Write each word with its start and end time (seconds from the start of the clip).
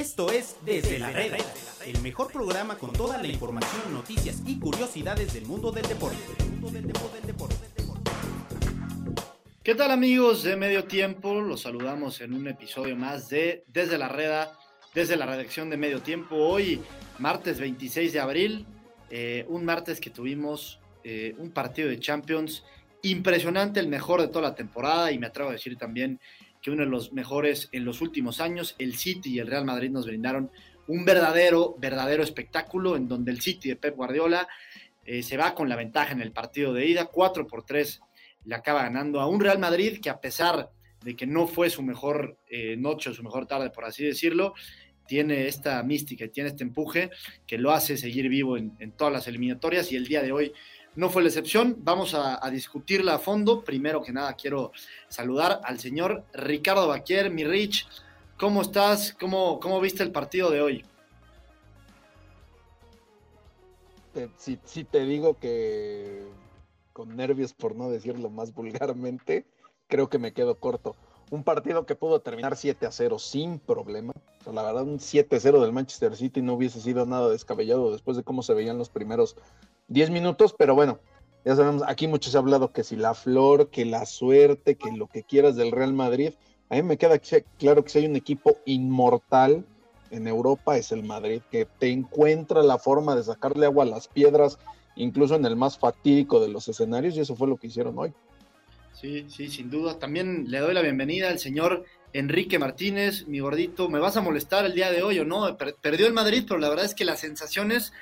Esto 0.00 0.32
es 0.32 0.56
Desde 0.64 0.98
la 0.98 1.10
Reda, 1.10 1.36
el 1.84 2.00
mejor 2.00 2.32
programa 2.32 2.78
con 2.78 2.90
toda 2.90 3.18
la 3.18 3.28
información, 3.28 3.92
noticias 3.92 4.42
y 4.46 4.58
curiosidades 4.58 5.34
del 5.34 5.44
mundo 5.44 5.70
del 5.72 5.86
deporte. 5.86 6.16
¿Qué 9.62 9.74
tal 9.74 9.90
amigos 9.90 10.42
de 10.42 10.56
Medio 10.56 10.84
Tiempo? 10.84 11.42
Los 11.42 11.60
saludamos 11.60 12.22
en 12.22 12.32
un 12.32 12.48
episodio 12.48 12.96
más 12.96 13.28
de 13.28 13.62
Desde 13.66 13.98
la 13.98 14.08
Reda, 14.08 14.58
desde 14.94 15.16
la 15.16 15.26
redacción 15.26 15.68
de 15.68 15.76
Medio 15.76 16.00
Tiempo. 16.00 16.34
Hoy, 16.34 16.80
martes 17.18 17.60
26 17.60 18.14
de 18.14 18.20
abril, 18.20 18.66
eh, 19.10 19.44
un 19.48 19.66
martes 19.66 20.00
que 20.00 20.08
tuvimos 20.08 20.80
eh, 21.04 21.34
un 21.36 21.50
partido 21.50 21.90
de 21.90 22.00
Champions 22.00 22.64
impresionante, 23.02 23.80
el 23.80 23.88
mejor 23.88 24.22
de 24.22 24.28
toda 24.28 24.48
la 24.48 24.54
temporada 24.54 25.12
y 25.12 25.18
me 25.18 25.26
atrevo 25.26 25.50
a 25.50 25.52
decir 25.52 25.76
también 25.76 26.18
que 26.60 26.70
uno 26.70 26.84
de 26.84 26.90
los 26.90 27.12
mejores 27.12 27.68
en 27.72 27.84
los 27.84 28.00
últimos 28.00 28.40
años, 28.40 28.76
el 28.78 28.96
City 28.96 29.34
y 29.34 29.38
el 29.38 29.46
Real 29.46 29.64
Madrid 29.64 29.90
nos 29.90 30.06
brindaron 30.06 30.50
un 30.86 31.04
verdadero, 31.04 31.76
verdadero 31.78 32.22
espectáculo 32.22 32.96
en 32.96 33.08
donde 33.08 33.30
el 33.30 33.40
City 33.40 33.68
de 33.70 33.76
Pep 33.76 33.96
Guardiola 33.96 34.48
eh, 35.04 35.22
se 35.22 35.36
va 35.36 35.54
con 35.54 35.68
la 35.68 35.76
ventaja 35.76 36.12
en 36.12 36.20
el 36.20 36.32
partido 36.32 36.72
de 36.72 36.86
ida, 36.86 37.06
4 37.06 37.46
por 37.46 37.64
3 37.64 38.00
le 38.44 38.54
acaba 38.54 38.82
ganando 38.82 39.20
a 39.20 39.26
un 39.26 39.40
Real 39.40 39.58
Madrid 39.58 40.00
que 40.00 40.10
a 40.10 40.20
pesar 40.20 40.70
de 41.02 41.16
que 41.16 41.26
no 41.26 41.46
fue 41.46 41.70
su 41.70 41.82
mejor 41.82 42.38
eh, 42.46 42.76
noche 42.76 43.10
o 43.10 43.14
su 43.14 43.22
mejor 43.22 43.46
tarde, 43.46 43.70
por 43.70 43.84
así 43.84 44.04
decirlo, 44.04 44.54
tiene 45.06 45.46
esta 45.46 45.82
mística 45.82 46.24
y 46.24 46.28
tiene 46.28 46.50
este 46.50 46.62
empuje 46.62 47.10
que 47.46 47.58
lo 47.58 47.72
hace 47.72 47.96
seguir 47.96 48.28
vivo 48.28 48.56
en, 48.56 48.72
en 48.78 48.92
todas 48.92 49.12
las 49.12 49.26
eliminatorias 49.26 49.90
y 49.92 49.96
el 49.96 50.06
día 50.06 50.22
de 50.22 50.32
hoy 50.32 50.52
no 50.96 51.10
fue 51.10 51.22
la 51.22 51.28
excepción. 51.28 51.76
Vamos 51.78 52.14
a, 52.14 52.48
discutirla 52.50 53.14
a 53.14 53.18
fondo. 53.18 53.62
Primero 53.62 54.02
que 54.02 54.12
nada, 54.12 54.34
quiero 54.34 54.72
saludar 55.08 55.60
al 55.64 55.78
señor 55.78 56.24
Ricardo 56.32 56.88
Baquier, 56.88 57.30
mi 57.30 57.44
Rich. 57.44 57.86
¿Cómo 58.38 58.62
estás? 58.62 59.14
¿Cómo, 59.18 59.60
cómo 59.60 59.80
viste 59.80 60.02
el 60.02 60.12
partido 60.12 60.50
de 60.50 60.62
hoy? 60.62 60.84
Si, 64.36 64.84
te 64.84 65.04
digo 65.04 65.38
que 65.38 66.24
con 66.92 67.16
nervios, 67.16 67.54
por 67.54 67.76
no 67.76 67.90
decirlo 67.90 68.28
más 68.28 68.52
vulgarmente, 68.52 69.46
creo 69.86 70.08
que 70.08 70.18
me 70.18 70.32
quedo 70.32 70.58
corto. 70.58 70.96
Un 71.30 71.44
partido 71.44 71.86
que 71.86 71.94
pudo 71.94 72.20
terminar 72.20 72.56
7 72.56 72.86
a 72.86 72.90
0 72.90 73.20
sin 73.20 73.60
problema. 73.60 74.12
la 74.52 74.62
verdad, 74.62 74.82
un 74.82 74.98
7 74.98 75.36
a 75.36 75.40
0 75.40 75.62
del 75.62 75.72
Manchester 75.72 76.16
City 76.16 76.42
no 76.42 76.54
hubiese 76.54 76.80
sido 76.80 77.06
nada 77.06 77.28
descabellado 77.28 77.92
después 77.92 78.16
de 78.16 78.24
cómo 78.24 78.42
se 78.42 78.52
veían 78.52 78.78
los 78.78 78.88
primeros 78.88 79.36
10 79.90 80.10
minutos, 80.10 80.54
pero 80.56 80.74
bueno, 80.74 81.00
ya 81.44 81.56
sabemos, 81.56 81.82
aquí 81.86 82.06
muchos 82.06 82.32
se 82.32 82.38
ha 82.38 82.40
hablado 82.40 82.72
que 82.72 82.84
si 82.84 82.96
la 82.96 83.14
flor, 83.14 83.70
que 83.70 83.84
la 83.84 84.06
suerte, 84.06 84.76
que 84.76 84.92
lo 84.92 85.08
que 85.08 85.24
quieras 85.24 85.56
del 85.56 85.72
Real 85.72 85.92
Madrid. 85.92 86.32
A 86.68 86.76
mí 86.76 86.82
me 86.82 86.96
queda 86.96 87.20
claro 87.58 87.82
que 87.84 87.90
si 87.90 87.98
hay 87.98 88.06
un 88.06 88.16
equipo 88.16 88.58
inmortal 88.64 89.64
en 90.10 90.28
Europa 90.28 90.76
es 90.76 90.92
el 90.92 91.02
Madrid, 91.02 91.42
que 91.50 91.66
te 91.66 91.90
encuentra 91.90 92.62
la 92.62 92.78
forma 92.78 93.16
de 93.16 93.24
sacarle 93.24 93.66
agua 93.66 93.84
a 93.84 93.88
las 93.88 94.06
piedras, 94.06 94.58
incluso 94.94 95.34
en 95.34 95.44
el 95.44 95.56
más 95.56 95.76
fatídico 95.76 96.40
de 96.40 96.48
los 96.48 96.68
escenarios, 96.68 97.16
y 97.16 97.20
eso 97.20 97.34
fue 97.34 97.48
lo 97.48 97.56
que 97.56 97.66
hicieron 97.66 97.98
hoy. 97.98 98.12
Sí, 98.92 99.26
sí, 99.28 99.48
sin 99.48 99.70
duda. 99.70 99.98
También 99.98 100.44
le 100.48 100.58
doy 100.58 100.74
la 100.74 100.82
bienvenida 100.82 101.30
al 101.30 101.38
señor 101.38 101.84
Enrique 102.12 102.58
Martínez, 102.58 103.26
mi 103.26 103.40
gordito. 103.40 103.88
¿Me 103.88 103.98
vas 103.98 104.16
a 104.16 104.20
molestar 104.20 104.66
el 104.66 104.74
día 104.74 104.92
de 104.92 105.02
hoy 105.02 105.18
o 105.18 105.24
no? 105.24 105.56
Perdió 105.80 106.06
el 106.06 106.12
Madrid, 106.12 106.44
pero 106.46 106.60
la 106.60 106.68
verdad 106.68 106.84
es 106.84 106.94
que 106.94 107.04
las 107.04 107.20
sensaciones 107.20 107.92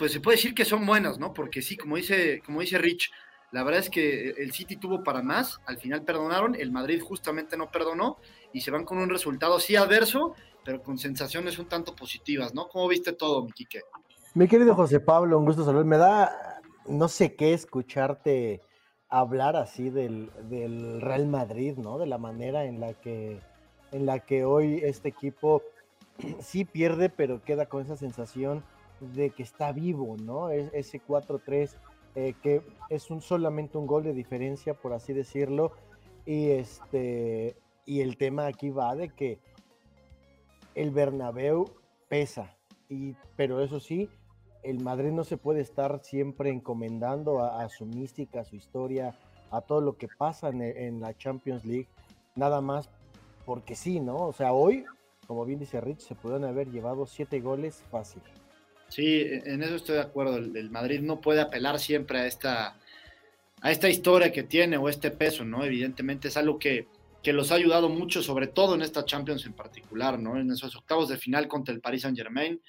pues 0.00 0.12
se 0.12 0.20
puede 0.20 0.38
decir 0.38 0.54
que 0.54 0.64
son 0.64 0.86
buenos, 0.86 1.18
¿no? 1.18 1.34
Porque 1.34 1.60
sí, 1.60 1.76
como 1.76 1.96
dice, 1.96 2.40
como 2.46 2.62
dice 2.62 2.78
Rich, 2.78 3.12
la 3.52 3.62
verdad 3.62 3.80
es 3.80 3.90
que 3.90 4.30
el 4.30 4.50
City 4.50 4.76
tuvo 4.76 5.04
para 5.04 5.20
más, 5.20 5.60
al 5.66 5.76
final 5.76 6.04
perdonaron, 6.04 6.54
el 6.54 6.72
Madrid 6.72 7.02
justamente 7.02 7.54
no 7.58 7.70
perdonó 7.70 8.16
y 8.54 8.62
se 8.62 8.70
van 8.70 8.86
con 8.86 8.96
un 8.96 9.10
resultado 9.10 9.60
sí 9.60 9.76
adverso, 9.76 10.34
pero 10.64 10.82
con 10.82 10.96
sensaciones 10.96 11.58
un 11.58 11.68
tanto 11.68 11.94
positivas, 11.94 12.54
¿no? 12.54 12.66
¿Cómo 12.68 12.88
viste 12.88 13.12
todo, 13.12 13.44
mi 13.44 13.52
Quique? 13.52 13.82
Mi 14.32 14.48
querido 14.48 14.74
José 14.74 15.00
Pablo, 15.00 15.38
un 15.38 15.44
gusto 15.44 15.66
saludar. 15.66 15.84
Me 15.84 15.98
da 15.98 16.62
no 16.86 17.06
sé 17.06 17.34
qué 17.36 17.52
escucharte 17.52 18.62
hablar 19.10 19.54
así 19.54 19.90
del, 19.90 20.30
del, 20.48 21.02
Real 21.02 21.26
Madrid, 21.26 21.76
¿no? 21.76 21.98
De 21.98 22.06
la 22.06 22.16
manera 22.16 22.64
en 22.64 22.80
la 22.80 22.94
que 22.94 23.38
en 23.92 24.06
la 24.06 24.20
que 24.20 24.46
hoy 24.46 24.80
este 24.82 25.10
equipo 25.10 25.62
sí 26.40 26.64
pierde, 26.64 27.10
pero 27.10 27.44
queda 27.44 27.66
con 27.66 27.82
esa 27.82 27.98
sensación 27.98 28.64
de 29.00 29.30
que 29.30 29.42
está 29.42 29.72
vivo, 29.72 30.16
¿no? 30.16 30.50
Es, 30.50 30.70
ese 30.72 31.00
4-3 31.00 31.76
eh, 32.14 32.34
que 32.42 32.62
es 32.88 33.10
un, 33.10 33.20
solamente 33.20 33.78
un 33.78 33.86
gol 33.86 34.02
de 34.02 34.12
diferencia, 34.12 34.74
por 34.74 34.92
así 34.92 35.12
decirlo. 35.12 35.72
Y, 36.26 36.50
este, 36.50 37.56
y 37.86 38.00
el 38.00 38.16
tema 38.16 38.46
aquí 38.46 38.70
va 38.70 38.94
de 38.94 39.08
que 39.10 39.38
el 40.74 40.90
Bernabéu 40.90 41.66
pesa, 42.08 42.56
y, 42.88 43.14
pero 43.36 43.60
eso 43.60 43.80
sí, 43.80 44.08
el 44.62 44.80
Madrid 44.80 45.10
no 45.12 45.24
se 45.24 45.36
puede 45.36 45.60
estar 45.60 46.00
siempre 46.02 46.50
encomendando 46.50 47.42
a, 47.42 47.68
su 47.68 47.86
mística, 47.86 48.40
a 48.40 48.44
su 48.44 48.56
historia, 48.56 49.16
a 49.50 49.60
todo 49.62 49.80
lo 49.80 49.96
que 49.96 50.08
pasa 50.18 50.48
en, 50.48 50.62
en, 50.62 51.00
la 51.00 51.16
Champions 51.16 51.64
League, 51.64 51.88
nada 52.34 52.60
más 52.60 52.90
porque 53.46 53.74
sí, 53.74 54.00
¿no? 54.00 54.16
O 54.16 54.32
sea, 54.32 54.52
hoy, 54.52 54.84
como 55.26 55.44
bien 55.44 55.58
dice 55.58 55.80
Rich, 55.80 56.00
se 56.00 56.14
pueden 56.14 56.44
haber 56.44 56.70
llevado 56.70 57.06
siete 57.06 57.40
goles 57.40 57.82
fácil. 57.90 58.22
Sí, 58.90 59.22
en 59.22 59.62
eso 59.62 59.76
estoy 59.76 59.94
de 59.94 60.02
acuerdo. 60.02 60.36
El, 60.36 60.70
Madrid 60.70 61.00
no 61.00 61.20
puede 61.20 61.40
apelar 61.40 61.78
siempre 61.78 62.18
a 62.18 62.26
esta, 62.26 62.76
a 63.62 63.70
esta 63.70 63.88
historia 63.88 64.32
que 64.32 64.42
tiene 64.42 64.76
o 64.76 64.88
este 64.88 65.12
peso, 65.12 65.44
¿no? 65.44 65.64
Evidentemente 65.64 66.28
es 66.28 66.36
algo 66.36 66.58
que, 66.58 66.88
que 67.22 67.32
los 67.32 67.52
ha 67.52 67.54
ayudado 67.54 67.88
mucho, 67.88 68.20
sobre 68.20 68.48
todo 68.48 68.74
en 68.74 68.82
esta 68.82 69.04
Champions 69.04 69.46
en 69.46 69.52
particular, 69.52 70.18
¿no? 70.18 70.36
En 70.38 70.50
esos 70.50 70.74
octavos 70.74 71.08
de 71.08 71.18
final 71.18 71.46
contra 71.46 71.72
el 71.72 71.80
Paris 71.80 72.02
Saint 72.02 72.18
Germain, 72.18 72.60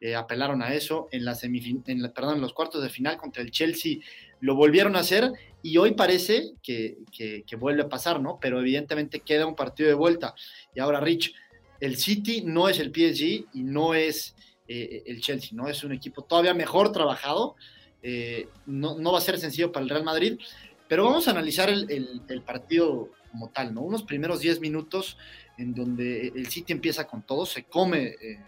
eh, 0.00 0.16
apelaron 0.16 0.60
a 0.60 0.74
eso. 0.74 1.08
En 1.12 1.24
la 1.24 1.38
en 1.40 2.12
perdón, 2.12 2.36
en 2.36 2.40
los 2.40 2.52
cuartos 2.52 2.82
de 2.82 2.90
final 2.90 3.16
contra 3.16 3.42
el 3.42 3.52
Chelsea 3.52 3.98
lo 4.40 4.56
volvieron 4.56 4.96
a 4.96 5.00
hacer 5.00 5.30
y 5.62 5.76
hoy 5.76 5.92
parece 5.92 6.52
que, 6.64 6.96
que, 7.16 7.44
que, 7.46 7.56
vuelve 7.56 7.82
a 7.82 7.88
pasar, 7.88 8.20
¿no? 8.20 8.38
Pero 8.40 8.58
evidentemente 8.58 9.20
queda 9.20 9.46
un 9.46 9.54
partido 9.54 9.88
de 9.88 9.94
vuelta. 9.94 10.34
Y 10.74 10.80
ahora, 10.80 10.98
Rich, 10.98 11.32
el 11.78 11.96
City 11.96 12.42
no 12.44 12.68
es 12.68 12.80
el 12.80 12.88
PSG 12.88 13.46
y 13.52 13.62
no 13.62 13.94
es 13.94 14.34
eh, 14.72 15.02
el 15.06 15.20
Chelsea, 15.20 15.50
¿no? 15.52 15.66
Es 15.66 15.82
un 15.82 15.90
equipo 15.90 16.22
todavía 16.22 16.54
mejor 16.54 16.92
trabajado, 16.92 17.56
eh, 18.04 18.46
no, 18.66 19.10
va 19.10 19.18
a 19.18 19.20
ser 19.20 19.36
sencillo 19.36 19.72
para 19.72 19.82
el 19.82 19.90
Real 19.90 20.04
Madrid, 20.04 20.38
pero 20.86 21.06
vamos 21.06 21.26
a 21.26 21.32
analizar 21.32 21.68
el, 21.68 22.42
partido 22.46 23.10
como 23.32 23.48
tal, 23.48 23.74
¿no? 23.74 23.80
Unos 23.80 24.04
primeros 24.04 24.38
10 24.38 24.60
minutos 24.60 25.18
en 25.58 25.74
donde 25.74 26.28
el 26.28 26.46
City 26.46 26.72
empieza 26.72 27.08
con 27.08 27.22
todo, 27.22 27.46
se 27.46 27.64
come 27.64 28.14
eh, 28.22 28.38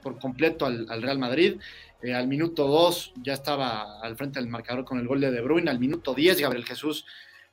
por 0.00 0.16
completo 0.20 0.64
al, 0.64 1.02
Real 1.02 1.18
Madrid. 1.18 1.58
al 2.14 2.28
minuto 2.28 2.68
2 2.68 3.14
ya 3.24 3.32
estaba 3.32 4.00
al 4.00 4.16
frente 4.16 4.38
del 4.38 4.48
marcador 4.48 4.84
con 4.84 5.00
el 5.00 5.08
gol 5.08 5.20
de 5.20 5.32
De 5.32 5.40
Bruyne. 5.40 5.72
Al 5.72 5.80
minuto 5.80 6.14
10 6.14 6.40
Gabriel 6.40 6.64
Jesús 6.64 7.04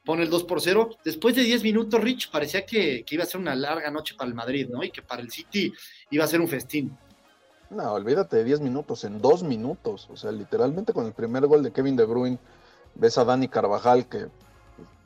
pone 0.05 0.21
el 0.21 0.29
2 0.29 0.43
por 0.43 0.61
0. 0.61 0.97
Después 1.03 1.35
de 1.35 1.41
10 1.41 1.63
minutos, 1.63 1.99
Rich 1.99 2.29
parecía 2.29 2.67
que, 2.67 3.03
que, 3.03 3.15
iba 3.15 3.23
a 3.23 3.27
ser 3.27 3.41
una 3.41 3.55
larga 3.55 3.89
noche 3.89 4.13
para 4.15 4.27
el 4.27 4.35
Madrid, 4.35 4.67
¿no? 4.69 4.83
Y 4.83 4.91
que 4.91 5.01
para 5.01 5.23
el 5.23 5.31
City 5.31 5.73
iba 6.11 6.23
a 6.23 6.27
ser 6.27 6.39
un 6.39 6.47
festín. 6.47 6.95
No, 7.71 7.93
olvídate 7.93 8.35
de 8.35 8.43
10 8.43 8.59
minutos, 8.59 9.05
en 9.05 9.21
2 9.21 9.43
minutos. 9.43 10.09
O 10.11 10.17
sea, 10.17 10.31
literalmente 10.31 10.91
con 10.91 11.05
el 11.05 11.13
primer 11.13 11.47
gol 11.47 11.63
de 11.63 11.71
Kevin 11.71 11.95
De 11.95 12.03
Bruyne, 12.03 12.37
ves 12.95 13.17
a 13.17 13.23
Dani 13.23 13.47
Carvajal 13.47 14.07
que 14.07 14.27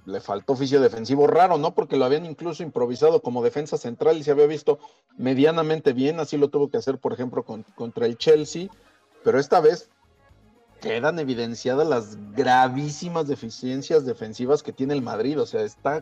le 0.06 0.20
faltó 0.20 0.54
oficio 0.54 0.82
defensivo 0.82 1.28
raro, 1.28 1.60
¿no? 1.60 1.76
Porque 1.76 1.96
lo 1.96 2.06
habían 2.06 2.26
incluso 2.26 2.64
improvisado 2.64 3.22
como 3.22 3.44
defensa 3.44 3.78
central 3.78 4.18
y 4.18 4.24
se 4.24 4.32
había 4.32 4.48
visto 4.48 4.80
medianamente 5.16 5.94
bien, 5.94 6.20
así 6.20 6.38
lo 6.38 6.50
tuvo 6.50 6.70
que 6.70 6.78
hacer, 6.78 6.98
por 6.98 7.14
ejemplo, 7.14 7.44
contra 7.44 8.06
el 8.06 8.18
Chelsea, 8.18 8.70
pero 9.24 9.40
esta 9.40 9.60
vez 9.60 9.90
quedan 10.82 11.18
evidenciadas 11.20 11.88
las 11.88 12.18
gravísimas 12.34 13.28
deficiencias 13.28 14.06
defensivas 14.06 14.62
que 14.62 14.74
tiene 14.74 14.94
el 14.94 15.02
Madrid, 15.02 15.40
o 15.40 15.46
sea, 15.46 15.62
está 15.62 16.02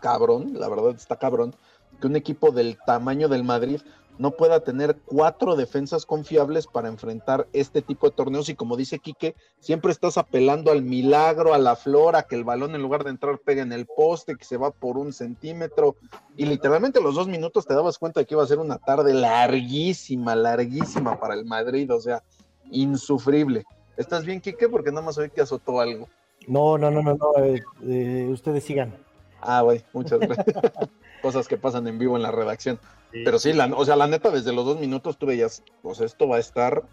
cabrón, 0.00 0.54
la 0.54 0.68
verdad 0.68 0.94
está 0.96 1.16
cabrón, 1.16 1.54
que 2.00 2.06
un 2.08 2.16
equipo 2.16 2.50
del 2.50 2.78
tamaño 2.84 3.28
del 3.28 3.44
Madrid 3.44 3.80
no 4.18 4.30
pueda 4.30 4.60
tener 4.60 4.96
cuatro 5.04 5.56
defensas 5.56 6.06
confiables 6.06 6.66
para 6.66 6.88
enfrentar 6.88 7.46
este 7.52 7.82
tipo 7.82 8.08
de 8.08 8.16
torneos 8.16 8.48
y 8.48 8.54
como 8.54 8.76
dice 8.76 8.98
Quique, 8.98 9.34
siempre 9.60 9.92
estás 9.92 10.18
apelando 10.18 10.72
al 10.72 10.82
milagro, 10.82 11.54
a 11.54 11.58
la 11.58 11.76
flora, 11.76 12.22
que 12.22 12.36
el 12.36 12.44
balón 12.44 12.74
en 12.74 12.82
lugar 12.82 13.04
de 13.04 13.10
entrar 13.10 13.38
pega 13.38 13.62
en 13.62 13.72
el 13.72 13.86
poste, 13.86 14.36
que 14.36 14.44
se 14.44 14.56
va 14.56 14.70
por 14.70 14.96
un 14.96 15.12
centímetro 15.12 15.96
y 16.36 16.46
literalmente 16.46 17.00
los 17.00 17.14
dos 17.14 17.28
minutos 17.28 17.66
te 17.66 17.74
dabas 17.74 17.98
cuenta 17.98 18.20
de 18.20 18.26
que 18.26 18.34
iba 18.34 18.42
a 18.42 18.46
ser 18.46 18.58
una 18.58 18.78
tarde 18.78 19.12
larguísima, 19.14 20.34
larguísima 20.34 21.18
para 21.18 21.34
el 21.34 21.44
Madrid, 21.44 21.92
o 21.92 22.00
sea, 22.00 22.22
insufrible. 22.70 23.64
¿Estás 23.96 24.24
bien, 24.24 24.40
Quique? 24.40 24.68
Porque 24.68 24.90
nada 24.90 25.02
más 25.02 25.18
oí 25.18 25.30
que 25.30 25.40
azotó 25.40 25.80
algo. 25.80 26.08
No, 26.46 26.78
no, 26.78 26.90
no, 26.90 27.02
no, 27.02 27.14
no, 27.14 27.44
eh, 27.44 27.62
eh, 27.84 28.28
ustedes 28.30 28.64
sigan. 28.64 28.94
Ah, 29.40 29.62
güey, 29.62 29.84
muchas 29.92 30.20
gracias. 30.20 30.46
Cosas 31.22 31.48
que 31.48 31.56
pasan 31.56 31.86
en 31.88 31.98
vivo 31.98 32.16
en 32.16 32.22
la 32.22 32.30
redacción. 32.30 32.78
Pero 33.24 33.38
sí, 33.38 33.52
la, 33.52 33.66
o 33.66 33.84
sea, 33.84 33.96
la 33.96 34.06
neta, 34.06 34.30
desde 34.30 34.52
los 34.52 34.64
dos 34.64 34.80
minutos 34.80 35.18
tú 35.18 35.26
veías, 35.26 35.62
pues 35.82 36.00
esto 36.00 36.28
va 36.28 36.36
a 36.36 36.40
estar 36.40 36.84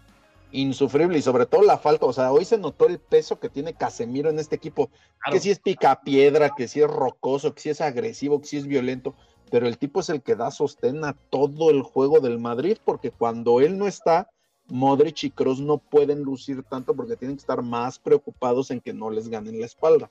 insufrible 0.52 1.18
y 1.18 1.22
sobre 1.22 1.46
todo 1.46 1.62
la 1.62 1.78
falta, 1.78 2.06
o 2.06 2.12
sea, 2.12 2.30
hoy 2.32 2.44
se 2.44 2.58
notó 2.58 2.86
el 2.86 2.98
peso 2.98 3.40
que 3.40 3.48
tiene 3.48 3.74
Casemiro 3.74 4.30
en 4.30 4.38
este 4.38 4.54
equipo, 4.54 4.88
que 5.30 5.40
si 5.40 5.50
es 5.50 5.58
pica 5.58 6.00
piedra, 6.02 6.50
que 6.56 6.68
si 6.68 6.80
es 6.80 6.88
rocoso, 6.88 7.54
que 7.54 7.60
si 7.60 7.70
es 7.70 7.80
agresivo, 7.80 8.40
que 8.40 8.46
si 8.46 8.56
es 8.58 8.66
violento, 8.66 9.16
pero 9.50 9.66
el 9.66 9.78
tipo 9.78 10.00
es 10.00 10.08
el 10.10 10.22
que 10.22 10.36
da 10.36 10.50
sostén 10.50 11.04
a 11.04 11.14
todo 11.30 11.70
el 11.70 11.82
juego 11.82 12.20
del 12.20 12.38
Madrid, 12.38 12.78
porque 12.84 13.10
cuando 13.10 13.60
él 13.60 13.76
no 13.76 13.86
está, 13.86 14.30
Modric 14.68 15.24
y 15.24 15.30
Kroos 15.30 15.60
no 15.60 15.78
pueden 15.78 16.22
lucir 16.22 16.62
tanto 16.62 16.94
porque 16.94 17.16
tienen 17.16 17.36
que 17.36 17.40
estar 17.40 17.62
más 17.62 17.98
preocupados 17.98 18.70
en 18.70 18.80
que 18.80 18.94
no 18.94 19.10
les 19.10 19.28
ganen 19.28 19.60
la 19.60 19.66
espalda. 19.66 20.10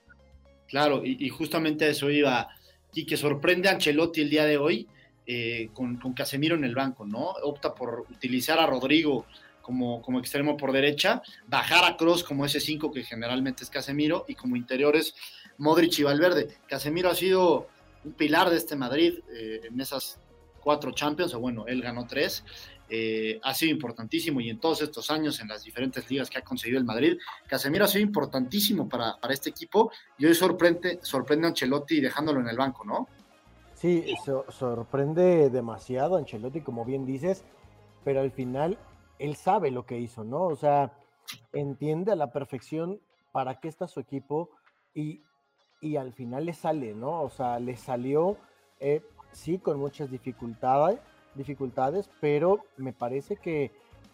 Claro, 0.68 1.01
y, 1.04 1.27
justamente 1.30 1.89
eso 1.89 2.09
iba, 2.09 2.50
y 2.94 3.06
que 3.06 3.18
sorprende 3.18 3.69
a 3.69 3.74
Ancelotti 3.74 4.21
el 4.21 4.30
día 4.30 4.45
de 4.45 4.57
hoy 4.57 4.88
eh, 5.25 5.70
con, 5.74 5.98
Casemiro 6.14 6.56
en 6.56 6.64
el 6.64 6.75
banco, 6.75 7.06
¿no? 7.06 7.31
Opta 7.44 7.74
por 7.74 8.06
utilizar 8.12 8.60
a 8.60 8.66
Rodrigo 8.66 9.25
como, 9.62 10.20
extremo 10.20 10.58
por 10.58 10.74
derecha, 10.74 11.22
bajar 11.48 11.86
a 11.86 11.96
Cross 11.96 12.24
como 12.24 12.46
ese 12.46 12.60
5 12.60 12.92
que 12.92 13.04
generalmente 13.04 13.64
es 13.64 13.70
Casemiro 13.70 14.25
y 14.28 14.36
como 14.36 14.58
interiores 14.58 15.16
Modric 15.58 16.00
y 16.00 16.04
Valverde. 16.04 16.50
Casemiro 16.68 17.10
ha 17.10 17.16
sido 17.16 17.70
un 18.04 18.14
pilar 18.14 18.50
de 18.50 18.58
este 18.58 18.75
Madrid 18.75 19.20
eh, 19.34 19.62
en 19.64 19.80
esas 19.80 20.20
cuatro 20.60 20.92
Champions, 20.92 21.34
o 21.34 21.40
bueno, 21.40 21.66
él 21.68 21.81
ganó 21.81 22.08
tres, 22.08 22.44
eh, 22.90 23.40
ha 23.44 23.54
sido 23.54 23.72
importantísimo 23.72 24.40
y 24.42 24.50
en 24.50 24.60
todos 24.60 24.81
estos 24.81 25.10
años 25.10 25.40
en 25.40 25.48
las 25.48 25.64
diferentes 25.64 26.10
ligas 26.10 26.30
que 26.30 26.38
ha 26.38 26.42
conseguido 26.42 26.80
el 26.80 26.86
Madrid, 26.86 27.18
Casemiro 27.48 27.86
ha 27.86 27.88
sido 27.88 28.04
importantísimo 28.04 28.88
para, 28.88 29.18
para 29.18 29.34
este 29.34 29.50
equipo 29.50 29.92
y 30.18 30.26
hoy 30.26 30.36
sorprende, 30.36 31.00
sorprende 31.02 31.48
a 31.48 31.50
Ancelotti 31.50 32.00
dejándolo 32.02 32.40
en 32.40 32.48
el 32.50 32.58
banco, 32.58 32.84
¿no? 32.86 33.08
Sí, 33.83 34.15
sorprende 34.47 35.50
demasiado 35.50 36.15
Ancelotti, 36.15 36.62
como 36.62 36.85
bien 36.85 37.06
dices, 37.06 37.44
pero 38.06 38.21
al 38.21 38.31
final 38.31 38.77
él 39.19 39.35
sabe 39.35 39.71
lo 39.71 39.85
que 39.85 40.00
hizo, 40.00 40.24
¿no? 40.24 40.44
O 40.44 40.56
sea, 40.56 40.94
entiende 41.51 42.13
a 42.13 42.15
la 42.15 42.31
perfección 42.31 43.01
para 43.33 43.59
qué 43.59 43.68
está 43.68 43.89
su 43.89 44.00
equipo 44.00 44.51
y, 44.94 45.21
y 45.81 45.97
al 45.97 46.13
final 46.13 46.45
le 46.45 46.53
sale, 46.53 46.94
¿no? 46.94 47.24
O 47.24 47.30
sea, 47.30 47.59
le 47.59 47.75
salió, 47.75 48.38
eh, 48.80 49.03
sí, 49.33 49.57
con 49.57 49.80
muchas 49.80 50.09
dificultades, 50.09 51.01
dificultades, 51.35 52.09
pero 52.21 52.62
me 52.77 52.94
parece 52.94 53.35
que, 53.35 53.74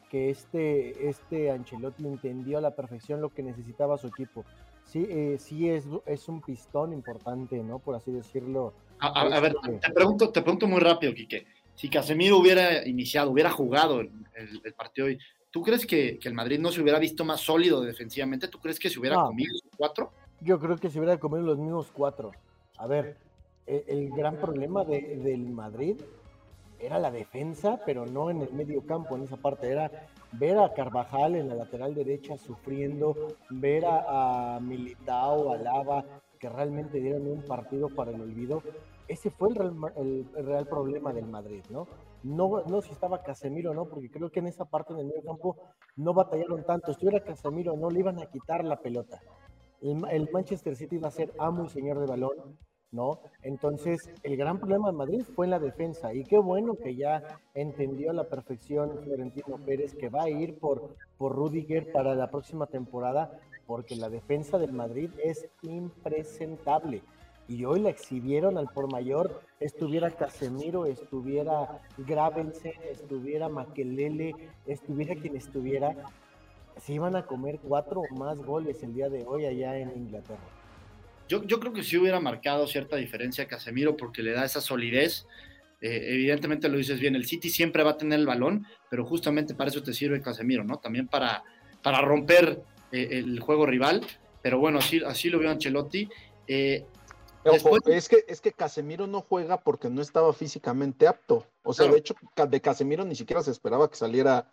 que 0.10 0.32
este, 0.32 1.10
este 1.10 1.52
Ancelotti 1.52 2.08
entendió 2.08 2.58
a 2.58 2.62
la 2.62 2.76
perfección 2.76 3.22
lo 3.22 3.30
que 3.30 3.44
necesitaba 3.44 4.00
su 4.00 4.08
equipo. 4.08 4.46
Sí, 4.90 5.06
eh, 5.08 5.38
sí 5.38 5.70
es, 5.70 5.86
es 6.08 6.28
un 6.28 6.42
pistón 6.42 6.94
importante, 6.94 7.62
¿no? 7.62 7.78
Por 7.78 7.96
así 7.96 8.12
decirlo. 8.12 8.74
A, 9.00 9.40
ver, 9.40 9.56
este 9.64 9.88
te 9.88 9.94
pregunto, 9.94 10.32
te 10.32 10.42
pregunto 10.42 10.68
muy 10.68 10.80
rápido, 10.80 11.14
Quique. 11.14 11.46
Si 11.76 11.90
Casemiro 11.90 12.40
hubiera 12.40 12.86
iniciado, 12.88 13.30
hubiera 13.30 13.52
jugado 13.52 14.02
el, 14.02 14.12
el, 14.34 14.74
partido 14.74 15.08
hoy, 15.08 15.20
¿tú 15.52 15.62
crees 15.62 15.86
que, 15.86 16.18
que, 16.18 16.28
el 16.28 16.34
Madrid 16.34 16.60
no 16.60 16.72
se 16.72 16.82
hubiera 16.82 16.98
visto 16.98 17.24
más 17.24 17.40
sólido 17.40 17.82
defensivamente? 17.82 18.48
¿Tú 18.48 18.58
crees 18.58 18.80
que 18.80 18.90
se 18.90 19.00
hubiera 19.00 19.16
comido 19.18 19.54
cuatro? 19.78 20.12
Yo 20.42 20.60
creo 20.60 20.76
que 20.78 20.90
se 20.90 20.98
hubiera 20.98 21.20
comido 21.20 21.44
los 21.44 21.60
mismos 21.60 21.92
cuatro. 21.94 22.32
A 22.78 22.88
ver, 22.88 23.16
e, 23.68 23.86
el, 23.88 24.10
gran 24.10 24.38
problema 24.38 24.84
del 24.84 25.50
Madrid 25.52 25.98
era 26.80 27.00
la 27.00 27.12
defensa, 27.12 27.80
pero 27.86 28.06
no 28.06 28.30
en 28.30 28.42
el 28.42 28.54
medio 28.54 28.86
campo, 28.86 29.16
en 29.16 29.24
esa 29.24 29.38
parte. 29.38 29.72
Era 29.72 29.92
ver 30.32 30.58
a 30.58 30.74
Carvajal 30.74 31.36
en 31.36 31.50
la 31.50 31.56
lateral 31.56 31.94
derecha 31.94 32.38
sufriendo, 32.38 33.16
ver 33.50 33.86
a, 33.86 34.60
Militao, 34.62 35.52
a 35.52 35.58
Lava, 35.58 36.06
que 36.40 36.50
realmente 36.50 37.00
dieron 37.00 37.28
un 37.28 37.44
partido 37.44 37.90
para 37.90 38.12
el 38.12 38.22
olvido. 38.22 38.64
Ese 39.08 39.30
fue 39.30 39.50
el 39.50 39.56
real, 39.56 40.60
el, 40.60 40.68
problema 40.68 41.12
del 41.12 41.26
Madrid, 41.26 41.64
¿no? 41.70 41.88
No, 42.22 42.64
no 42.66 42.82
si 42.82 42.92
estaba 42.92 43.24
Casemiro 43.24 43.74
no, 43.74 43.86
porque 43.86 44.12
creo 44.12 44.30
que 44.30 44.40
en 44.40 44.48
esa 44.48 44.66
parte 44.66 44.94
del 44.94 45.08
medio 45.08 45.24
campo 45.24 45.56
no 45.96 46.14
batallaron 46.14 46.64
tanto. 46.66 46.92
Estuviera 46.92 47.24
Casemiro 47.24 47.76
no, 47.76 47.90
le 47.90 48.00
iban 48.00 48.20
a 48.20 48.26
quitar 48.26 48.64
la 48.64 48.80
pelota 48.80 49.20
el, 49.82 50.30
Manchester 50.32 50.76
City 50.76 50.98
va 50.98 51.08
a 51.08 51.12
ser 51.12 51.34
amo 51.38 51.66
y 51.66 51.70
señor 51.70 52.00
de 52.00 52.06
balón, 52.06 52.58
¿no? 52.92 53.20
Entonces, 53.44 54.10
el 54.24 54.36
gran 54.36 54.60
problema 54.60 54.88
de 54.88 54.98
Madrid 54.98 55.24
fue 55.36 55.46
en 55.46 55.52
la 55.52 55.60
defensa 55.60 56.14
y 56.14 56.24
qué 56.24 56.38
bueno 56.38 56.76
que 56.76 56.96
ya 56.96 57.40
entendió 57.54 58.12
a 58.12 58.14
la 58.14 58.30
perfección 58.30 59.00
Florentino 59.04 59.58
Pérez 59.66 59.96
que 59.96 60.10
va 60.10 60.24
a 60.24 60.30
ir 60.30 60.58
por, 60.60 60.96
por 61.18 61.36
Rudiger 61.36 61.92
para 61.92 62.16
la 62.16 62.30
próxima 62.30 62.66
temporada 62.66 63.40
porque 63.68 63.96
la 63.96 64.10
defensa 64.10 64.58
del 64.58 64.74
Madrid 64.74 65.12
es 65.24 65.48
impresentable. 65.62 67.04
Y 67.48 67.66
hoy 67.66 67.80
la 67.80 67.90
exhibieron 67.90 68.58
al 68.58 68.68
por 68.68 68.92
mayor, 68.92 69.42
estuviera 69.60 70.12
Casemiro, 70.12 70.86
estuviera 70.86 71.82
Gravensen, 71.98 72.74
estuviera 72.92 73.50
Maquelele, 73.50 74.36
estuviera 74.68 75.16
quien 75.16 75.36
estuviera, 75.36 75.96
se 76.78 76.94
iban 76.94 77.16
a 77.16 77.26
comer 77.26 77.60
cuatro 77.60 78.02
o 78.02 78.16
más 78.16 78.38
goles 78.40 78.82
el 78.84 78.94
día 78.94 79.10
de 79.10 79.26
hoy 79.26 79.46
allá 79.46 79.78
en 79.78 79.90
Inglaterra. 79.96 80.59
Yo, 81.30 81.44
yo 81.44 81.60
creo 81.60 81.72
que 81.72 81.84
sí 81.84 81.96
hubiera 81.96 82.20
marcado 82.20 82.66
cierta 82.68 82.96
diferencia 82.96 83.44
a 83.44 83.48
Casemiro 83.48 83.96
porque 83.96 84.24
le 84.24 84.32
da 84.32 84.44
esa 84.44 84.62
solidez. 84.62 85.28
Eh, 85.80 86.08
evidentemente 86.10 86.68
lo 86.68 86.78
dices 86.78 87.00
bien, 87.00 87.16
el 87.16 87.28
City 87.28 87.50
siempre 87.50 87.84
va 87.84 87.92
a 87.92 87.98
tener 87.98 88.20
el 88.20 88.26
balón, 88.26 88.66
pero 88.90 89.06
justamente 89.06 89.54
para 89.54 89.70
eso 89.70 89.84
te 89.84 89.94
sirve 89.94 90.22
Casemiro, 90.22 90.64
¿no? 90.64 90.80
También 90.80 91.08
para, 91.08 91.44
para 91.84 92.02
romper 92.02 92.62
eh, 92.92 93.10
el 93.12 93.40
juego 93.40 93.68
rival. 93.68 94.06
Pero 94.42 94.58
bueno, 94.58 94.80
así, 94.80 95.02
así 95.06 95.30
lo 95.30 95.38
vio 95.38 95.52
Ancelotti. 95.52 96.10
Eh, 96.48 96.84
es, 97.86 98.10
que, 98.10 98.26
es 98.28 98.42
que 98.42 98.52
Casemiro 98.52 99.06
no 99.06 99.22
juega 99.22 99.62
porque 99.62 99.90
no 99.90 100.02
estaba 100.02 100.34
físicamente 100.34 101.08
apto. 101.08 101.46
O 101.62 101.74
sea, 101.74 101.88
de 101.88 102.00
hecho, 102.00 102.16
de 102.50 102.62
Casemiro 102.62 103.06
ni 103.06 103.16
siquiera 103.16 103.44
se 103.44 103.52
esperaba 103.52 103.90
que 103.90 103.96
saliera 103.96 104.50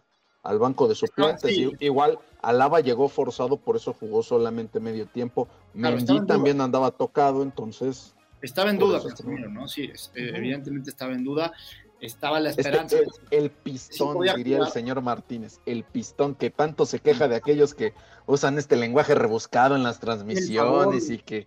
al 0.46 0.58
banco 0.58 0.88
de 0.88 0.94
suplentes. 0.94 1.56
Igual 1.80 2.18
Alaba 2.42 2.80
llegó 2.80 3.08
forzado, 3.08 3.56
por 3.56 3.76
eso 3.76 3.94
jugó 3.98 4.22
solamente 4.22 4.80
medio 4.80 5.06
tiempo. 5.06 5.48
Mendy 5.74 6.24
también 6.26 6.60
andaba 6.60 6.90
tocado, 6.90 7.42
entonces. 7.42 8.14
Estaba 8.40 8.70
en 8.70 8.78
duda, 8.78 9.00
¿no? 9.50 9.66
Sí, 9.66 9.90
este, 9.92 10.36
evidentemente 10.36 10.90
estaba 10.90 11.12
en 11.12 11.24
duda. 11.24 11.52
Estaba 12.00 12.38
la 12.40 12.50
esperanza. 12.50 12.98
el, 13.30 13.50
pistón, 13.50 14.18
diría 14.36 14.58
el 14.58 14.68
señor 14.68 15.00
Martínez, 15.00 15.60
el 15.64 15.82
pistón 15.82 16.34
que 16.34 16.50
tanto 16.50 16.84
se 16.84 17.00
queja 17.00 17.26
de 17.26 17.36
aquellos 17.36 17.74
que 17.74 17.94
usan 18.26 18.58
este 18.58 18.76
lenguaje 18.76 19.14
rebuscado 19.14 19.74
en 19.76 19.82
las 19.82 19.98
transmisiones 19.98 21.08
y 21.10 21.18
que. 21.18 21.46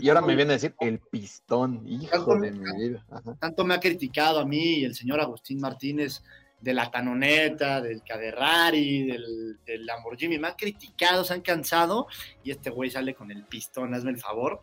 y 0.00 0.08
ahora 0.08 0.20
me 0.20 0.36
viene 0.36 0.52
a 0.52 0.56
decir 0.56 0.74
el 0.80 1.00
pistón, 1.00 1.82
hijo 1.88 2.36
de 2.38 2.52
mi 2.52 2.88
vida. 2.88 3.04
Tanto 3.40 3.64
me 3.64 3.74
ha 3.74 3.80
criticado 3.80 4.38
a 4.38 4.46
mí 4.46 4.78
y 4.78 4.84
el 4.84 4.94
señor 4.94 5.20
Agustín 5.20 5.60
Martínez 5.60 6.22
de 6.64 6.72
la 6.72 6.90
Canoneta, 6.90 7.82
del 7.82 8.02
Caderrari, 8.02 9.06
del, 9.06 9.58
del, 9.66 9.84
Lamborghini, 9.84 10.38
me 10.38 10.48
han 10.48 10.54
criticado, 10.54 11.22
se 11.22 11.34
han 11.34 11.42
cansado, 11.42 12.06
y 12.42 12.50
este 12.50 12.70
güey 12.70 12.90
sale 12.90 13.14
con 13.14 13.30
el 13.30 13.44
pistón, 13.44 13.92
hazme 13.92 14.12
el 14.12 14.18
favor. 14.18 14.60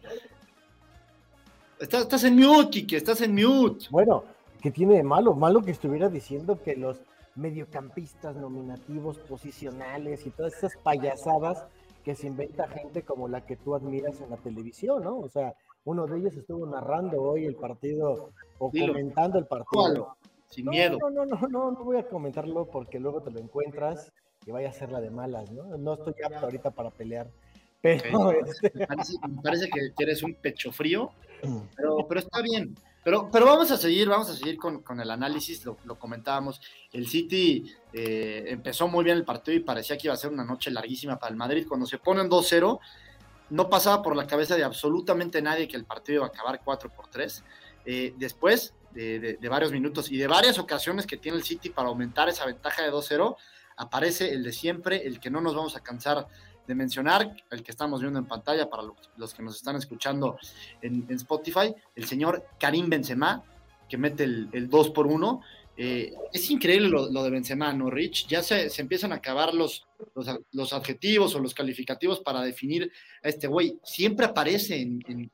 Estás, 1.80 2.01
estás 2.01 2.24
en 2.24 2.38
mute, 2.38 2.71
Kike, 2.71 2.98
estás 2.98 3.21
en 3.21 3.36
mute. 3.36 3.86
Bueno, 3.92 4.24
¿qué 4.63 4.71
tiene 4.71 4.95
de 4.95 5.03
malo? 5.03 5.36
Malo 5.36 5.62
que 5.62 5.69
estuviera 5.69 6.09
diciendo 6.09 6.59
que 6.63 6.75
los 6.75 6.98
mediocampistas 7.36 8.36
nominativos, 8.36 9.20
posicionales 9.20 10.25
y 10.25 10.31
todas 10.31 10.55
esas 10.55 10.75
payasadas 10.77 11.63
que 12.03 12.15
se 12.15 12.25
inventa 12.25 12.67
gente 12.67 13.03
como 13.03 13.27
la 13.27 13.46
que 13.46 13.58
tú 13.58 13.75
admiras 13.75 14.20
en 14.22 14.31
la 14.31 14.38
televisión, 14.38 15.03
¿no? 15.03 15.20
O 15.20 15.29
sea, 15.29 15.53
uno 15.86 16.08
de 16.08 16.17
ellos 16.17 16.36
estuvo 16.36 16.65
narrando 16.65 17.22
hoy 17.22 17.46
el 17.46 17.55
partido 17.55 18.31
o 18.58 18.72
comentando 18.72 19.38
el 19.38 19.46
partido 19.46 20.17
sin 20.51 20.65
miedo. 20.67 20.98
No, 21.00 21.10
no, 21.10 21.25
no, 21.25 21.48
no, 21.48 21.72
no 21.72 21.84
voy 21.84 21.98
a 21.98 22.08
comentarlo 22.08 22.67
porque 22.70 23.00
luego 23.00 23.22
te 23.22 23.31
lo 23.31 23.39
encuentras 23.39 24.12
y 24.46 24.51
vaya 24.51 24.70
a 24.70 24.74
ser 24.74 24.91
la 24.91 25.01
de 25.01 25.10
malas, 25.10 25.51
¿no? 25.51 25.77
No 25.77 25.93
estoy 25.93 26.13
apto 26.24 26.46
ahorita 26.46 26.72
para 26.72 26.91
pelear. 26.91 27.29
Pero 27.81 28.31
este 28.31 28.72
me, 28.75 28.86
parece, 29.41 29.70
que 29.70 30.03
eres 30.03 30.22
un 30.22 30.36
pecho 30.36 30.72
frío, 30.72 31.12
pero, 31.75 32.08
pero 32.08 32.20
está 32.20 32.41
bien. 32.41 32.75
Pero, 33.03 33.29
pero 33.31 33.48
vamos 33.48 33.72
a 33.72 33.77
seguir, 33.77 34.08
vamos 34.08 34.29
a 34.29 34.36
seguir 34.36 34.58
con, 34.58 34.84
con 34.84 35.00
el 35.00 35.10
análisis, 35.10 35.65
lo, 35.65 35.77
lo, 35.86 35.98
comentábamos. 35.98 36.62
El 36.93 37.08
City 37.08 37.65
eh, 37.91 38.46
empezó 38.48 38.88
muy 38.88 39.03
bien 39.03 39.17
el 39.17 39.25
partido 39.25 39.58
y 39.58 39.62
parecía 39.62 39.98
que 39.98 40.08
iba 40.08 40.13
a 40.13 40.17
ser 40.17 40.31
una 40.31 40.43
noche 40.43 40.70
larguísima 40.70 41.17
para 41.17 41.31
el 41.31 41.38
Madrid. 41.38 41.65
Cuando 41.67 41.88
se 41.88 41.98
ponen 41.98 42.29
2-0, 42.29 42.79
no 43.50 43.70
pasaba 43.70 44.03
por 44.03 44.15
la 44.15 44.27
cabeza 44.27 44.55
de 44.55 44.63
absolutamente 44.63 45.41
nadie 45.41 45.67
que 45.67 45.77
el 45.77 45.86
partido 45.86 46.17
iba 46.17 46.25
a 46.25 46.29
acabar 46.29 46.62
4 46.63 46.91
por 46.91 47.08
3. 47.08 47.43
Eh, 47.86 48.13
después 48.17 48.75
de, 48.93 49.38
varios 49.50 49.71
minutos 49.71 50.12
y 50.12 50.17
de 50.17 50.27
varias 50.27 50.60
ocasiones 50.60 51.05
que 51.05 51.17
tiene 51.17 51.38
el 51.38 51.43
City 51.43 51.69
para 51.69 51.89
aumentar 51.89 52.29
esa 52.29 52.45
ventaja 52.45 52.83
de 52.83 52.91
2-0, 52.91 53.36
aparece 53.77 54.33
el 54.33 54.43
de 54.43 54.51
siempre, 54.51 55.05
el 55.05 55.19
que 55.19 55.29
no 55.29 55.41
nos 55.41 55.55
vamos 55.55 55.75
a 55.75 55.81
cansar 55.81 56.27
de 56.67 56.75
mencionar, 56.75 57.36
el 57.50 57.63
que 57.63 57.71
estamos 57.71 58.01
viendo 58.01 58.19
en 58.19 58.25
pantalla 58.25 58.69
para 58.69 58.83
los, 59.17 59.33
que 59.33 59.43
nos 59.43 59.55
están 59.55 59.75
escuchando 59.75 60.38
en, 60.81 61.05
Spotify, 61.10 61.74
el 61.95 62.05
señor 62.05 62.45
Karim 62.60 62.89
Benzema, 62.89 63.43
que 63.89 63.98
mete 63.98 64.24
el, 64.24 64.50
el 64.53 64.69
2 64.69 64.91
por 64.91 65.07
1 65.07 65.41
eh, 65.77 66.13
es 66.33 66.51
increíble 66.51 66.89
lo, 66.89 67.23
de 67.23 67.29
Benzema, 67.29 67.71
¿no, 67.73 67.89
Rich? 67.89 68.27
Ya 68.27 68.43
se, 68.43 68.69
empiezan 68.77 69.13
a 69.13 69.15
acabar 69.15 69.53
los, 69.53 69.87
los, 70.51 70.73
adjetivos 70.73 71.33
o 71.33 71.39
los 71.39 71.53
calificativos 71.53 72.19
para 72.19 72.41
definir 72.41 72.91
a 73.23 73.29
este 73.29 73.47
güey. 73.47 73.79
Siempre 73.83 74.25
aparece 74.25 74.79
en, 74.81 75.31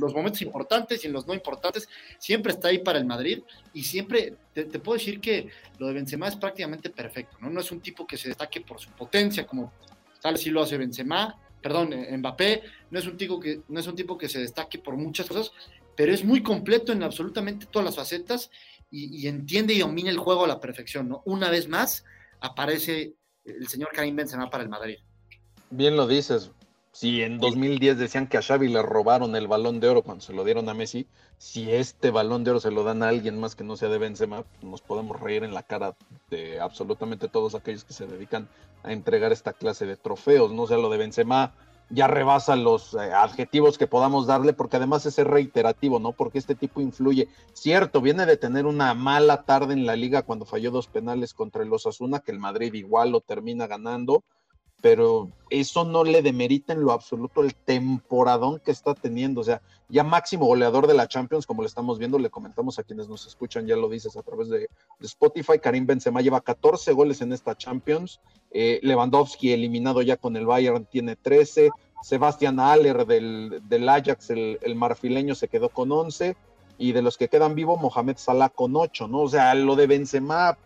los 0.00 0.14
momentos 0.14 0.40
importantes 0.42 1.02
y 1.02 1.08
en 1.08 1.12
los 1.12 1.26
no 1.26 1.34
importantes. 1.34 1.88
Siempre 2.18 2.52
está 2.52 2.68
ahí 2.68 2.78
para 2.78 2.98
el 2.98 3.06
Madrid 3.06 3.40
y 3.74 3.82
siempre 3.82 4.34
te, 4.54 4.64
puedo 4.78 4.98
decir 4.98 5.20
que 5.20 5.48
lo 5.78 5.88
de 5.88 5.94
Benzema 5.94 6.28
es 6.28 6.36
prácticamente 6.36 6.90
perfecto, 6.90 7.36
¿no? 7.40 7.50
No 7.50 7.60
es 7.60 7.70
un 7.72 7.80
tipo 7.80 8.06
que 8.06 8.16
se 8.16 8.28
destaque 8.28 8.60
por 8.60 8.80
su 8.80 8.90
potencia, 8.90 9.46
como 9.46 9.72
tal 10.22 10.38
si 10.38 10.50
lo 10.50 10.62
hace 10.62 10.78
Benzema, 10.78 11.38
perdón, 11.60 11.92
eh, 11.92 12.16
Mbappé. 12.16 12.62
No 12.90 12.98
es 12.98 13.06
un 13.06 13.16
tipo 13.16 13.40
que, 13.40 13.60
no 13.68 13.80
es 13.80 13.86
un 13.86 13.96
tipo 13.96 14.16
que 14.16 14.28
se 14.28 14.38
destaque 14.38 14.78
por 14.78 14.96
muchas 14.96 15.26
cosas, 15.26 15.52
pero 15.96 16.12
es 16.12 16.24
muy 16.24 16.42
completo 16.42 16.92
en 16.92 17.02
absolutamente 17.02 17.66
todas 17.66 17.86
las 17.86 17.96
facetas 17.96 18.50
y, 18.90 19.26
entiende 19.26 19.74
y 19.74 19.80
domina 19.80 20.10
el 20.10 20.18
juego 20.18 20.44
a 20.44 20.48
la 20.48 20.60
perfección, 20.60 21.08
¿no? 21.08 21.22
Una 21.24 21.50
vez 21.50 21.68
más 21.68 22.04
aparece 22.40 23.14
el 23.44 23.68
señor 23.68 23.90
Karim 23.92 24.16
Benzema 24.16 24.50
para 24.50 24.62
el 24.62 24.68
Madrid. 24.68 24.98
Bien 25.70 25.96
lo 25.96 26.06
dices. 26.06 26.52
Si 26.92 27.22
en 27.22 27.38
2010 27.38 27.98
decían 27.98 28.26
que 28.26 28.38
a 28.38 28.42
Xavi 28.42 28.68
le 28.68 28.80
robaron 28.80 29.36
el 29.36 29.48
balón 29.48 29.80
de 29.80 29.88
oro 29.88 30.00
cuando 30.00 30.24
se 30.24 30.32
lo 30.32 30.44
dieron 30.44 30.66
a 30.70 30.74
Messi, 30.74 31.06
si 31.36 31.70
este 31.70 32.10
balón 32.10 32.42
de 32.42 32.52
oro 32.52 32.60
se 32.60 32.70
lo 32.70 32.84
dan 32.84 33.02
a 33.02 33.08
alguien 33.08 33.38
más 33.38 33.54
que 33.54 33.64
no 33.64 33.76
sea 33.76 33.90
de 33.90 33.98
Benzema, 33.98 34.44
nos 34.62 34.80
podemos 34.80 35.20
reír 35.20 35.44
en 35.44 35.52
la 35.52 35.62
cara 35.62 35.94
de 36.30 36.58
absolutamente 36.58 37.28
todos 37.28 37.54
aquellos 37.54 37.84
que 37.84 37.92
se 37.92 38.06
dedican 38.06 38.48
a 38.82 38.92
entregar 38.92 39.30
esta 39.30 39.52
clase 39.52 39.84
de 39.84 39.98
trofeos, 39.98 40.52
no 40.52 40.66
sea 40.66 40.78
lo 40.78 40.88
de 40.88 40.96
Benzema 40.96 41.52
ya 41.90 42.06
rebasa 42.06 42.56
los 42.56 42.94
eh, 42.94 43.12
adjetivos 43.12 43.78
que 43.78 43.86
podamos 43.86 44.26
darle, 44.26 44.52
porque 44.52 44.76
además 44.76 45.06
es 45.06 45.16
reiterativo, 45.18 45.98
¿no? 45.98 46.12
Porque 46.12 46.38
este 46.38 46.54
tipo 46.54 46.80
influye. 46.80 47.28
Cierto, 47.52 48.00
viene 48.00 48.26
de 48.26 48.36
tener 48.36 48.66
una 48.66 48.94
mala 48.94 49.42
tarde 49.42 49.74
en 49.74 49.86
la 49.86 49.96
liga 49.96 50.22
cuando 50.22 50.44
falló 50.44 50.70
dos 50.70 50.88
penales 50.88 51.34
contra 51.34 51.62
el 51.62 51.72
Osasuna, 51.72 52.20
que 52.20 52.32
el 52.32 52.38
Madrid 52.38 52.74
igual 52.74 53.10
lo 53.10 53.20
termina 53.20 53.66
ganando, 53.66 54.24
pero 54.80 55.30
eso 55.50 55.84
no 55.84 56.04
le 56.04 56.22
demerita 56.22 56.72
en 56.72 56.82
lo 56.82 56.92
absoluto 56.92 57.42
el 57.42 57.54
temporadón 57.54 58.60
que 58.60 58.70
está 58.70 58.94
teniendo. 58.94 59.40
O 59.40 59.44
sea, 59.44 59.62
ya 59.88 60.04
máximo 60.04 60.46
goleador 60.46 60.86
de 60.86 60.94
la 60.94 61.08
Champions, 61.08 61.46
como 61.46 61.62
le 61.62 61.68
estamos 61.68 61.98
viendo, 61.98 62.18
le 62.18 62.30
comentamos 62.30 62.78
a 62.78 62.82
quienes 62.82 63.08
nos 63.08 63.26
escuchan, 63.26 63.66
ya 63.66 63.76
lo 63.76 63.88
dices 63.88 64.16
a 64.16 64.22
través 64.22 64.48
de, 64.48 64.68
Spotify. 65.00 65.58
Karim 65.58 65.86
Benzema 65.86 66.20
lleva 66.20 66.40
14 66.40 66.92
goles 66.92 67.20
en 67.20 67.32
esta 67.32 67.56
Champions. 67.56 68.20
Eh, 68.50 68.80
Lewandowski 68.82 69.52
eliminado 69.52 70.02
ya 70.02 70.16
con 70.16 70.36
el 70.36 70.46
Bayern 70.46 70.84
tiene 70.84 71.16
13. 71.16 71.70
Sebastián 72.02 72.60
Aller 72.60 73.06
del, 73.06 73.62
del 73.68 73.88
Ajax, 73.88 74.30
el, 74.30 74.74
marfileño, 74.74 75.34
se 75.34 75.48
quedó 75.48 75.68
con 75.70 75.90
11. 75.90 76.36
Y 76.78 76.92
de 76.92 77.02
los 77.02 77.16
que 77.16 77.28
quedan 77.28 77.54
vivos, 77.54 77.80
Mohamed 77.80 78.18
Salah 78.18 78.50
con 78.50 78.76
8, 78.76 79.08
¿no? 79.08 79.22
O 79.22 79.28
sea, 79.28 79.54
lo 79.54 79.76
de 79.76 79.86
Benzema 79.86 80.58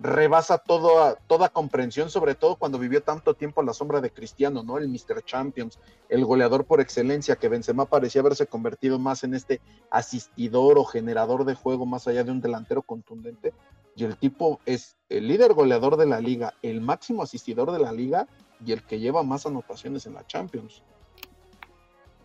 rebasa 0.00 0.56
todo, 0.56 1.18
toda 1.26 1.50
comprensión, 1.50 2.08
sobre 2.08 2.34
todo 2.34 2.56
cuando 2.56 2.78
vivió 2.78 3.02
tanto 3.02 3.34
tiempo 3.34 3.60
a 3.60 3.64
la 3.64 3.74
sombra 3.74 4.00
de 4.00 4.10
Cristiano, 4.10 4.62
¿no? 4.62 4.78
El 4.78 4.88
Mr. 4.88 5.22
Champions, 5.24 5.78
el 6.08 6.24
goleador 6.24 6.64
por 6.64 6.80
excelencia, 6.80 7.36
que 7.36 7.50
Benzema 7.50 7.84
parecía 7.84 8.22
haberse 8.22 8.46
convertido 8.46 8.98
más 8.98 9.24
en 9.24 9.34
este 9.34 9.60
asistidor 9.90 10.78
o 10.78 10.84
generador 10.84 11.44
de 11.44 11.54
juego 11.54 11.84
más 11.84 12.08
allá 12.08 12.24
de 12.24 12.30
un 12.30 12.40
delantero 12.40 12.80
contundente. 12.80 13.52
Y 13.94 14.04
el 14.04 14.16
tipo 14.16 14.60
es 14.64 14.96
el 15.10 15.28
líder 15.28 15.52
goleador 15.52 15.98
de 15.98 16.06
la 16.06 16.18
liga, 16.18 16.54
el 16.62 16.80
máximo 16.80 17.22
asistidor 17.22 17.70
de 17.70 17.80
la 17.80 17.92
liga 17.92 18.26
y 18.64 18.72
el 18.72 18.82
que 18.82 19.00
lleva 19.00 19.22
más 19.22 19.44
anotaciones 19.44 20.06
en 20.06 20.14
la 20.14 20.26
Champions. 20.26 20.82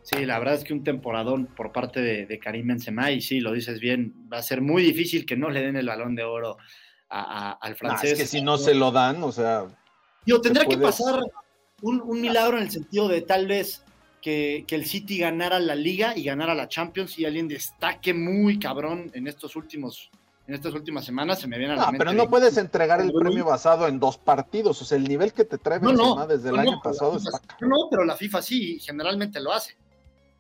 Sí, 0.02 0.24
la 0.24 0.40
verdad 0.40 0.54
es 0.54 0.64
que 0.64 0.72
un 0.72 0.84
temporadón 0.84 1.48
por 1.48 1.74
parte 1.74 2.00
de, 2.00 2.26
de 2.26 2.40
Karim 2.40 2.68
Benzema, 2.68 3.12
y 3.12 3.20
sí, 3.20 3.42
lo 3.42 3.52
dices 3.52 3.82
bien, 3.82 4.14
va 4.32 4.38
a 4.38 4.44
ser 4.44 4.62
muy 4.62 4.84
difícil 4.84 5.26
que 5.26 5.36
no 5.36 5.50
le 5.50 5.62
den 5.62 5.76
el 5.76 5.88
balón 5.88 6.16
de 6.16 6.24
oro 6.24 6.58
al 7.10 7.76
francés. 7.76 8.14
es 8.14 8.20
que 8.20 8.26
si 8.26 8.42
no 8.42 8.58
se 8.58 8.74
lo 8.74 8.92
dan, 8.92 9.24
o 9.24 9.32
sea. 9.32 9.66
Yo 10.26 10.42
tendría 10.42 10.66
que 10.66 10.78
pasar 10.78 11.20
un, 11.82 12.22
milagro 12.22 12.58
en 12.58 12.64
el 12.64 12.72
sentido 12.72 13.08
de 13.08 13.22
tal 13.22 13.48
vez 13.48 13.84
que, 14.22 14.66
el 14.68 14.86
City 14.86 15.20
ganara 15.20 15.60
la 15.60 15.76
liga 15.76 16.18
y 16.18 16.24
ganara 16.24 16.56
la 16.56 16.68
Champions 16.68 17.18
y 17.20 17.26
alguien 17.26 17.48
destaque 17.48 18.14
muy 18.14 18.60
cabrón 18.60 19.12
en 19.14 19.28
estos 19.28 19.56
últimos. 19.56 20.10
En 20.48 20.54
estas 20.54 20.76
últimas 20.76 21.04
semanas 21.04 21.40
se 21.40 21.48
me 21.48 21.58
viene 21.58 21.74
a 21.74 21.76
la 21.76 21.92
no, 21.92 21.98
Pero 21.98 22.14
no 22.14 22.30
puedes 22.30 22.56
entregar 22.58 23.02
el 23.02 23.12
premio 23.12 23.46
basado 23.46 23.88
en 23.88 24.00
dos 24.00 24.20
partidos. 24.20 24.80
O 24.80 24.86
sea, 24.86 24.96
el 24.96 25.08
nivel 25.08 25.34
que 25.34 25.44
te 25.44 25.58
trae 25.58 25.80
Benzema 25.80 26.28
desde 26.28 26.50
el 26.50 26.60
año 26.60 26.80
pasado 26.84 27.18
está 27.18 27.42
No, 27.62 27.88
pero 27.90 28.06
la 28.06 28.16
FIFA 28.16 28.44
sí, 28.44 28.80
generalmente 28.80 29.40
lo 29.40 29.52
hace. 29.52 29.76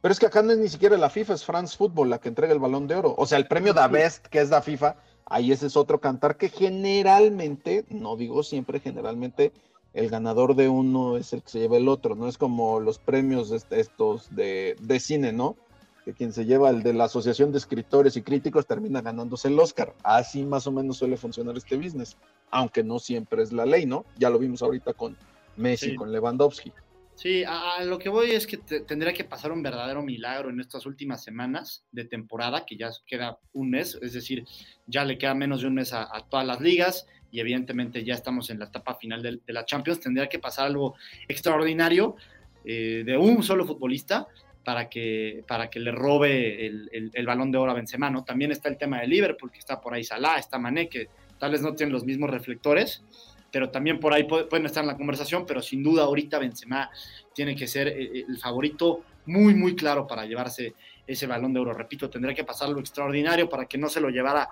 Pero 0.01 0.11
es 0.11 0.19
que 0.19 0.27
acá 0.27 0.43
no 0.43 0.51
es 0.51 0.59
ni 0.59 0.69
siquiera 0.69 0.95
la 0.97 1.09
FIFA, 1.09 1.33
es 1.33 1.43
France 1.43 1.75
Football 1.75 2.11
la 2.11 2.19
que 2.19 2.29
entrega 2.29 2.53
el 2.53 2.59
balón 2.59 2.85
de 2.85 2.93
oro. 2.93 3.15
O 3.17 3.25
sea, 3.25 3.39
el 3.39 3.47
premio 3.47 3.73
da 3.73 3.87
Best, 3.87 4.27
que 4.27 4.39
es 4.39 4.51
la 4.51 4.61
FIFA, 4.61 4.95
Ahí 5.25 5.51
ese 5.51 5.67
es 5.67 5.75
otro 5.75 5.99
cantar 5.99 6.37
que 6.37 6.49
generalmente, 6.49 7.85
no 7.89 8.15
digo 8.15 8.43
siempre, 8.43 8.79
generalmente 8.79 9.51
el 9.93 10.09
ganador 10.09 10.55
de 10.55 10.69
uno 10.69 11.17
es 11.17 11.33
el 11.33 11.41
que 11.41 11.49
se 11.49 11.59
lleva 11.59 11.77
el 11.77 11.87
otro, 11.87 12.15
no 12.15 12.27
es 12.27 12.37
como 12.37 12.79
los 12.79 12.99
premios 12.99 13.51
estos 13.71 14.35
de, 14.35 14.75
de 14.79 14.99
cine, 14.99 15.31
¿no? 15.31 15.55
Que 16.03 16.13
quien 16.13 16.33
se 16.33 16.45
lleva 16.45 16.69
el 16.69 16.83
de 16.83 16.93
la 16.93 17.05
Asociación 17.05 17.51
de 17.51 17.57
Escritores 17.57 18.15
y 18.17 18.21
Críticos 18.21 18.67
termina 18.67 19.01
ganándose 19.01 19.47
el 19.47 19.59
Oscar. 19.59 19.95
Así 20.03 20.43
más 20.43 20.67
o 20.67 20.71
menos 20.71 20.97
suele 20.97 21.17
funcionar 21.17 21.57
este 21.57 21.77
business, 21.77 22.17
aunque 22.51 22.83
no 22.83 22.99
siempre 22.99 23.41
es 23.41 23.51
la 23.51 23.65
ley, 23.65 23.85
¿no? 23.85 24.05
Ya 24.19 24.29
lo 24.29 24.37
vimos 24.37 24.61
ahorita 24.61 24.93
con 24.93 25.17
Messi, 25.55 25.95
con 25.95 26.11
Lewandowski. 26.11 26.71
Sí, 27.15 27.45
a, 27.47 27.81
lo 27.85 27.97
que 27.97 28.09
voy 28.09 28.31
es 28.31 28.45
que 28.45 28.57
tendría 28.57 29.13
que 29.13 29.23
pasar 29.23 29.53
un 29.53 29.63
verdadero 29.63 30.03
milagro 30.03 30.49
en 30.49 30.59
estas 30.59 30.85
últimas 30.85 31.23
semanas 31.23 31.85
de 31.93 32.03
temporada, 32.03 32.65
que 32.65 32.75
ya 32.75 32.89
queda 33.07 33.39
un 33.53 33.69
mes, 33.69 33.97
es 34.01 34.11
decir, 34.11 34.45
ya 34.85 35.05
le 35.05 35.17
queda 35.17 35.33
menos 35.33 35.61
de 35.61 35.67
un 35.67 35.75
mes 35.75 35.93
a, 35.93 36.09
todas 36.29 36.45
las 36.45 36.59
ligas 36.59 37.07
y 37.31 37.39
evidentemente 37.39 38.03
ya 38.03 38.13
estamos 38.13 38.49
en 38.49 38.59
la 38.59 38.65
etapa 38.65 38.95
final 38.95 39.23
de, 39.23 39.39
la 39.47 39.65
Champions. 39.65 40.01
Tendría 40.01 40.27
que 40.27 40.39
pasar 40.39 40.67
algo 40.67 40.95
extraordinario 41.27 42.17
eh, 42.65 43.03
de 43.05 43.17
un 43.17 43.43
solo 43.43 43.65
futbolista 43.65 44.27
para 44.65 44.89
que, 44.89 45.43
para 45.47 45.69
que 45.69 45.79
le 45.79 45.91
robe 45.91 46.65
el, 46.65 46.89
el, 47.13 47.25
balón 47.25 47.49
de 47.51 47.57
oro 47.59 47.71
a 47.71 47.75
Benzema, 47.75 48.09
¿no? 48.09 48.25
También 48.25 48.51
está 48.51 48.67
el 48.67 48.77
tema 48.77 48.99
de 48.99 49.07
Liverpool, 49.07 49.51
que 49.51 49.59
está 49.59 49.79
por 49.79 49.93
ahí 49.93 50.03
Salah, 50.03 50.37
está 50.37 50.59
Mané, 50.59 50.89
que 50.89 51.07
tal 51.39 51.51
vez 51.51 51.61
no 51.61 51.75
tienen 51.75 51.93
los 51.93 52.03
mismos 52.03 52.29
reflectores, 52.29 53.03
pero 53.55 53.69
también 53.69 54.01
por 54.01 54.13
ahí 54.13 54.25
pueden 54.25 54.65
estar 54.65 54.83
en 54.83 54.89
la 54.89 54.97
conversación, 54.97 55.45
pero 55.45 55.61
sin 55.61 55.81
duda 55.81 56.03
ahorita 56.03 56.39
Benzema 56.39 56.89
tiene 57.31 57.55
que 57.55 57.67
ser 57.67 57.87
eh, 57.87 58.03
eh, 58.03 58.25
el 58.27 58.37
favorito 58.37 59.03
muy, 59.27 59.55
muy 59.55 59.77
claro 59.77 60.05
para 60.05 60.25
llevarse 60.25 60.75
ese 61.07 61.25
balón 61.25 61.53
de 61.53 61.61
oro. 61.61 61.71
Repito, 61.71 62.09
tendría 62.09 62.35
que 62.35 62.43
pasar 62.43 62.67
lo 62.67 62.81
extraordinario 62.81 63.47
para 63.47 63.65
que 63.65 63.77
no 63.77 63.87
se 63.87 64.01
lo 64.01 64.09
llevara 64.09 64.49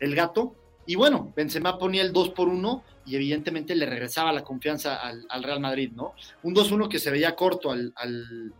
el 0.00 0.14
gato. 0.14 0.54
Y 0.86 0.94
bueno, 0.94 1.34
Benzema 1.36 1.76
ponía 1.76 2.00
el 2.00 2.14
2 2.14 2.30
por 2.30 2.48
1 2.48 2.82
y 3.04 3.16
evidentemente 3.16 3.74
le 3.74 3.84
regresaba 3.84 4.32
la 4.32 4.42
confianza 4.42 4.96
al, 4.96 5.42
Real 5.42 5.60
Madrid, 5.60 5.90
¿no? 5.94 6.14
Un 6.42 6.54
2-1 6.54 6.88
que 6.88 6.98
se 6.98 7.10
veía 7.10 7.36
corto 7.36 7.72
al, 7.72 8.54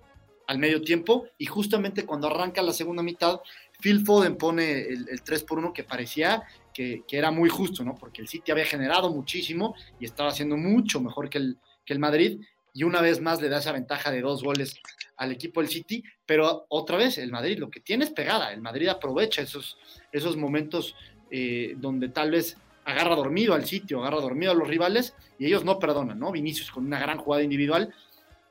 medio 0.58 0.82
tiempo 0.82 1.24
y 1.38 1.46
justamente 1.46 2.04
cuando 2.04 2.26
arranca 2.26 2.60
la 2.60 2.74
segunda 2.74 3.02
mitad, 3.02 3.40
Phil 3.80 4.04
Foden 4.04 4.36
pone 4.36 4.82
el, 4.82 5.08
el 5.08 5.22
3 5.22 5.42
por 5.44 5.58
1 5.58 5.72
que 5.72 5.84
parecía 5.84 6.42
que, 6.76 7.04
era 7.16 7.30
muy 7.30 7.48
justo, 7.48 7.82
¿no? 7.82 7.94
Porque 7.94 8.20
el 8.20 8.28
City 8.28 8.52
había 8.52 8.66
generado 8.66 9.10
muchísimo 9.10 9.74
y 9.98 10.04
estaba 10.04 10.28
haciendo 10.28 10.58
mucho 10.58 11.00
mejor 11.00 11.30
que 11.30 11.38
el, 11.38 11.56
que 11.86 11.94
el 11.94 11.98
Madrid. 11.98 12.40
Y 12.74 12.84
una 12.84 13.00
vez 13.00 13.22
más 13.22 13.40
le 13.40 13.48
da 13.48 13.58
esa 13.58 13.72
ventaja 13.72 14.10
de 14.10 14.20
dos 14.20 14.44
goles 14.44 14.78
al 15.16 15.32
equipo 15.32 15.60
del 15.60 15.70
City. 15.70 16.04
Pero 16.26 16.66
otra 16.68 16.98
vez, 16.98 17.16
el 17.16 17.32
Madrid 17.32 17.58
lo 17.58 17.70
que 17.70 17.80
tiene 17.80 18.04
es 18.04 18.10
pegada. 18.10 18.52
El 18.52 18.60
Madrid 18.60 18.88
aprovecha 18.88 19.40
esos, 19.40 19.78
esos 20.12 20.36
momentos 20.36 20.94
eh, 21.30 21.74
donde 21.78 22.10
tal 22.10 22.30
vez 22.30 22.58
agarra 22.84 23.16
dormido 23.16 23.54
al 23.54 23.64
sitio, 23.64 24.00
agarra 24.00 24.20
dormido 24.20 24.52
a 24.52 24.54
los 24.54 24.68
rivales 24.68 25.14
y 25.38 25.46
ellos 25.46 25.64
no 25.64 25.78
perdonan, 25.78 26.18
¿no? 26.18 26.30
Vinicius 26.30 26.70
con 26.70 26.84
una 26.84 27.00
gran 27.00 27.16
jugada 27.16 27.42
individual. 27.42 27.92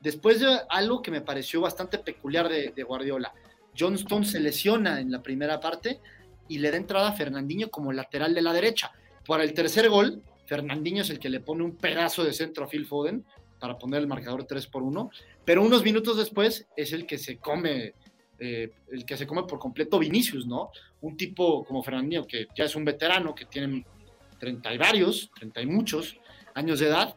Después 0.00 0.40
de 0.40 0.58
algo 0.68 1.00
que 1.00 1.12
me 1.12 1.20
pareció 1.20 1.60
bastante 1.60 1.98
peculiar 1.98 2.48
de, 2.48 2.72
de 2.74 2.82
Guardiola, 2.82 3.32
Johnston 3.78 4.24
se 4.24 4.40
lesiona 4.40 5.00
en 5.00 5.12
la 5.12 5.22
primera 5.22 5.60
parte 5.60 6.00
y 6.48 6.58
le 6.58 6.70
da 6.70 6.76
entrada 6.76 7.08
a 7.08 7.12
Fernandinho 7.12 7.70
como 7.70 7.92
lateral 7.92 8.34
de 8.34 8.42
la 8.42 8.52
derecha. 8.52 8.92
Para 9.26 9.44
el 9.44 9.52
tercer 9.52 9.88
gol, 9.88 10.22
Fernandinho 10.46 11.02
es 11.02 11.10
el 11.10 11.18
que 11.18 11.28
le 11.28 11.40
pone 11.40 11.64
un 11.64 11.76
pedazo 11.76 12.24
de 12.24 12.32
centro 12.32 12.64
a 12.64 12.68
Phil 12.68 12.86
Foden 12.86 13.24
para 13.58 13.78
poner 13.78 14.00
el 14.00 14.06
marcador 14.06 14.44
3 14.44 14.66
por 14.66 14.82
1, 14.82 15.10
pero 15.44 15.62
unos 15.62 15.82
minutos 15.82 16.16
después 16.16 16.66
es 16.76 16.92
el 16.92 17.06
que 17.06 17.18
se 17.18 17.38
come 17.38 17.94
eh, 18.38 18.70
el 18.92 19.06
que 19.06 19.16
se 19.16 19.26
come 19.26 19.44
por 19.44 19.58
completo 19.58 19.98
Vinicius, 19.98 20.46
¿no? 20.46 20.70
Un 21.00 21.16
tipo 21.16 21.64
como 21.64 21.82
Fernandinho 21.82 22.26
que 22.26 22.48
ya 22.54 22.64
es 22.64 22.76
un 22.76 22.84
veterano, 22.84 23.34
que 23.34 23.46
tiene 23.46 23.84
30 24.38 24.74
y 24.74 24.78
varios, 24.78 25.30
30 25.38 25.62
y 25.62 25.66
muchos 25.66 26.16
años 26.54 26.80
de 26.80 26.88
edad. 26.88 27.16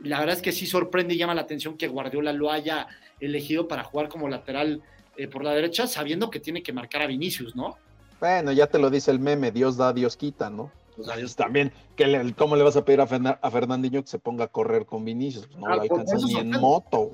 La 0.00 0.20
verdad 0.20 0.36
es 0.36 0.42
que 0.42 0.52
sí 0.52 0.66
sorprende 0.66 1.14
y 1.14 1.18
llama 1.18 1.34
la 1.34 1.40
atención 1.40 1.78
que 1.78 1.88
Guardiola 1.88 2.32
lo 2.32 2.52
haya 2.52 2.86
elegido 3.18 3.66
para 3.66 3.82
jugar 3.82 4.08
como 4.08 4.28
lateral 4.28 4.82
eh, 5.16 5.26
por 5.26 5.42
la 5.42 5.54
derecha, 5.54 5.86
sabiendo 5.86 6.30
que 6.30 6.38
tiene 6.38 6.62
que 6.62 6.72
marcar 6.72 7.02
a 7.02 7.06
Vinicius, 7.06 7.56
¿no? 7.56 7.78
Bueno, 8.20 8.52
ya 8.52 8.66
te 8.66 8.78
lo 8.78 8.90
dice 8.90 9.10
el 9.10 9.20
meme, 9.20 9.52
Dios 9.52 9.76
da, 9.76 9.92
Dios 9.92 10.16
quita, 10.16 10.50
¿no? 10.50 10.70
Pues 10.96 11.16
Dios 11.16 11.36
también, 11.36 11.72
que 11.94 12.34
¿cómo 12.36 12.56
le 12.56 12.64
vas 12.64 12.76
a 12.76 12.84
pedir 12.84 13.00
a, 13.00 13.04
a 13.04 13.50
Fernandinho 13.50 14.02
que 14.02 14.08
se 14.08 14.18
ponga 14.18 14.46
a 14.46 14.48
correr 14.48 14.84
con 14.84 15.04
Vinicius? 15.04 15.46
Pues 15.46 15.58
no 15.58 15.66
ah, 15.68 15.76
lo 15.76 15.82
alcanza 15.82 16.16
ni 16.16 16.36
en, 16.36 16.50
moto. 16.60 17.12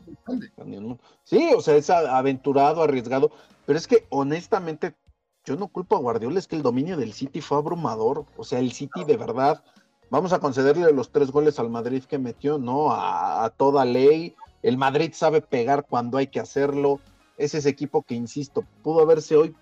Sí, 1.25 1.50
o 1.54 1.61
sea, 1.61 1.76
es 1.76 1.90
aventurado, 1.90 2.82
arriesgado, 2.82 3.30
pero 3.66 3.78
es 3.78 3.87
que 3.87 4.06
honestamente 4.08 4.94
yo 5.44 5.56
no 5.56 5.68
culpo 5.68 5.96
a 5.96 6.00
Guardiola, 6.00 6.38
es 6.38 6.49
que 6.49 6.56
el 6.56 6.62
dominio 6.62 6.96
del 6.96 7.12
City 7.12 7.42
fue 7.42 7.58
abrumador. 7.58 8.25
O 8.38 8.44
sea, 8.44 8.58
el 8.58 8.73
City 8.73 9.04
de 9.04 9.18
verdad, 9.18 9.62
vamos 10.08 10.32
a 10.32 10.38
concederle 10.38 10.90
los 10.92 11.11
tres 11.11 11.30
goles 11.30 11.58
al 11.58 11.68
Madrid 11.68 12.04
que 12.04 12.16
metió, 12.16 12.56
¿no? 12.56 12.90
A, 12.90 13.44
a 13.44 13.50
toda 13.50 13.84
ley. 13.84 14.34
El 14.62 14.78
Madrid 14.78 15.11
sabe 15.12 15.42
pegar 15.42 15.84
cuando 15.87 16.16
hay 16.16 16.28
que 16.28 16.40
hacerlo. 16.40 17.00
Es 17.37 17.54
ese 17.54 17.68
equipo 17.68 18.02
que, 18.02 18.14
insisto, 18.14 18.64
pudo 18.82 19.02
haberse 19.02 19.37
hoy 19.37 19.54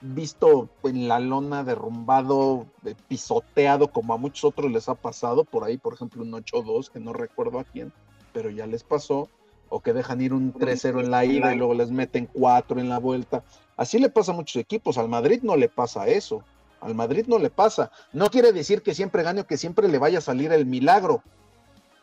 visto 0.00 0.68
en 0.84 1.08
la 1.08 1.20
lona 1.20 1.64
derrumbado, 1.64 2.66
pisoteado, 3.08 3.88
como 3.92 4.14
a 4.14 4.16
muchos 4.16 4.44
otros 4.44 4.70
les 4.70 4.88
ha 4.88 4.94
pasado, 4.94 5.44
por 5.44 5.64
ahí, 5.64 5.78
por 5.78 5.94
ejemplo, 5.94 6.22
un 6.22 6.32
8-2, 6.32 6.90
que 6.90 7.00
no 7.00 7.12
recuerdo 7.12 7.58
a 7.58 7.64
quién, 7.64 7.92
pero 8.32 8.50
ya 8.50 8.66
les 8.66 8.82
pasó. 8.82 9.28
o 9.70 9.80
que 9.80 9.92
dejan 9.92 10.20
ir 10.20 10.34
un 10.34 10.52
3-0 10.52 11.00
en 11.00 11.10
la 11.10 11.24
ida 11.24 11.54
y 11.54 11.56
luego 11.56 11.74
les 11.74 11.90
meten 11.90 12.28
4 12.32 12.80
en 12.80 12.88
la 12.88 12.98
vuelta. 12.98 13.42
Así 13.76 13.98
le 13.98 14.10
pasa 14.10 14.32
a 14.32 14.34
muchos 14.34 14.56
equipos, 14.56 14.98
al 14.98 15.08
Madrid 15.08 15.40
no 15.42 15.56
le 15.56 15.68
pasa 15.68 16.08
eso, 16.08 16.42
al 16.80 16.94
Madrid 16.94 17.24
no 17.28 17.38
le 17.38 17.50
pasa. 17.50 17.90
No 18.12 18.30
quiere 18.30 18.52
decir 18.52 18.82
que 18.82 18.94
siempre 18.94 19.22
gane 19.22 19.42
o 19.42 19.46
que 19.46 19.56
siempre 19.56 19.88
le 19.88 19.98
vaya 19.98 20.18
a 20.18 20.22
salir 20.22 20.52
el 20.52 20.66
milagro, 20.66 21.22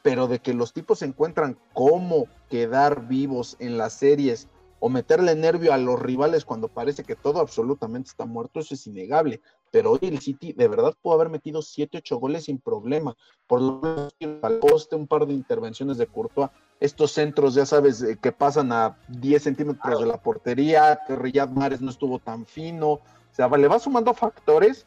pero 0.01 0.27
de 0.27 0.39
que 0.39 0.53
los 0.53 0.73
tipos 0.73 1.01
encuentran 1.01 1.57
cómo 1.73 2.27
quedar 2.49 3.07
vivos 3.07 3.57
en 3.59 3.77
las 3.77 3.93
series 3.93 4.47
o 4.79 4.89
meterle 4.89 5.35
nervio 5.35 5.73
a 5.73 5.77
los 5.77 5.99
rivales 5.99 6.45
cuando 6.45 6.67
parece 6.67 7.03
que 7.03 7.15
todo 7.15 7.39
absolutamente 7.39 8.09
está 8.09 8.25
muerto, 8.25 8.59
eso 8.59 8.75
es 8.75 8.85
innegable. 8.87 9.41
Pero 9.71 9.91
hoy 9.91 9.99
el 10.03 10.19
City 10.19 10.53
de 10.53 10.67
verdad 10.67 10.93
pudo 11.01 11.15
haber 11.15 11.29
metido 11.29 11.61
7, 11.61 11.97
8 11.97 12.17
goles 12.17 12.45
sin 12.45 12.59
problema. 12.59 13.15
Por 13.47 13.61
lo 13.61 13.79
menos 13.81 14.13
al 14.41 14.59
poste, 14.59 14.95
un 14.95 15.07
par 15.07 15.25
de 15.25 15.33
intervenciones 15.33 15.97
de 15.97 16.07
Courtois. 16.07 16.49
Estos 16.79 17.11
centros, 17.11 17.55
ya 17.55 17.65
sabes, 17.65 18.01
eh, 18.03 18.17
que 18.21 18.31
pasan 18.31 18.71
a 18.71 18.97
10 19.07 19.43
centímetros 19.43 19.99
de 19.99 20.05
la 20.05 20.21
portería, 20.21 20.99
que 21.07 21.15
Riyad 21.15 21.49
Mares 21.49 21.81
no 21.81 21.89
estuvo 21.89 22.19
tan 22.19 22.45
fino. 22.45 22.87
O 22.91 23.01
sea, 23.31 23.47
le 23.49 23.67
va 23.67 23.79
sumando 23.79 24.13
factores 24.13 24.85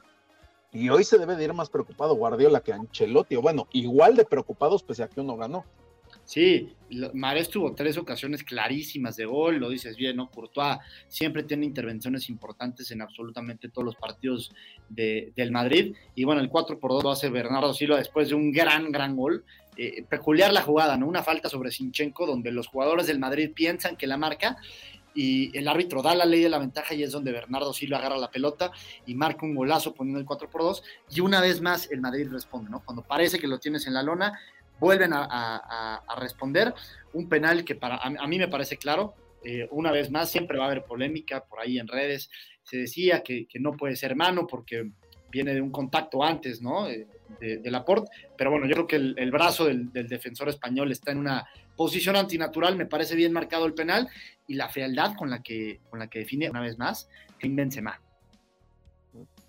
y 0.72 0.88
hoy 0.88 1.02
se 1.02 1.18
debe 1.18 1.36
de 1.36 1.44
ir 1.44 1.52
más 1.52 1.68
preocupado 1.68 2.14
Guardiola 2.14 2.60
que 2.60 2.72
Ancelotti, 2.72 3.36
o 3.36 3.42
bueno, 3.42 3.66
igual 3.72 4.14
de 4.14 4.24
preocupados 4.24 4.82
pese 4.82 5.02
a 5.02 5.08
que 5.08 5.20
uno 5.20 5.36
ganó. 5.36 5.64
Sí, 6.30 6.76
Mares 7.12 7.48
tuvo 7.48 7.74
tres 7.74 7.98
ocasiones 7.98 8.44
clarísimas 8.44 9.16
de 9.16 9.24
gol, 9.24 9.56
lo 9.56 9.68
dices 9.68 9.96
bien, 9.96 10.14
¿no? 10.14 10.30
Courtois 10.30 10.78
siempre 11.08 11.42
tiene 11.42 11.66
intervenciones 11.66 12.28
importantes 12.28 12.88
en 12.92 13.02
absolutamente 13.02 13.68
todos 13.68 13.84
los 13.84 13.96
partidos 13.96 14.52
del 14.88 15.50
Madrid. 15.50 15.96
Y 16.14 16.22
bueno, 16.22 16.40
el 16.40 16.48
4 16.48 16.78
por 16.78 16.92
2 16.92 17.02
lo 17.02 17.10
hace 17.10 17.30
Bernardo 17.30 17.74
Silva 17.74 17.96
después 17.96 18.28
de 18.28 18.36
un 18.36 18.52
gran, 18.52 18.92
gran 18.92 19.16
gol. 19.16 19.44
Eh, 19.76 20.04
peculiar 20.08 20.52
la 20.52 20.62
jugada, 20.62 20.96
¿no? 20.96 21.08
Una 21.08 21.24
falta 21.24 21.48
sobre 21.48 21.72
Sinchenko, 21.72 22.24
donde 22.26 22.52
los 22.52 22.68
jugadores 22.68 23.08
del 23.08 23.18
Madrid 23.18 23.50
piensan 23.52 23.96
que 23.96 24.06
la 24.06 24.16
marca 24.16 24.56
y 25.14 25.56
el 25.58 25.66
árbitro 25.66 26.00
da 26.00 26.14
la 26.14 26.24
ley 26.24 26.42
de 26.42 26.48
la 26.48 26.58
ventaja 26.58 26.94
y 26.94 27.02
es 27.02 27.10
donde 27.10 27.32
Bernardo 27.32 27.72
Silva 27.72 27.98
agarra 27.98 28.16
la 28.16 28.30
pelota 28.30 28.70
y 29.04 29.16
marca 29.16 29.44
un 29.44 29.56
golazo 29.56 29.94
poniendo 29.94 30.20
el 30.20 30.26
4 30.26 30.48
por 30.48 30.62
2 30.62 30.82
y 31.10 31.20
una 31.20 31.40
vez 31.40 31.60
más 31.60 31.90
el 31.90 32.00
Madrid 32.00 32.28
responde, 32.30 32.70
¿no? 32.70 32.84
Cuando 32.84 33.02
parece 33.02 33.40
que 33.40 33.48
lo 33.48 33.58
tienes 33.58 33.88
en 33.88 33.94
la 33.94 34.04
lona, 34.04 34.38
vuelven 34.80 35.12
a, 35.12 36.02
responder. 36.18 36.74
Un 37.12 37.28
penal 37.28 37.64
que 37.64 37.74
para 37.74 37.96
a, 37.96 38.26
mí 38.26 38.38
me 38.38 38.48
parece 38.48 38.76
claro. 38.76 39.14
Eh, 39.44 39.68
una 39.70 39.92
vez 39.92 40.10
más, 40.10 40.30
siempre 40.30 40.58
va 40.58 40.64
a 40.64 40.66
haber 40.66 40.84
polémica 40.84 41.44
por 41.44 41.60
ahí 41.60 41.78
en 41.78 41.86
redes. 41.86 42.30
Se 42.62 42.78
decía 42.78 43.22
que, 43.22 43.46
no 43.60 43.72
puede 43.72 43.96
ser 43.96 44.16
mano 44.16 44.46
porque 44.46 44.90
viene 45.30 45.54
de 45.54 45.60
un 45.60 45.70
contacto 45.70 46.24
antes, 46.24 46.60
¿no? 46.60 46.88
Eh, 46.88 47.06
de, 47.38 47.58
de 47.58 47.70
Laporte. 47.70 48.10
Pero 48.36 48.50
bueno, 48.50 48.66
yo 48.66 48.74
creo 48.74 48.86
que 48.86 48.96
el, 48.96 49.30
brazo 49.30 49.66
del, 49.66 49.92
defensor 49.92 50.48
español 50.48 50.90
está 50.90 51.12
en 51.12 51.18
una 51.18 51.46
posición 51.76 52.16
antinatural. 52.16 52.76
Me 52.76 52.86
parece 52.86 53.14
bien 53.14 53.32
marcado 53.32 53.66
el 53.66 53.74
penal 53.74 54.08
y 54.46 54.54
la 54.54 54.68
fealdad 54.68 55.14
con 55.16 55.30
la 55.30 55.42
que, 55.42 55.80
con 55.90 56.00
la 56.00 56.08
que 56.08 56.20
define 56.20 56.50
una 56.50 56.60
vez 56.60 56.78
más 56.78 57.08
Kim. 57.38 57.56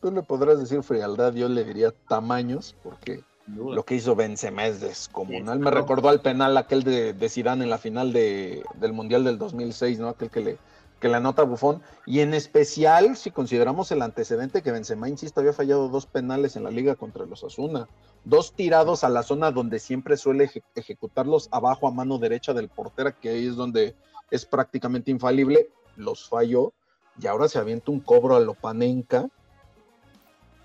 Tú 0.02 0.12
le 0.12 0.24
podrás 0.24 0.60
decir 0.60 0.82
frialdad, 0.82 1.34
yo 1.36 1.48
le 1.48 1.64
diría 1.64 1.92
tamaños, 1.92 2.76
porque 2.82 3.22
lo 3.56 3.84
que 3.84 3.96
hizo 3.96 4.16
Benzema 4.16 4.68
es 4.68 4.80
descomunal. 4.80 5.60
Me 5.60 5.72
recordó 5.72 6.10
al 6.10 6.22
penal 6.22 6.58
aquel 6.58 6.84
de, 6.84 7.14
de 7.14 7.30
Zidane 7.30 7.64
en 7.64 7.70
la 7.70 7.78
final 7.78 8.14
de, 8.14 8.64
del 8.76 8.94
Mundial 8.94 9.24
del 9.24 9.38
2006, 9.38 10.00
¿no? 10.00 10.10
Aquel 10.10 10.30
que 10.30 10.42
le, 10.42 10.58
que 11.00 11.10
le 11.10 11.16
anota 11.16 11.44
Bufón. 11.44 11.82
Y 12.06 12.22
en 12.22 12.34
especial, 12.34 13.18
si 13.18 13.32
consideramos 13.32 13.92
el 13.92 14.02
antecedente 14.02 14.62
que 14.62 14.72
Benzema, 14.72 15.10
insisto, 15.10 15.42
había 15.42 15.54
fallado 15.54 15.90
dos 15.90 16.06
penales 16.06 16.56
en 16.56 16.64
la 16.64 16.72
liga 16.72 16.96
contra 16.96 17.26
los 17.26 17.44
Asuna. 17.44 17.90
Dos 18.24 18.54
tirados 18.54 19.04
a 19.04 19.10
la 19.10 19.24
zona 19.24 19.52
donde 19.52 19.80
siempre 19.80 20.16
suele 20.16 20.50
ejecutarlos 20.76 21.50
abajo 21.52 21.88
a 21.88 21.92
mano 21.92 22.20
derecha 22.20 22.54
del 22.54 22.70
portero, 22.70 23.14
que 23.20 23.30
ahí 23.30 23.48
es 23.48 23.56
donde 23.56 23.96
es 24.30 24.46
prácticamente 24.46 25.12
infalible. 25.12 25.70
Los 25.98 26.30
falló. 26.30 26.72
Y 27.20 27.28
ahora 27.28 27.50
se 27.50 27.60
avienta 27.60 27.92
un 27.92 28.00
cobro 28.00 28.36
a 28.36 28.40
Lopanenka 28.40 29.28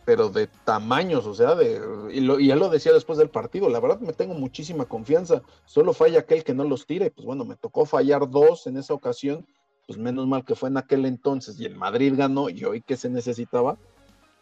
pero 0.07 0.29
de 0.29 0.47
tamaños, 0.47 1.27
o 1.27 1.35
sea, 1.35 1.57
de, 1.57 1.81
y, 2.13 2.21
lo, 2.21 2.39
y 2.39 2.53
él 2.53 2.61
lo 2.61 2.71
decía 2.71 2.93
después 2.93 3.19
del 3.19 3.29
partido, 3.29 3.69
la 3.69 3.81
verdad 3.81 3.99
me 3.99 4.13
tengo 4.13 4.35
muchísima 4.35 4.85
confianza, 4.85 5.43
solo 5.65 5.93
falla 5.93 6.21
aquel 6.21 6.45
que 6.45 6.55
no 6.55 6.63
los 6.63 6.87
tire, 6.87 7.11
pues 7.11 7.27
bueno, 7.27 7.45
me 7.45 7.57
tocó 7.57 7.85
fallar 7.85 8.31
dos 8.31 8.69
en 8.69 8.77
esa 8.77 8.95
ocasión, 8.95 9.45
pues 9.85 9.99
menos 9.99 10.29
mal 10.29 10.45
que 10.45 10.55
fue 10.55 10.69
en 10.69 10.77
aquel 10.77 11.07
entonces 11.07 11.59
y 11.59 11.65
el 11.65 11.75
Madrid 11.75 12.15
ganó 12.17 12.49
y 12.49 12.65
hoy 12.65 12.83
que 12.83 12.97
se 12.97 13.11
necesitaba, 13.11 13.77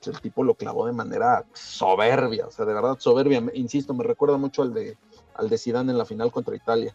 pues 0.01 0.15
el 0.15 0.21
tipo 0.21 0.45
lo 0.45 0.55
clavó 0.55 0.87
de 0.87 0.93
manera 0.93 1.47
soberbia, 1.55 2.47
o 2.47 2.51
sea, 2.51 2.67
de 2.67 2.75
verdad 2.75 2.99
soberbia, 2.99 3.43
insisto, 3.55 3.95
me 3.95 4.05
recuerda 4.05 4.37
mucho 4.37 4.61
al 4.61 4.75
de, 4.75 4.99
al 5.35 5.49
de 5.49 5.57
Zidane 5.57 5.93
en 5.93 5.99
la 5.99 6.05
final 6.05 6.31
contra 6.31 6.55
Italia. 6.55 6.95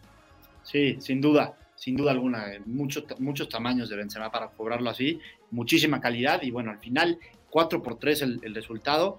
Sí, 0.62 0.96
sin 1.00 1.20
duda, 1.20 1.56
sin 1.74 1.96
duda 1.96 2.12
alguna, 2.12 2.54
eh, 2.54 2.62
muchos, 2.66 3.02
muchos 3.18 3.48
tamaños 3.48 3.88
de 3.88 3.96
Benzema 3.96 4.30
para 4.30 4.48
cobrarlo 4.50 4.90
así, 4.90 5.18
muchísima 5.50 6.00
calidad 6.00 6.40
y 6.42 6.52
bueno, 6.52 6.70
al 6.70 6.78
final 6.78 7.18
4 7.50 7.82
por 7.82 7.98
3 7.98 8.22
el, 8.22 8.54
resultado, 8.54 9.18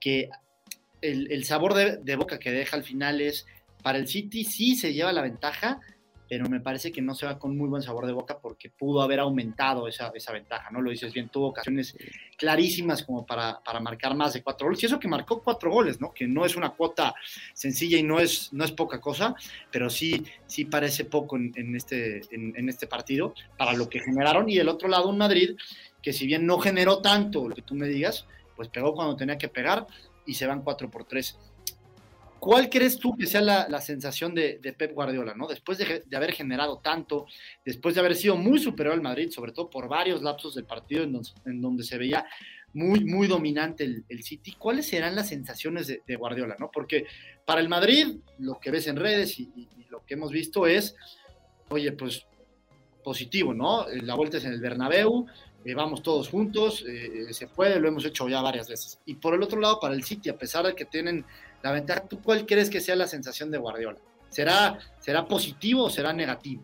que 0.00 0.28
el, 1.00 1.44
sabor 1.44 1.74
de, 1.74 2.16
boca 2.16 2.38
que 2.38 2.50
deja 2.50 2.76
al 2.76 2.84
final 2.84 3.20
es, 3.20 3.46
para 3.82 3.98
el 3.98 4.08
City 4.08 4.44
sí 4.44 4.76
se 4.76 4.92
lleva 4.92 5.12
la 5.12 5.22
ventaja, 5.22 5.80
pero 6.30 6.48
me 6.48 6.60
parece 6.60 6.92
que 6.92 7.02
no 7.02 7.12
se 7.16 7.26
va 7.26 7.40
con 7.40 7.58
muy 7.58 7.68
buen 7.68 7.82
sabor 7.82 8.06
de 8.06 8.12
boca 8.12 8.38
porque 8.38 8.70
pudo 8.70 9.02
haber 9.02 9.18
aumentado 9.18 9.88
esa, 9.88 10.12
esa 10.14 10.32
ventaja, 10.32 10.70
¿no? 10.70 10.80
Lo 10.80 10.92
dices 10.92 11.12
bien, 11.12 11.28
tuvo 11.28 11.48
ocasiones 11.48 11.96
clarísimas 12.36 13.02
como 13.02 13.26
para, 13.26 13.60
para, 13.64 13.80
marcar 13.80 14.14
más 14.14 14.34
de 14.34 14.42
cuatro 14.44 14.68
goles, 14.68 14.80
y 14.80 14.86
eso 14.86 15.00
que 15.00 15.08
marcó 15.08 15.42
cuatro 15.42 15.72
goles, 15.72 16.00
¿no? 16.00 16.12
Que 16.12 16.28
no 16.28 16.46
es 16.46 16.54
una 16.54 16.70
cuota 16.70 17.16
sencilla 17.52 17.98
y 17.98 18.04
no 18.04 18.20
es, 18.20 18.52
no 18.52 18.62
es 18.64 18.70
poca 18.70 19.00
cosa, 19.00 19.34
pero 19.72 19.90
sí, 19.90 20.22
sí 20.46 20.66
parece 20.66 21.04
poco 21.04 21.36
en, 21.36 21.74
este, 21.74 22.20
en, 22.30 22.68
este 22.68 22.86
partido 22.86 23.34
para 23.58 23.72
lo 23.72 23.88
que 23.88 23.98
generaron, 23.98 24.48
y 24.48 24.56
del 24.56 24.68
otro 24.68 24.88
lado 24.88 25.08
un 25.08 25.18
Madrid 25.18 25.56
que 26.02 26.12
si 26.12 26.26
bien 26.26 26.46
no 26.46 26.58
generó 26.58 27.00
tanto 27.00 27.48
lo 27.48 27.54
que 27.54 27.62
tú 27.62 27.74
me 27.74 27.86
digas, 27.88 28.26
pues 28.56 28.68
pegó 28.68 28.94
cuando 28.94 29.16
tenía 29.16 29.38
que 29.38 29.48
pegar 29.48 29.86
y 30.26 30.34
se 30.34 30.46
van 30.46 30.62
4 30.62 30.90
por 30.90 31.04
3. 31.04 31.36
¿Cuál 32.38 32.70
crees 32.70 32.98
tú 32.98 33.14
que 33.16 33.26
sea 33.26 33.42
la, 33.42 33.80
sensación 33.82 34.34
de, 34.34 34.58
Pep 34.76 34.94
Guardiola, 34.94 35.34
¿no? 35.34 35.46
Después 35.46 35.76
de, 35.76 36.02
haber 36.16 36.32
generado 36.32 36.78
tanto, 36.78 37.26
después 37.64 37.94
de 37.94 38.00
haber 38.00 38.16
sido 38.16 38.36
muy 38.36 38.58
superior 38.58 38.94
al 38.94 39.02
Madrid, 39.02 39.30
sobre 39.30 39.52
todo 39.52 39.68
por 39.68 39.88
varios 39.88 40.22
lapsos 40.22 40.54
del 40.54 40.64
partido 40.64 41.02
en 41.02 41.60
donde, 41.60 41.84
se 41.84 41.98
veía 41.98 42.24
muy, 42.72 43.04
muy 43.04 43.28
dominante 43.28 43.84
el, 44.08 44.22
City, 44.22 44.52
¿cuáles 44.52 44.86
serán 44.88 45.16
las 45.16 45.28
sensaciones 45.28 45.86
de, 45.86 46.16
Guardiola, 46.16 46.56
¿no? 46.58 46.70
Porque 46.72 47.04
para 47.44 47.60
el 47.60 47.68
Madrid, 47.68 48.16
lo 48.38 48.58
que 48.58 48.70
ves 48.70 48.86
en 48.86 48.96
redes 48.96 49.38
y, 49.38 49.50
y 49.54 49.84
lo 49.90 50.06
que 50.06 50.14
hemos 50.14 50.32
visto 50.32 50.66
es, 50.66 50.96
oye, 51.68 51.92
pues 51.92 52.26
positivo, 53.02 53.52
¿no? 53.52 53.86
La 54.02 54.14
vuelta 54.14 54.38
es 54.38 54.44
en 54.44 54.52
el 54.52 54.60
Bernabéu, 54.60 55.26
eh, 55.64 55.74
vamos 55.74 56.02
todos 56.02 56.28
juntos, 56.28 56.84
eh, 56.88 57.26
eh, 57.28 57.34
se 57.34 57.46
puede, 57.46 57.78
lo 57.78 57.88
hemos 57.88 58.04
hecho 58.04 58.28
ya 58.28 58.40
varias 58.40 58.68
veces. 58.68 58.98
Y 59.04 59.16
por 59.16 59.34
el 59.34 59.42
otro 59.42 59.60
lado, 59.60 59.78
para 59.80 59.94
el 59.94 60.04
City, 60.04 60.30
a 60.30 60.38
pesar 60.38 60.66
de 60.66 60.74
que 60.74 60.84
tienen 60.84 61.24
la 61.62 61.72
ventaja, 61.72 62.00
¿tú 62.00 62.20
cuál 62.22 62.46
crees 62.46 62.70
que 62.70 62.80
sea 62.80 62.96
la 62.96 63.06
sensación 63.06 63.50
de 63.50 63.58
Guardiola? 63.58 63.98
¿Será, 64.30 64.78
será 65.00 65.26
positivo 65.26 65.84
o 65.84 65.90
será 65.90 66.12
negativo? 66.12 66.62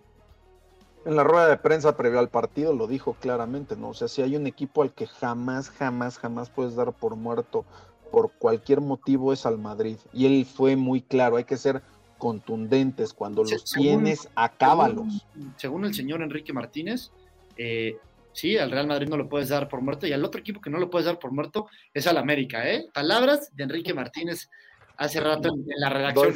En 1.04 1.14
la 1.14 1.24
rueda 1.24 1.48
de 1.48 1.56
prensa 1.56 1.96
previo 1.96 2.18
al 2.18 2.30
partido 2.30 2.72
lo 2.72 2.86
dijo 2.86 3.14
claramente, 3.14 3.76
¿no? 3.76 3.90
O 3.90 3.94
sea, 3.94 4.08
si 4.08 4.22
hay 4.22 4.34
un 4.34 4.46
equipo 4.46 4.82
al 4.82 4.92
que 4.92 5.06
jamás, 5.06 5.70
jamás, 5.70 6.18
jamás 6.18 6.50
puedes 6.50 6.74
dar 6.74 6.92
por 6.92 7.16
muerto 7.16 7.64
por 8.10 8.32
cualquier 8.32 8.80
motivo 8.80 9.32
es 9.32 9.46
al 9.46 9.58
Madrid. 9.58 9.98
Y 10.12 10.26
él 10.26 10.46
fue 10.46 10.74
muy 10.74 11.02
claro, 11.02 11.36
hay 11.36 11.44
que 11.44 11.56
ser 11.56 11.82
contundentes, 12.18 13.12
cuando 13.12 13.44
los 13.44 13.64
tienes, 13.64 14.28
acábalos. 14.34 15.26
Según, 15.56 15.84
el 15.84 15.94
señor 15.94 16.22
Enrique 16.22 16.52
Martínez, 16.52 17.10
eh, 17.58 17.98
sí, 18.36 18.58
al 18.58 18.70
Real 18.70 18.86
Madrid 18.86 19.08
no 19.08 19.16
lo 19.16 19.28
puedes 19.28 19.48
dar 19.48 19.66
por 19.66 19.80
muerto 19.80 20.06
y 20.06 20.12
al 20.12 20.24
otro 20.24 20.40
equipo 20.40 20.60
que 20.60 20.68
no 20.68 20.78
lo 20.78 20.90
puedes 20.90 21.06
dar 21.06 21.18
por 21.18 21.32
muerto 21.32 21.66
es 21.94 22.06
al 22.06 22.18
América, 22.18 22.68
¿eh? 22.70 22.86
Palabras 22.92 23.50
de 23.56 23.64
Enrique 23.64 23.94
Martínez 23.94 24.50
hace 24.98 25.20
rato 25.20 25.48
en, 25.48 25.64
la 25.78 25.88
redacción. 25.88 26.34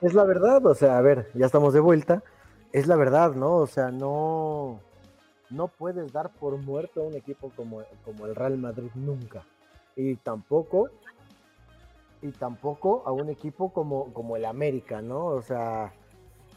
Es 0.00 0.14
la 0.14 0.24
verdad, 0.24 0.66
o 0.66 0.74
sea, 0.74 0.98
a 0.98 1.00
ver, 1.00 1.30
ya 1.34 1.46
estamos 1.46 1.72
de 1.72 1.80
vuelta. 1.80 2.24
Es 2.72 2.88
la 2.88 2.96
verdad, 2.96 3.32
¿no? 3.34 3.56
O 3.56 3.66
sea, 3.68 3.92
no, 3.92 4.80
no 5.48 5.68
puedes 5.68 6.12
dar 6.12 6.30
por 6.30 6.56
muerto 6.56 7.02
a 7.02 7.04
un 7.04 7.14
equipo 7.14 7.52
como, 7.54 7.82
como 8.04 8.26
el 8.26 8.34
Real 8.34 8.58
Madrid 8.58 8.90
nunca. 8.94 9.44
Y 9.94 10.16
tampoco, 10.16 10.90
y 12.20 12.32
tampoco 12.32 13.04
a 13.06 13.12
un 13.12 13.30
equipo 13.30 13.72
como, 13.72 14.12
como 14.12 14.36
el 14.36 14.44
América, 14.44 15.00
¿no? 15.00 15.26
O 15.26 15.42
sea, 15.42 15.92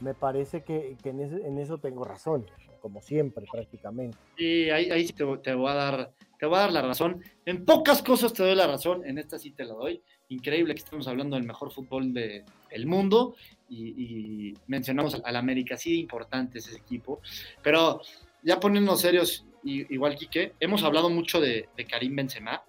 me 0.01 0.15
parece 0.15 0.63
que, 0.63 0.97
en, 1.03 1.60
eso 1.60 1.77
tengo 1.77 2.03
razón 2.03 2.45
como 2.79 3.01
siempre 3.01 3.45
prácticamente. 3.51 4.17
Sí, 4.37 4.69
ahí, 4.69 5.07
sí 5.07 5.13
te, 5.13 5.23
voy 5.23 5.39
a 5.69 5.73
dar, 5.73 6.11
te 6.39 6.45
voy 6.45 6.57
a 6.57 6.61
dar 6.61 6.73
la 6.73 6.81
razón. 6.81 7.21
En 7.45 7.65
pocas 7.65 8.01
cosas 8.01 8.33
te 8.33 8.43
doy 8.43 8.55
la 8.55 8.67
razón, 8.67 9.05
en 9.05 9.17
esta 9.17 9.37
sí 9.37 9.51
te 9.51 9.65
la 9.65 9.73
doy. 9.73 10.01
Increíble 10.29 10.73
que 10.73 10.81
estemos 10.81 11.07
hablando 11.07 11.35
del 11.35 11.45
mejor 11.45 11.71
fútbol 11.71 12.13
del 12.13 12.85
mundo 12.85 13.35
y, 13.69 14.53
mencionamos 14.67 15.21
al 15.23 15.35
América, 15.35 15.77
sí, 15.77 15.99
importante 15.99 16.59
ese 16.59 16.75
equipo. 16.75 17.21
Pero 17.61 18.01
ya 18.43 18.59
poniéndonos 18.59 19.01
serios, 19.01 19.45
igual 19.63 20.15
Quique, 20.15 20.53
hemos 20.59 20.83
hablado 20.83 21.09
mucho 21.09 21.39
de, 21.41 21.67
Karim 21.89 22.15
Benzema 22.15 22.63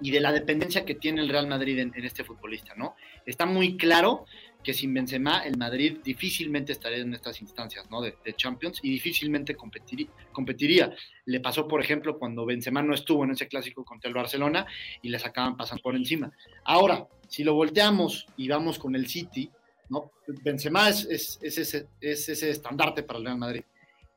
y 0.00 0.10
de 0.10 0.20
la 0.20 0.32
dependencia 0.32 0.84
que 0.84 0.94
tiene 0.94 1.20
el 1.20 1.28
Real 1.28 1.48
Madrid 1.48 1.78
en, 1.78 1.92
en, 1.94 2.04
este 2.04 2.22
futbolista, 2.24 2.74
¿no? 2.76 2.94
Está 3.26 3.46
muy 3.46 3.76
claro 3.76 4.26
que 4.68 4.74
sin 4.74 4.92
Benzema 4.92 5.46
el 5.46 5.56
Madrid 5.56 5.96
difícilmente 6.04 6.72
estaría 6.72 6.98
en 6.98 7.14
estas 7.14 7.40
instancias 7.40 7.90
¿no? 7.90 8.02
de, 8.02 8.14
Champions 8.36 8.80
y 8.82 8.90
difícilmente 8.90 9.56
competiría. 9.56 10.94
Le 11.24 11.40
pasó, 11.40 11.66
por 11.66 11.80
ejemplo, 11.80 12.18
cuando 12.18 12.44
Benzema 12.44 12.82
no 12.82 12.92
estuvo 12.92 13.24
en 13.24 13.30
ese 13.30 13.48
clásico 13.48 13.82
contra 13.82 14.08
el 14.08 14.14
Barcelona 14.14 14.66
y 15.00 15.08
les 15.08 15.24
acaban 15.24 15.56
pasando 15.56 15.82
por 15.82 15.96
encima. 15.96 16.30
Ahora, 16.64 17.08
si 17.26 17.44
lo 17.44 17.54
volteamos 17.54 18.26
y 18.36 18.46
vamos 18.46 18.78
con 18.78 18.94
el 18.94 19.06
City, 19.06 19.50
¿no? 19.88 20.10
Benzema 20.44 20.90
es, 20.90 21.06
es, 21.06 21.38
ese, 21.40 21.86
es 21.98 22.28
ese 22.28 22.50
estandarte 22.50 23.04
para 23.04 23.20
el 23.20 23.24
Real 23.24 23.38
Madrid. 23.38 23.62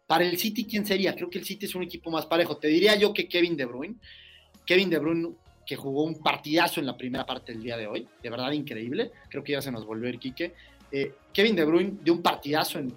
Para 0.05 0.25
el 0.25 0.37
City, 0.37 0.65
¿quién 0.65 0.85
sería? 0.85 1.15
Creo 1.15 1.29
que 1.29 1.39
el 1.39 1.45
City 1.45 1.65
es 1.65 1.75
un 1.75 1.83
equipo 1.83 2.11
más 2.11 2.25
parejo. 2.25 2.57
Te 2.57 2.67
diría 2.67 2.97
yo 2.97 3.13
que 3.13 3.29
Kevin 3.29 3.55
De 3.55 3.63
Bruyne. 3.63 3.95
Kevin 4.65 4.89
De 4.89 4.99
Bruyne 4.99 5.29
que 5.65 5.75
jugó 5.75 6.03
un 6.03 6.21
partidazo 6.21 6.79
en 6.79 6.85
la 6.85 6.97
primera 6.97 7.25
parte 7.25 7.53
del 7.53 7.63
día 7.63 7.77
de 7.77 7.87
hoy, 7.87 8.07
de 8.21 8.29
verdad 8.29 8.51
increíble, 8.51 9.11
creo 9.29 9.43
que 9.43 9.53
ya 9.53 9.61
se 9.61 9.71
nos 9.71 9.85
volvió 9.85 10.09
el 10.09 10.19
Quique. 10.19 10.53
Eh, 10.91 11.13
Kevin 11.31 11.55
De 11.55 11.63
Bruyne 11.63 11.97
dio 12.03 12.13
un 12.13 12.21
partidazo 12.21 12.79
en, 12.79 12.93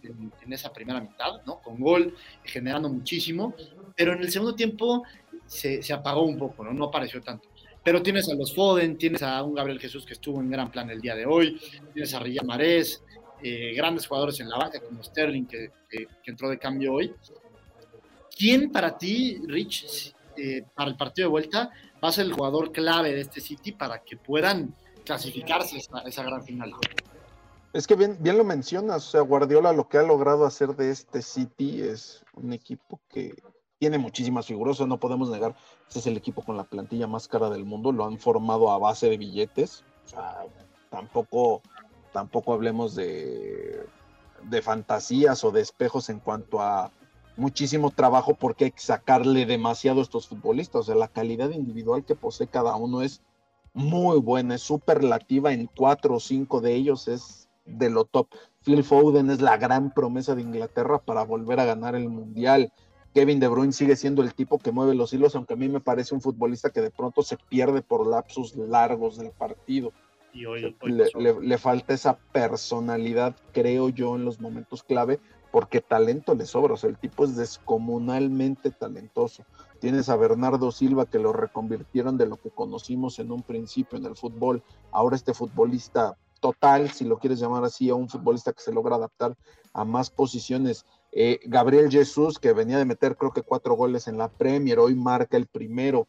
esa 0.50 0.72
primera 0.72 1.00
mitad, 1.00 1.42
¿no? 1.46 1.60
Con 1.60 1.78
gol, 1.78 2.14
generando 2.42 2.88
muchísimo, 2.88 3.54
pero 3.96 4.14
en 4.14 4.20
el 4.20 4.30
segundo 4.30 4.54
tiempo 4.54 5.04
se, 5.46 5.80
apagó 5.92 6.22
un 6.22 6.36
poco, 6.36 6.64
¿no? 6.64 6.72
No 6.72 6.86
apareció 6.86 7.22
tanto. 7.22 7.48
Pero 7.84 8.02
tienes 8.02 8.28
a 8.28 8.34
los 8.34 8.54
Foden, 8.54 8.96
tienes 8.96 9.22
a 9.22 9.42
un 9.42 9.54
Gabriel 9.54 9.78
Jesús 9.78 10.04
que 10.06 10.14
estuvo 10.14 10.40
en 10.40 10.50
gran 10.50 10.70
plan 10.70 10.90
el 10.90 11.00
día 11.00 11.14
de 11.14 11.26
hoy, 11.26 11.60
tienes 11.92 12.14
a 12.14 12.18
Riyad 12.18 12.44
Marés, 12.44 13.04
eh, 13.42 13.74
grandes 13.76 14.06
jugadores 14.06 14.40
en 14.40 14.48
la 14.48 14.56
banca 14.56 14.80
como 14.80 15.02
Sterling 15.02 15.44
que, 15.44 15.70
entró 16.24 16.48
de 16.48 16.58
cambio 16.58 16.94
hoy. 16.94 17.12
¿Quién 18.36 18.72
para 18.72 18.96
ti, 18.96 19.38
Rich, 19.46 20.14
eh, 20.36 20.64
para 20.74 20.90
el 20.90 20.96
partido 20.96 21.28
de 21.28 21.30
vuelta, 21.30 21.70
va 22.04 22.10
a 22.10 22.12
ser 22.12 22.26
el 22.26 22.34
jugador 22.34 22.70
clave 22.70 23.14
de 23.14 23.22
este 23.22 23.40
City 23.40 23.72
para 23.72 24.04
que 24.04 24.18
puedan 24.18 24.74
clasificarse 25.06 25.80
a 25.92 26.00
esa, 26.02 26.22
gran 26.22 26.44
final. 26.44 26.74
Es 27.72 27.86
que 27.86 27.94
bien, 27.94 28.18
bien 28.20 28.36
lo 28.36 28.44
mencionas, 28.44 29.08
o 29.08 29.10
sea, 29.10 29.20
Guardiola 29.22 29.72
lo 29.72 29.88
que 29.88 29.96
ha 29.96 30.02
logrado 30.02 30.44
hacer 30.44 30.76
de 30.76 30.90
este 30.90 31.22
City 31.22 31.80
es 31.80 32.22
un 32.34 32.52
equipo 32.52 33.00
que 33.08 33.34
tiene 33.78 33.96
muchísimas 33.96 34.46
figuras, 34.46 34.78
no 34.80 35.00
podemos 35.00 35.30
negar, 35.30 35.56
ese 35.88 36.00
es 36.00 36.06
el 36.06 36.16
equipo 36.16 36.42
con 36.42 36.58
la 36.58 36.64
plantilla 36.64 37.06
más 37.06 37.26
cara 37.26 37.48
del 37.48 37.64
mundo, 37.64 37.90
lo 37.90 38.04
han 38.04 38.18
formado 38.18 38.70
a 38.70 38.78
base 38.78 39.08
de 39.08 39.16
billetes, 39.16 39.82
o 40.04 40.08
sea, 40.08 40.44
tampoco, 40.90 41.62
tampoco 42.12 42.52
hablemos 42.52 42.94
de, 42.94 43.86
de 44.42 44.62
fantasías 44.62 45.42
o 45.42 45.50
de 45.50 45.62
espejos 45.62 46.10
en 46.10 46.20
cuanto 46.20 46.60
a 46.60 46.92
muchísimo 47.36 47.90
trabajo 47.90 48.34
porque 48.34 48.66
hay 48.66 48.70
que 48.70 48.80
sacarle 48.80 49.46
demasiado 49.46 50.00
a 50.00 50.02
estos 50.02 50.28
futbolistas. 50.28 50.80
O 50.80 50.84
sea, 50.84 50.94
la 50.94 51.08
calidad 51.08 51.50
individual 51.50 52.04
que 52.04 52.14
posee 52.14 52.46
cada 52.46 52.76
uno 52.76 53.02
es 53.02 53.22
muy 53.72 54.20
buena, 54.20 54.54
es 54.54 54.62
superlativa 54.62 55.52
en 55.52 55.66
cuatro 55.66 56.16
o 56.16 56.20
cinco 56.20 56.60
de 56.60 56.74
ellos, 56.74 57.08
es 57.08 57.48
de 57.66 57.90
lo 57.90 58.04
top. 58.04 58.28
Phil 58.62 58.84
Foden 58.84 59.30
es 59.30 59.40
la 59.40 59.56
gran 59.56 59.92
promesa 59.92 60.34
de 60.34 60.42
Inglaterra 60.42 60.98
para 60.98 61.24
volver 61.24 61.60
a 61.60 61.64
ganar 61.64 61.94
el 61.94 62.08
Mundial. 62.08 62.72
Kevin 63.14 63.40
De 63.40 63.48
Bruyne 63.48 63.72
sigue 63.72 63.96
siendo 63.96 64.22
el 64.22 64.34
tipo 64.34 64.58
que 64.58 64.72
mueve 64.72 64.94
los 64.94 65.12
hilos, 65.12 65.36
aunque 65.36 65.54
a 65.54 65.56
mí 65.56 65.68
me 65.68 65.80
parece 65.80 66.14
un 66.14 66.20
futbolista 66.20 66.70
que 66.70 66.80
de 66.80 66.90
pronto 66.90 67.22
se 67.22 67.36
pierde 67.36 67.82
por 67.82 68.06
lapsos 68.06 68.56
largos 68.56 69.18
del 69.18 69.30
partido. 69.30 69.92
Y 70.32 70.46
hoy, 70.46 70.74
le, 70.82 71.58
falta 71.58 71.94
esa 71.94 72.18
personalidad, 72.32 73.36
creo 73.52 73.88
yo, 73.88 74.16
en 74.16 74.24
los 74.24 74.40
momentos 74.40 74.82
clave, 74.82 75.20
porque 75.54 75.80
talento 75.80 76.34
le 76.34 76.46
sobra, 76.46 76.74
o 76.74 76.76
sea, 76.76 76.90
el 76.90 76.98
tipo 76.98 77.24
es 77.24 77.36
descomunalmente 77.36 78.72
talentoso. 78.72 79.44
Tienes 79.78 80.08
a 80.08 80.16
Bernardo 80.16 80.72
Silva 80.72 81.06
que 81.06 81.20
lo 81.20 81.32
reconvirtieron 81.32 82.18
de 82.18 82.26
lo 82.26 82.38
que 82.38 82.50
conocimos 82.50 83.20
en 83.20 83.30
un 83.30 83.44
principio 83.44 83.96
en 83.96 84.04
el 84.04 84.16
fútbol, 84.16 84.64
ahora 84.90 85.14
este 85.14 85.32
futbolista 85.32 86.16
total, 86.40 86.90
si 86.90 87.04
lo 87.04 87.20
quieres 87.20 87.38
llamar 87.38 87.62
así, 87.62 87.88
a 87.88 87.94
un 87.94 88.08
futbolista 88.08 88.52
que 88.52 88.62
se 88.62 88.72
logra 88.72 88.96
adaptar 88.96 89.36
a 89.72 89.84
más 89.84 90.10
posiciones. 90.10 90.86
Eh, 91.12 91.38
Gabriel 91.44 91.88
Jesús, 91.88 92.40
que 92.40 92.52
venía 92.52 92.78
de 92.78 92.84
meter 92.84 93.16
creo 93.16 93.30
que 93.30 93.42
cuatro 93.42 93.76
goles 93.76 94.08
en 94.08 94.18
la 94.18 94.26
Premier, 94.26 94.80
hoy 94.80 94.96
marca 94.96 95.36
el 95.36 95.46
primero. 95.46 96.08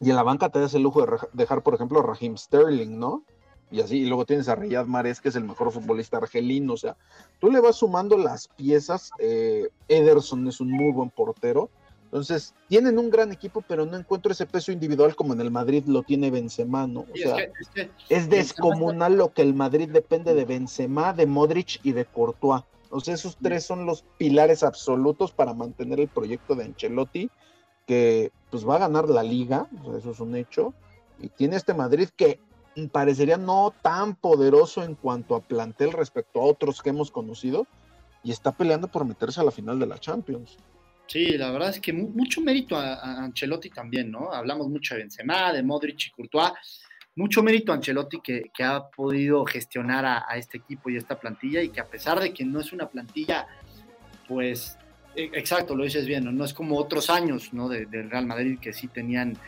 Y 0.00 0.08
en 0.08 0.16
la 0.16 0.22
banca 0.22 0.48
te 0.48 0.58
das 0.58 0.72
el 0.72 0.84
lujo 0.84 1.04
de 1.04 1.18
dejar, 1.34 1.62
por 1.62 1.74
ejemplo, 1.74 2.00
a 2.00 2.02
Raheem 2.02 2.38
Sterling, 2.38 2.98
¿no? 2.98 3.24
Y 3.70 3.80
así, 3.80 3.98
y 3.98 4.06
luego 4.06 4.24
tienes 4.24 4.48
a 4.48 4.54
Riyad 4.54 4.86
Mahrez, 4.86 5.20
que 5.20 5.28
es 5.28 5.36
el 5.36 5.44
mejor 5.44 5.70
futbolista 5.72 6.16
argelino, 6.16 6.72
o 6.72 6.76
sea, 6.76 6.96
tú 7.38 7.50
le 7.50 7.60
vas 7.60 7.76
sumando 7.76 8.16
las 8.16 8.48
piezas, 8.48 9.10
eh, 9.18 9.68
Ederson 9.88 10.46
es 10.48 10.60
un 10.60 10.70
muy 10.70 10.92
buen 10.92 11.10
portero, 11.10 11.68
entonces 12.04 12.54
tienen 12.68 12.98
un 12.98 13.10
gran 13.10 13.32
equipo, 13.32 13.62
pero 13.68 13.84
no 13.84 13.98
encuentro 13.98 14.32
ese 14.32 14.46
peso 14.46 14.72
individual 14.72 15.14
como 15.14 15.34
en 15.34 15.42
el 15.42 15.50
Madrid 15.50 15.84
lo 15.86 16.02
tiene 16.02 16.30
Benzema, 16.30 16.86
¿no? 16.86 17.00
O 17.00 17.16
sea, 17.16 17.36
es, 18.08 18.30
descomunal 18.30 19.18
lo 19.18 19.34
que 19.34 19.42
el 19.42 19.52
Madrid 19.52 19.90
depende 19.90 20.32
de 20.32 20.46
Benzema, 20.46 21.12
de 21.12 21.26
Modric 21.26 21.80
y 21.82 21.92
de 21.92 22.06
Courtois. 22.06 22.62
O 22.88 23.00
sea, 23.00 23.12
esos 23.12 23.36
tres 23.36 23.64
son 23.64 23.84
los 23.84 24.06
pilares 24.16 24.62
absolutos 24.62 25.32
para 25.32 25.52
mantener 25.52 26.00
el 26.00 26.08
proyecto 26.08 26.54
de 26.54 26.64
Ancelotti, 26.64 27.30
que 27.86 28.32
pues 28.50 28.66
va 28.66 28.76
a 28.76 28.80
ganar 28.80 29.10
la 29.10 29.22
liga, 29.22 29.68
eso 29.98 30.12
es 30.12 30.20
un 30.20 30.34
hecho, 30.34 30.72
y 31.20 31.28
tiene 31.28 31.56
este 31.56 31.74
Madrid 31.74 32.08
que 32.16 32.40
parecería 32.86 33.36
no 33.36 33.74
tan 33.82 34.14
poderoso 34.14 34.84
en 34.84 34.94
cuanto 34.94 35.34
a 35.34 35.40
plantel 35.40 35.92
respecto 35.92 36.40
a 36.40 36.44
otros 36.44 36.82
que 36.82 36.90
hemos 36.90 37.10
conocido 37.10 37.66
y 38.22 38.30
está 38.30 38.52
peleando 38.52 38.88
por 38.88 39.04
meterse 39.04 39.40
a 39.40 39.44
la 39.44 39.50
final 39.50 39.78
de 39.78 39.86
la 39.86 39.98
Champions. 39.98 40.56
Sí, 41.06 41.38
la 41.38 41.50
verdad 41.50 41.70
es 41.70 41.80
que 41.80 41.92
mucho 41.92 42.42
mérito 42.42 42.76
a, 42.76 43.24
Ancelotti 43.24 43.70
también, 43.70 44.10
¿no? 44.10 44.30
Hablamos 44.30 44.68
mucho 44.68 44.94
de 44.94 45.00
Benzema, 45.00 45.52
de 45.52 45.62
Modric 45.62 46.06
y 46.06 46.10
Courtois. 46.10 46.52
Mucho 47.16 47.42
mérito 47.42 47.72
a 47.72 47.76
Ancelotti 47.76 48.20
que, 48.20 48.50
ha 48.62 48.88
podido 48.90 49.44
gestionar 49.46 50.04
a, 50.04 50.36
este 50.36 50.58
equipo 50.58 50.90
y 50.90 50.96
esta 50.96 51.18
plantilla 51.18 51.62
y 51.62 51.70
que 51.70 51.80
a 51.80 51.86
pesar 51.86 52.20
de 52.20 52.34
que 52.34 52.44
no 52.44 52.60
es 52.60 52.72
una 52.72 52.88
plantilla, 52.88 53.46
pues, 54.28 54.76
e, 55.16 55.30
exacto, 55.32 55.74
lo 55.74 55.84
dices 55.84 56.06
bien, 56.06 56.24
¿no? 56.24 56.32
No 56.32 56.44
es 56.44 56.52
como 56.52 56.76
otros 56.76 57.08
años, 57.08 57.54
¿no? 57.54 57.68
del 57.70 58.10
Real 58.10 58.26
Madrid 58.26 58.58
que 58.60 58.74
sí 58.74 58.86
tenían 58.86 59.38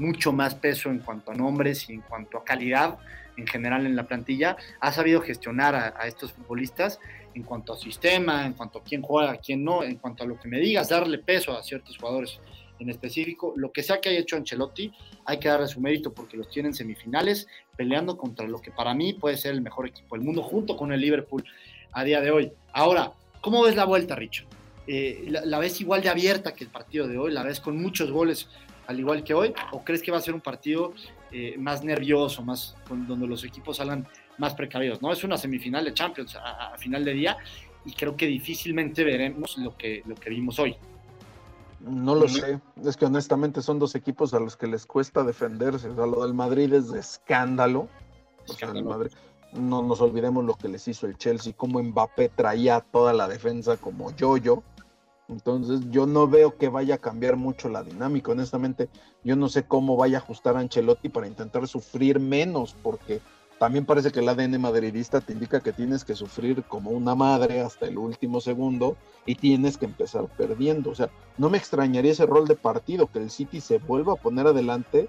mucho 0.00 0.32
más 0.32 0.54
peso 0.54 0.90
en 0.90 1.00
cuanto 1.00 1.30
a 1.30 1.34
nombres 1.34 1.88
y 1.88 1.92
en 1.92 2.00
cuanto 2.00 2.38
a 2.38 2.44
calidad 2.44 2.98
en 3.36 3.46
general 3.46 3.86
en 3.86 3.96
la 3.96 4.06
plantilla, 4.06 4.56
ha 4.80 4.92
sabido 4.92 5.20
gestionar 5.20 5.74
a, 5.74 6.06
estos 6.06 6.32
futbolistas 6.32 7.00
en 7.34 7.42
cuanto 7.42 7.72
a 7.72 7.76
sistema, 7.78 8.44
en 8.44 8.54
cuanto 8.54 8.80
a 8.80 8.82
quién 8.82 9.02
juega, 9.02 9.36
quién 9.36 9.64
no, 9.64 9.82
en 9.82 9.96
cuanto 9.96 10.24
a 10.24 10.26
lo 10.26 10.38
que 10.38 10.48
me 10.48 10.58
digas, 10.58 10.88
darle 10.88 11.18
peso 11.18 11.56
a 11.56 11.62
ciertos 11.62 11.96
jugadores 11.96 12.40
en 12.78 12.90
específico. 12.90 13.54
Lo 13.56 13.72
que 13.72 13.82
sea 13.82 14.00
que 14.00 14.08
haya 14.08 14.20
hecho 14.20 14.36
Ancelotti, 14.36 14.92
hay 15.24 15.38
que 15.38 15.48
darle 15.48 15.68
su 15.68 15.80
mérito 15.80 16.12
porque 16.12 16.36
los 16.36 16.48
tienen 16.50 16.74
semifinales, 16.74 17.46
peleando 17.76 18.16
contra 18.16 18.46
lo 18.46 18.60
que 18.60 18.70
para 18.70 18.94
mí 18.94 19.14
puede 19.14 19.36
ser 19.36 19.54
el 19.54 19.62
mejor 19.62 19.86
equipo 19.86 20.16
del 20.16 20.24
mundo, 20.24 20.42
junto 20.42 20.76
con 20.76 20.92
el 20.92 21.00
Liverpool 21.00 21.44
a 21.92 22.04
día 22.04 22.20
de 22.20 22.30
hoy. 22.30 22.52
Ahora, 22.72 23.12
¿cómo 23.40 23.62
ves 23.62 23.76
la 23.76 23.84
vuelta, 23.84 24.16
Richo? 24.16 24.44
Eh, 24.86 25.24
la, 25.28 25.44
la, 25.44 25.58
ves 25.58 25.80
igual 25.80 26.02
de 26.02 26.08
abierta 26.08 26.52
que 26.52 26.64
el 26.64 26.70
partido 26.70 27.06
de 27.06 27.16
hoy, 27.16 27.32
la 27.32 27.44
ves 27.44 27.60
con 27.60 27.80
muchos 27.80 28.10
goles 28.10 28.48
al 28.90 28.98
igual 28.98 29.22
que 29.22 29.34
hoy? 29.34 29.54
¿O 29.70 29.84
crees 29.84 30.02
que 30.02 30.10
va 30.10 30.18
a 30.18 30.20
ser 30.20 30.34
un 30.34 30.40
partido 30.40 30.92
eh, 31.30 31.54
más 31.56 31.84
nervioso, 31.84 32.42
más 32.42 32.74
donde 32.88 33.26
los 33.28 33.44
equipos 33.44 33.76
salgan 33.76 34.06
más 34.36 34.54
precavidos? 34.54 35.00
No 35.00 35.12
es 35.12 35.22
una 35.22 35.38
semifinal 35.38 35.84
de 35.84 35.94
Champions 35.94 36.36
a, 36.36 36.76
final 36.76 37.04
de 37.04 37.12
día 37.12 37.38
y 37.84 37.92
creo 37.92 38.16
que 38.16 38.26
difícilmente 38.26 39.04
veremos 39.04 39.56
lo 39.58 39.76
que, 39.76 40.02
lo 40.06 40.16
que 40.16 40.30
vimos 40.30 40.58
hoy. 40.58 40.76
No 41.78 42.16
lo 42.16 42.28
sé, 42.28 42.60
es 42.84 42.96
que 42.96 43.06
honestamente 43.06 43.62
son 43.62 43.78
dos 43.78 43.94
equipos 43.94 44.34
a 44.34 44.40
los 44.40 44.56
que 44.56 44.66
les 44.66 44.84
cuesta 44.86 45.22
defenderse. 45.22 45.88
O 45.88 45.94
sea, 45.94 46.06
lo 46.06 46.24
del 46.24 46.34
Madrid 46.34 46.72
es 46.74 46.90
de 46.90 46.98
escándalo. 46.98 47.88
no 49.52 49.82
nos 49.82 50.00
olvidemos 50.00 50.44
lo 50.44 50.54
que 50.54 50.68
les 50.68 50.88
hizo 50.88 51.06
el 51.06 51.16
Chelsea, 51.16 51.54
cómo 51.56 51.80
Mbappé 51.80 52.28
traía 52.30 52.80
toda 52.80 53.12
la 53.12 53.28
defensa 53.28 53.76
como 53.76 54.14
yo-yo. 54.16 54.64
Entonces 55.30 55.80
yo 55.90 56.06
no 56.06 56.28
veo 56.28 56.56
que 56.56 56.68
vaya 56.68 56.96
a 56.96 56.98
cambiar 56.98 57.36
mucho 57.36 57.68
la 57.68 57.82
dinámica. 57.82 58.32
Honestamente, 58.32 58.88
yo 59.24 59.36
no 59.36 59.48
sé 59.48 59.62
cómo 59.62 59.96
vaya 59.96 60.18
a 60.18 60.20
ajustar 60.20 60.56
a 60.56 60.60
Ancelotti 60.60 61.08
para 61.08 61.26
intentar 61.26 61.66
sufrir 61.68 62.18
menos, 62.18 62.74
porque 62.82 63.20
también 63.58 63.84
parece 63.84 64.10
que 64.10 64.20
el 64.20 64.28
ADN 64.28 64.58
madridista 64.58 65.20
te 65.20 65.32
indica 65.32 65.60
que 65.60 65.72
tienes 65.72 66.04
que 66.04 66.14
sufrir 66.14 66.64
como 66.64 66.90
una 66.90 67.14
madre 67.14 67.60
hasta 67.60 67.86
el 67.86 67.98
último 67.98 68.40
segundo 68.40 68.96
y 69.26 69.34
tienes 69.34 69.76
que 69.76 69.84
empezar 69.84 70.26
perdiendo. 70.36 70.90
O 70.90 70.94
sea, 70.94 71.10
no 71.38 71.50
me 71.50 71.58
extrañaría 71.58 72.12
ese 72.12 72.26
rol 72.26 72.48
de 72.48 72.56
partido, 72.56 73.06
que 73.06 73.18
el 73.18 73.30
City 73.30 73.60
se 73.60 73.78
vuelva 73.78 74.14
a 74.14 74.16
poner 74.16 74.46
adelante 74.46 75.08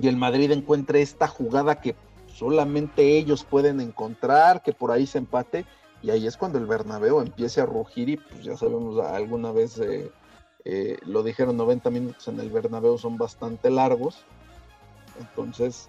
y 0.00 0.08
el 0.08 0.16
Madrid 0.16 0.50
encuentre 0.50 1.00
esta 1.00 1.28
jugada 1.28 1.80
que 1.80 1.94
solamente 2.26 3.16
ellos 3.16 3.44
pueden 3.44 3.80
encontrar, 3.80 4.62
que 4.62 4.72
por 4.72 4.90
ahí 4.92 5.06
se 5.06 5.18
empate 5.18 5.64
y 6.02 6.10
ahí 6.10 6.26
es 6.26 6.36
cuando 6.36 6.58
el 6.58 6.66
Bernabéu 6.66 7.20
empiece 7.20 7.60
a 7.60 7.66
rugir 7.66 8.08
y 8.08 8.16
pues 8.16 8.44
ya 8.44 8.56
sabemos, 8.56 9.04
alguna 9.04 9.52
vez 9.52 9.78
eh, 9.78 10.10
eh, 10.64 10.96
lo 11.04 11.22
dijeron, 11.22 11.56
90 11.56 11.90
minutos 11.90 12.28
en 12.28 12.38
el 12.40 12.50
Bernabéu 12.50 12.98
son 12.98 13.16
bastante 13.16 13.70
largos. 13.70 14.24
Entonces, 15.18 15.88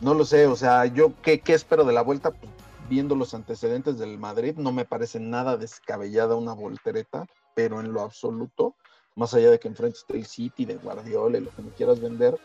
no 0.00 0.14
lo 0.14 0.24
sé, 0.24 0.46
o 0.46 0.56
sea, 0.56 0.86
yo 0.86 1.12
qué, 1.22 1.40
qué 1.40 1.54
espero 1.54 1.84
de 1.84 1.92
la 1.92 2.02
vuelta, 2.02 2.30
pues, 2.30 2.50
viendo 2.88 3.14
los 3.14 3.32
antecedentes 3.32 3.98
del 3.98 4.18
Madrid, 4.18 4.54
no 4.56 4.72
me 4.72 4.84
parece 4.84 5.18
nada 5.18 5.56
descabellada 5.56 6.36
una 6.36 6.52
voltereta, 6.52 7.26
pero 7.54 7.80
en 7.80 7.92
lo 7.92 8.02
absoluto, 8.02 8.74
más 9.14 9.32
allá 9.32 9.50
de 9.50 9.58
que 9.58 9.68
enfrente 9.68 9.98
esté 9.98 10.16
el 10.16 10.26
City, 10.26 10.66
de 10.66 10.76
Guardiola 10.76 11.38
y 11.38 11.42
lo 11.42 11.54
que 11.54 11.62
me 11.62 11.70
quieras 11.70 12.00
vender, 12.00 12.38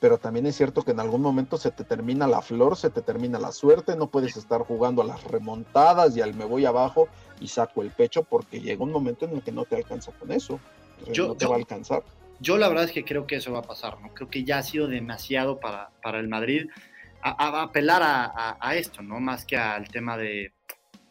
pero 0.00 0.18
también 0.18 0.46
es 0.46 0.56
cierto 0.56 0.82
que 0.82 0.92
en 0.92 1.00
algún 1.00 1.22
momento 1.22 1.56
se 1.56 1.70
te 1.70 1.84
termina 1.84 2.26
la 2.26 2.40
flor, 2.40 2.76
se 2.76 2.90
te 2.90 3.02
termina 3.02 3.38
la 3.38 3.52
suerte, 3.52 3.96
no 3.96 4.08
puedes 4.08 4.36
estar 4.36 4.60
jugando 4.62 5.02
a 5.02 5.04
las 5.04 5.24
remontadas 5.24 6.16
y 6.16 6.20
al 6.20 6.34
me 6.34 6.44
voy 6.44 6.66
abajo 6.66 7.08
y 7.40 7.48
saco 7.48 7.82
el 7.82 7.90
pecho 7.90 8.22
porque 8.22 8.60
llega 8.60 8.84
un 8.84 8.92
momento 8.92 9.24
en 9.24 9.32
el 9.32 9.42
que 9.42 9.52
no 9.52 9.64
te 9.64 9.76
alcanza 9.76 10.12
con 10.12 10.30
eso, 10.32 10.60
no 11.16 11.34
te 11.34 11.46
va 11.46 11.54
a 11.54 11.58
alcanzar. 11.58 12.02
Yo 12.40 12.56
la 12.56 12.68
verdad 12.68 12.84
es 12.84 12.92
que 12.92 13.04
creo 13.04 13.26
que 13.26 13.36
eso 13.36 13.52
va 13.52 13.60
a 13.60 13.62
pasar, 13.62 14.00
¿no? 14.00 14.14
Creo 14.14 14.30
que 14.30 14.44
ya 14.44 14.58
ha 14.58 14.62
sido 14.62 14.86
demasiado 14.86 15.58
para, 15.58 15.90
para 16.02 16.20
el 16.20 16.28
Madrid 16.28 16.68
a, 17.20 17.62
apelar 17.62 18.00
a, 18.04 18.76
esto, 18.76 19.02
¿no? 19.02 19.18
Más 19.18 19.44
que 19.44 19.56
al 19.56 19.88
tema 19.88 20.16
de, 20.16 20.52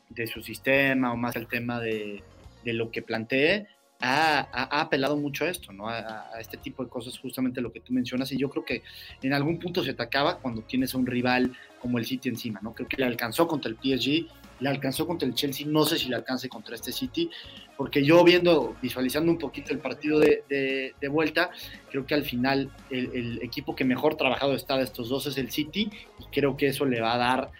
de 0.09 0.27
su 0.27 0.41
sistema 0.41 1.11
o 1.11 1.17
más 1.17 1.35
al 1.35 1.47
tema 1.47 1.81
de, 1.81 2.23
de 2.63 2.73
lo 2.73 2.91
que 2.91 3.01
plantee 3.01 3.67
ha, 3.99 4.81
apelado 4.81 5.17
mucho 5.17 5.45
a 5.45 5.49
esto, 5.49 5.71
¿no? 5.73 5.87
A, 5.89 6.29
este 6.39 6.57
tipo 6.57 6.83
de 6.83 6.89
cosas, 6.89 7.17
justamente 7.17 7.61
lo 7.61 7.71
que 7.71 7.79
tú 7.79 7.93
mencionas, 7.93 8.31
y 8.31 8.37
yo 8.37 8.49
creo 8.49 8.63
que 8.63 8.83
en 9.21 9.33
algún 9.33 9.59
punto 9.59 9.83
se 9.83 9.93
te 9.93 10.03
acaba 10.03 10.37
cuando 10.37 10.61
tienes 10.61 10.93
a 10.93 10.97
un 10.97 11.05
rival 11.05 11.53
como 11.79 11.97
el 11.97 12.05
City 12.05 12.29
encima, 12.29 12.59
¿no? 12.61 12.73
Creo 12.73 12.87
que 12.87 12.97
le 12.97 13.05
alcanzó 13.05 13.47
contra 13.47 13.71
el 13.71 13.77
PSG, 13.77 14.27
le 14.59 14.69
alcanzó 14.69 15.05
contra 15.05 15.27
el 15.27 15.35
Chelsea, 15.35 15.67
no 15.67 15.85
sé 15.85 15.97
si 15.97 16.09
le 16.09 16.15
alcance 16.15 16.49
contra 16.49 16.75
este 16.75 16.91
City, 16.91 17.29
porque 17.75 18.03
yo 18.03 18.23
viendo, 18.23 18.75
visualizando 18.81 19.31
un 19.31 19.37
poquito 19.37 19.71
el 19.71 19.79
partido 19.79 20.19
de, 20.19 20.93
vuelta, 21.09 21.51
creo 21.89 22.05
que 22.05 22.15
al 22.15 22.23
final 22.23 22.71
el, 22.89 23.39
equipo 23.41 23.75
que 23.75 23.85
mejor 23.85 24.15
trabajado 24.15 24.55
está 24.55 24.77
de 24.77 24.83
estos 24.83 25.09
dos 25.09 25.27
es 25.27 25.37
el 25.37 25.51
City, 25.51 25.89
y 26.19 26.25
creo 26.31 26.57
que 26.57 26.67
eso 26.67 26.85
le 26.85 27.01
va 27.01 27.13
a 27.13 27.17
dar 27.17 27.51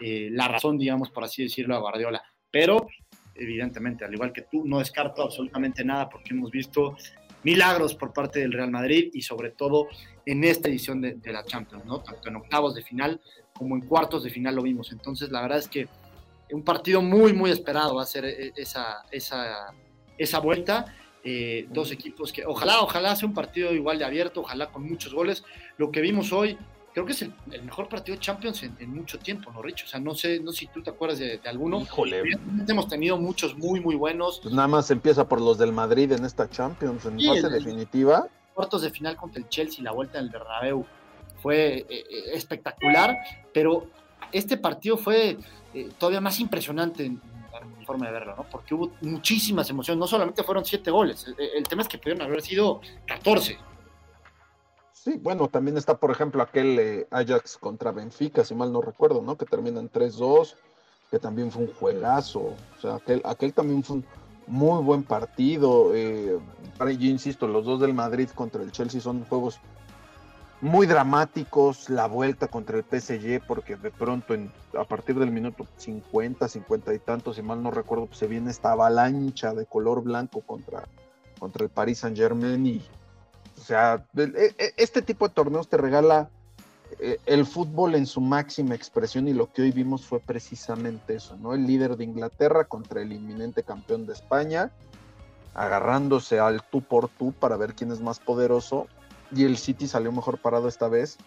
eh, 0.00 0.28
la 0.30 0.48
razón, 0.48 0.78
digamos, 0.78 1.10
por 1.10 1.24
así 1.24 1.42
decirlo, 1.42 1.74
a 1.74 1.78
Guardiola. 1.78 2.22
Pero 2.50 2.86
evidentemente, 3.38 4.04
al 4.04 4.12
igual 4.12 4.32
que 4.32 4.42
tú, 4.42 4.64
no 4.66 4.78
descarto 4.78 5.22
absolutamente 5.22 5.84
nada 5.84 6.08
porque 6.08 6.34
hemos 6.34 6.50
visto 6.50 6.96
milagros 7.42 7.94
por 7.94 8.12
parte 8.12 8.40
del 8.40 8.52
Real 8.52 8.70
Madrid 8.70 9.10
y 9.12 9.22
sobre 9.22 9.50
todo 9.50 9.86
en 10.24 10.42
esta 10.44 10.68
edición 10.68 11.00
de, 11.00 11.32
la 11.32 11.44
Champions, 11.44 11.84
¿no? 11.84 12.00
Tanto 12.00 12.28
en 12.28 12.36
octavos 12.36 12.74
de 12.74 12.82
final 12.82 13.20
como 13.52 13.76
en 13.76 13.82
cuartos 13.82 14.24
de 14.24 14.30
final 14.30 14.56
lo 14.56 14.62
vimos. 14.62 14.90
Entonces, 14.90 15.30
la 15.30 15.42
verdad 15.42 15.58
es 15.58 15.68
que 15.68 15.88
un 16.50 16.62
partido 16.62 17.02
muy, 17.02 17.32
muy 17.32 17.50
esperado 17.50 17.94
va 17.94 18.02
a 18.02 18.06
ser 18.06 18.24
e, 18.24 18.52
esa, 18.56 19.04
esa, 19.10 19.72
esa 20.18 20.38
vuelta. 20.40 20.96
Eh, 21.28 21.66
dos 21.70 21.90
equipos 21.90 22.32
que 22.32 22.46
ojalá, 22.46 22.80
ojalá 22.80 23.16
sea 23.16 23.26
un 23.26 23.34
partido 23.34 23.72
igual 23.72 23.98
de 23.98 24.04
abierto, 24.04 24.42
ojalá 24.42 24.70
con 24.70 24.82
muchos 24.82 25.12
goles. 25.12 25.44
Lo 25.76 25.90
que 25.90 26.00
vimos 26.00 26.32
hoy 26.32 26.56
creo 26.96 27.04
que 27.04 27.12
es 27.12 27.20
el, 27.20 27.62
mejor 27.62 27.90
partido 27.90 28.16
de 28.16 28.20
Champions 28.22 28.62
en, 28.62 28.90
mucho 28.90 29.18
tiempo, 29.18 29.52
¿no, 29.52 29.60
Rich? 29.60 29.84
O 29.84 29.86
sea, 29.86 30.00
no 30.00 30.14
sé, 30.14 30.40
no 30.40 30.50
sé 30.50 30.60
si 30.60 30.66
tú 30.68 30.82
te 30.82 30.88
acuerdas 30.88 31.18
de, 31.18 31.38
alguno. 31.44 31.82
Híjole. 31.82 32.22
Hemos 32.66 32.88
tenido 32.88 33.18
muchos 33.18 33.54
muy, 33.54 33.80
muy 33.80 33.96
buenos. 33.96 34.40
Pues 34.42 34.54
nada 34.54 34.66
más 34.66 34.90
empieza 34.90 35.28
por 35.28 35.42
los 35.42 35.58
del 35.58 35.72
Madrid 35.72 36.10
en 36.12 36.24
esta 36.24 36.48
Champions, 36.48 37.04
en 37.04 37.20
fase 37.20 37.50
definitiva. 37.50 38.26
Cuartos 38.54 38.80
de 38.80 38.88
final 38.88 39.14
contra 39.14 39.42
el 39.42 39.48
Chelsea, 39.50 39.84
la 39.84 39.92
vuelta 39.92 40.16
del 40.16 40.30
Bernabéu, 40.30 40.86
fue 41.42 41.80
eh, 41.80 41.86
eh, 41.90 42.04
espectacular, 42.32 43.14
pero 43.52 43.88
este 44.32 44.56
partido 44.56 44.96
fue 44.96 45.36
eh, 45.74 45.90
todavía 45.98 46.22
más 46.22 46.40
impresionante 46.40 47.04
en, 47.04 47.20
mi 47.78 47.84
forma 47.84 48.06
de 48.06 48.12
verlo, 48.12 48.36
¿no? 48.36 48.44
Porque 48.44 48.74
hubo 48.74 48.92
muchísimas 49.02 49.68
emociones, 49.68 49.98
no 49.98 50.06
solamente 50.06 50.42
fueron 50.42 50.64
siete 50.64 50.90
goles, 50.90 51.26
el, 51.26 51.36
el 51.56 51.64
tema 51.64 51.82
es 51.82 51.88
que 51.88 51.98
pudieron 51.98 52.22
haber 52.22 52.40
sido 52.40 52.80
14. 53.06 53.58
Sí, 55.06 55.20
bueno, 55.22 55.46
también 55.46 55.76
está, 55.76 55.98
por 55.98 56.10
ejemplo, 56.10 56.42
aquel 56.42 56.80
eh, 56.80 57.06
Ajax 57.12 57.58
contra 57.58 57.92
Benfica, 57.92 58.44
si 58.44 58.56
mal 58.56 58.72
no 58.72 58.82
recuerdo, 58.82 59.22
¿no? 59.22 59.36
Que 59.36 59.46
termina 59.46 59.78
en 59.78 59.88
3-2, 59.88 60.56
que 61.12 61.20
también 61.20 61.52
fue 61.52 61.62
un 61.62 61.72
juegazo. 61.74 62.40
O 62.40 62.80
sea, 62.80 62.98
aquel, 63.22 63.54
también 63.54 63.84
fue 63.84 63.98
un 63.98 64.04
muy 64.48 64.82
buen 64.82 65.04
partido. 65.04 65.94
Eh, 65.94 66.36
yo 66.80 67.08
insisto, 67.08 67.46
los 67.46 67.64
dos 67.64 67.80
del 67.80 67.94
Madrid 67.94 68.28
contra 68.34 68.60
el 68.64 68.72
Chelsea 68.72 69.00
son 69.00 69.24
juegos 69.26 69.60
muy 70.60 70.88
dramáticos. 70.88 71.88
La 71.88 72.08
vuelta 72.08 72.48
contra 72.48 72.76
el 72.76 72.82
PSG, 72.82 73.46
porque 73.46 73.76
de 73.76 73.92
pronto, 73.92 74.34
en, 74.34 74.50
a 74.76 74.82
partir 74.82 75.16
del 75.20 75.30
minuto 75.30 75.68
50, 75.76 76.48
50 76.48 76.94
y 76.94 76.98
tantos, 76.98 77.36
si 77.36 77.42
mal 77.42 77.62
no 77.62 77.70
recuerdo, 77.70 78.06
pues 78.06 78.18
se 78.18 78.26
viene 78.26 78.50
esta 78.50 78.72
avalancha 78.72 79.54
de 79.54 79.66
color 79.66 80.02
blanco 80.02 80.40
contra, 80.40 80.82
contra 81.38 81.62
el 81.62 81.70
Paris 81.70 82.00
Saint 82.00 82.16
Germain 82.16 82.66
y 82.66 82.82
sea, 83.66 84.06
e, 84.16 84.54
e, 84.58 84.74
este 84.76 85.02
tipo 85.02 85.26
de 85.26 85.34
torneos 85.34 85.68
te 85.68 85.76
regala 85.76 86.30
eh, 87.00 87.18
el 87.26 87.44
fútbol 87.44 87.96
en 87.96 88.06
su 88.06 88.20
máxima 88.20 88.76
expresión 88.76 89.26
y 89.26 89.32
lo 89.32 89.52
que 89.52 89.62
hoy 89.62 89.72
vimos 89.72 90.06
fue 90.06 90.20
precisamente 90.20 91.16
eso, 91.16 91.36
¿no? 91.36 91.52
El 91.52 91.66
líder 91.66 91.96
de 91.96 92.04
Inglaterra 92.04 92.64
contra 92.64 93.02
el 93.02 93.12
inminente 93.12 93.64
campeón 93.64 94.06
de 94.06 94.12
España, 94.12 94.70
agarrándose 95.52 96.38
al 96.38 96.62
tú 96.62 96.80
por 96.80 97.08
tú 97.08 97.32
para 97.32 97.56
ver 97.56 97.74
quién 97.74 97.90
es 97.90 98.00
más 98.00 98.20
poderoso 98.20 98.86
y 99.32 99.44
el 99.44 99.56
City 99.58 99.88
salió 99.88 100.12
mejor 100.12 100.38
parado 100.38 100.68
esta 100.68 100.86
vez, 100.86 101.18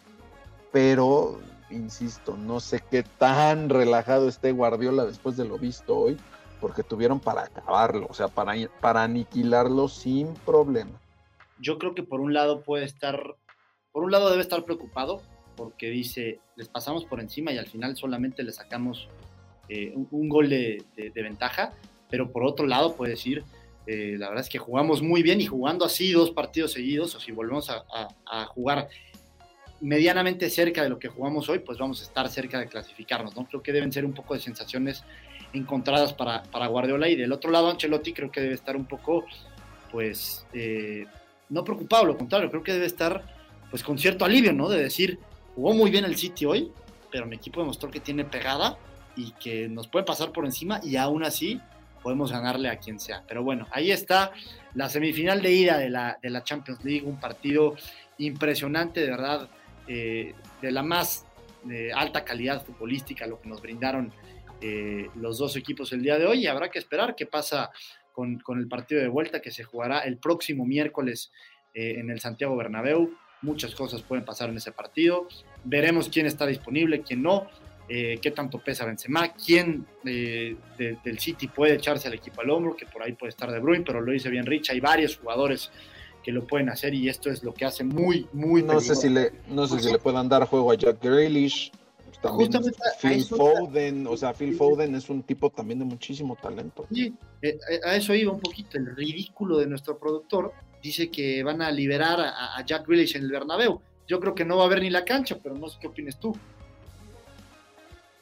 pero 0.72 1.42
insisto, 1.70 2.38
no 2.38 2.62
sé 2.62 2.82
qué 2.90 3.04
tan 3.04 3.68
relajado 3.68 4.30
esté 4.30 4.54
Guardiola 4.54 5.04
después 5.04 5.36
de 5.36 5.44
lo 5.44 5.58
visto 5.58 5.98
hoy, 5.98 6.18
porque 6.62 6.84
tuvieron 6.84 7.20
para 7.20 7.44
acabarlo, 7.44 8.08
o 8.10 8.14
sea, 8.14 8.30
para, 8.30 8.54
para 8.80 9.04
aniquilarlo 9.04 9.90
sin 9.90 10.34
problema 10.46 11.00
yo 11.60 11.78
creo 11.78 11.96
que 11.96 12.04
por 12.04 12.22
un 12.22 12.34
lado 12.34 12.64
puede 12.64 12.86
estar, 12.86 13.36
por 13.92 14.04
un 14.04 14.12
lado 14.12 14.30
debe 14.30 14.42
estar 14.42 14.64
preocupado 14.64 15.22
porque 15.60 15.90
dice, 15.90 16.40
les 16.56 16.70
pasamos 16.70 17.04
por 17.04 17.20
encima 17.20 17.52
y 17.52 17.58
al 17.58 17.68
final 17.68 17.98
solamente 17.98 18.44
le 18.44 18.54
sacamos 18.54 19.10
eh, 19.68 19.94
un, 19.94 20.30
gol 20.30 20.48
de, 20.50 20.86
ventaja, 21.14 21.74
pero 22.10 22.32
por 22.32 22.44
otro 22.44 22.66
lado 22.66 22.96
puede 22.96 23.12
decir, 23.12 23.44
eh, 23.86 24.16
la 24.18 24.30
verdad 24.30 24.46
es 24.46 24.50
que 24.50 24.58
jugamos 24.58 25.02
muy 25.02 25.22
bien 25.22 25.42
y 25.42 25.48
jugando 25.48 25.84
así 25.84 26.14
dos 26.14 26.32
partidos 26.32 26.72
seguidos, 26.72 27.14
o 27.16 27.20
si 27.20 27.34
volvemos 27.34 27.70
a, 27.70 28.46
jugar 28.46 28.88
medianamente 29.82 30.50
cerca 30.50 30.82
de 30.82 30.90
lo 30.90 30.98
que 30.98 31.10
jugamos 31.10 31.50
hoy, 31.50 31.60
pues 31.60 31.78
vamos 31.78 32.00
a 32.02 32.04
estar 32.06 32.30
cerca 32.30 32.58
de 32.58 32.68
clasificarnos, 32.68 33.36
¿no? 33.36 33.46
Creo 33.46 33.62
que 33.62 33.74
deben 33.74 33.92
ser 33.92 34.06
un 34.06 34.14
poco 34.14 34.34
de 34.36 34.40
sensaciones 34.40 35.04
encontradas 35.52 36.14
para, 36.14 36.44
para 36.44 36.68
Guardiola 36.68 37.10
y 37.10 37.18
del 37.18 37.34
otro 37.34 37.52
lado 37.52 37.70
Ancelotti 37.70 38.14
creo 38.14 38.32
que 38.32 38.40
debe 38.40 38.56
estar 38.56 38.78
un 38.78 38.86
poco, 38.86 39.26
pues, 39.92 40.48
eh, 40.54 41.06
no 41.50 41.64
preocupado, 41.64 42.06
lo 42.06 42.18
contrario, 42.18 42.50
creo 42.50 42.64
que 42.64 42.74
debe 42.74 42.86
estar 42.86 43.24
pues 43.70 43.84
con 43.84 43.98
cierto 43.98 44.26
alivio, 44.26 44.54
¿no? 44.54 44.70
De 44.70 44.82
decir, 44.82 45.20
jugó 45.56 45.74
muy 45.74 45.92
bien 45.92 46.06
el 46.06 46.18
City 46.18 46.46
hoy, 46.46 46.72
pero 47.12 47.26
mi 47.26 47.36
equipo 47.36 47.60
demostró 47.60 47.90
que 47.90 48.00
tiene 48.00 48.26
pegada 48.26 48.78
y 49.16 49.32
que 49.34 49.68
nos 49.68 49.88
puede 49.88 50.06
pasar 50.06 50.32
por 50.32 50.46
encima 50.46 50.80
y 50.84 50.96
aún 50.96 51.24
así 51.24 51.60
podemos 52.02 52.32
ganarle 52.32 52.70
a 52.70 52.78
quien 52.78 53.00
sea. 53.00 53.24
Pero 53.28 53.44
bueno, 53.44 53.68
ahí 53.72 53.92
está 53.92 54.32
la 54.74 54.90
semifinal 54.90 55.42
de 55.42 55.52
ida 55.52 55.78
de 55.78 55.90
la, 55.90 56.18
de 56.22 56.30
la 56.30 56.44
Champions 56.44 56.84
League, 56.84 57.06
un 57.06 57.20
partido 57.20 57.76
impresionante, 58.18 59.02
de 59.02 59.10
verdad, 59.10 59.50
eh, 59.88 60.34
de 60.62 60.72
la 60.72 60.84
más 60.84 61.26
alta 61.94 62.24
calidad 62.24 62.64
futbolística, 62.66 63.28
lo 63.28 63.42
que 63.42 63.50
nos 63.50 63.62
brindaron 63.62 64.14
eh, 64.62 65.10
los 65.16 65.38
dos 65.38 65.56
equipos 65.56 65.94
el 65.94 66.02
día 66.02 66.18
de 66.18 66.26
hoy 66.26 66.40
y 66.40 66.48
habrá 66.48 66.70
que 66.70 66.80
esperar 66.80 67.16
qué 67.16 67.26
pasa 67.26 67.72
con, 68.14 68.42
el 68.60 68.68
partido 68.68 69.02
de 69.02 69.08
vuelta 69.08 69.42
que 69.42 69.52
se 69.52 69.64
jugará 69.64 70.00
el 70.00 70.18
próximo 70.18 70.66
miércoles 70.66 71.32
eh, 71.74 71.96
en 72.00 72.10
el 72.10 72.20
Santiago 72.20 72.56
Bernabéu. 72.56 73.12
Muchas 73.42 73.74
cosas 73.74 74.02
pueden 74.02 74.26
pasar 74.26 74.50
en 74.50 74.58
ese 74.58 74.72
partido. 74.72 75.28
Veremos 75.64 76.10
quién 76.10 76.26
está 76.26 76.46
disponible, 76.46 77.02
quién 77.02 77.24
no, 77.24 77.48
eh, 77.88 78.20
qué 78.22 78.32
tanto 78.32 78.60
pesa 78.60 78.86
Benzema, 78.86 79.34
quién 79.34 79.86
eh, 80.06 80.56
del 80.78 81.20
City 81.20 81.48
puede 81.48 81.74
echarse 81.74 82.08
al 82.08 82.14
equipo 82.14 82.42
al 82.42 82.50
hombro, 82.52 82.76
que 82.76 82.86
por 82.86 83.02
ahí 83.02 83.14
puede 83.14 83.30
estar 83.30 83.52
De 83.52 83.60
Bruyne, 83.60 83.84
pero 83.84 84.00
lo 84.02 84.12
dice 84.12 84.30
bien 84.30 84.46
Rich, 84.46 84.70
hay 84.70 84.80
varios 84.80 85.18
jugadores 85.18 85.72
que 86.24 86.32
lo 86.32 86.46
pueden 86.46 86.70
hacer 86.70 86.94
y 86.94 87.10
esto 87.10 87.32
es 87.32 87.44
lo 87.44 87.54
que 87.54 87.66
hace 87.66 87.84
muy, 87.84 88.28
muy 88.34 88.62
No 88.62 88.80
sé 88.80 88.96
si 88.96 89.10
le, 89.10 89.32
no 89.48 89.66
sé 89.68 89.80
si 89.80 89.92
le 89.92 89.98
puedan 89.98 90.30
dar 90.30 90.46
juego 90.46 90.72
a 90.72 90.76
Jack 90.76 91.02
Grealish, 91.02 91.72
también 92.22 92.52
Phil 93.02 93.26
Foden, 93.26 94.08
o 94.08 94.18
sea, 94.18 94.34
Phil 94.34 94.56
Foden 94.56 94.96
es 94.96 95.10
un 95.10 95.24
tipo 95.24 95.50
también 95.50 95.80
de 95.80 95.86
muchísimo 95.86 96.36
talento. 96.36 96.86
Sí, 96.92 97.14
eh, 97.42 97.58
eh, 97.70 97.80
a 97.86 97.96
eso 97.96 98.14
iba 98.14 98.32
un 98.32 98.40
poquito, 98.40 98.78
el 98.78 98.96
ridículo 98.96 99.58
de 99.58 99.68
nuestro 99.68 99.98
productor 99.98 100.54
dice 100.82 101.10
que 101.10 101.44
van 101.44 101.62
a 101.62 101.72
liberar 101.72 102.20
a, 102.20 102.64
Jack 102.66 102.88
Grealish 102.88 103.16
en 103.16 103.24
el 103.24 103.32
Bernabéu. 103.32 103.82
Yo 104.08 104.20
creo 104.20 104.34
que 104.34 104.46
no 104.46 104.58
va 104.58 104.64
a 104.64 104.66
haber 104.66 104.82
ni 104.82 104.90
la 104.90 105.06
cancha, 105.06 105.38
pero 105.42 105.56
no 105.56 105.68
sé 105.68 105.78
qué 105.80 105.88
opinas 105.88 106.20
tú. 106.20 106.36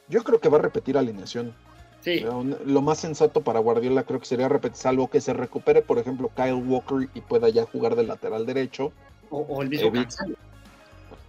Yo 0.08 0.22
creo 0.24 0.40
que 0.40 0.48
va 0.48 0.58
a 0.58 0.62
repetir 0.62 0.96
alineación. 0.96 1.54
Sí. 2.00 2.24
lo 2.64 2.80
más 2.80 2.98
sensato 2.98 3.42
para 3.42 3.58
Guardiola 3.58 4.04
creo 4.04 4.20
que 4.20 4.24
sería 4.24 4.48
repetir, 4.48 4.76
salvo 4.76 5.10
que 5.10 5.20
se 5.20 5.34
recupere, 5.34 5.82
por 5.82 5.98
ejemplo, 5.98 6.30
Kyle 6.34 6.54
Walker 6.54 7.08
y 7.12 7.20
pueda 7.20 7.48
ya 7.48 7.64
jugar 7.66 7.96
de 7.96 8.04
lateral 8.04 8.46
derecho. 8.46 8.92
O, 9.30 9.60
el 9.62 9.68
mismo 9.68 9.90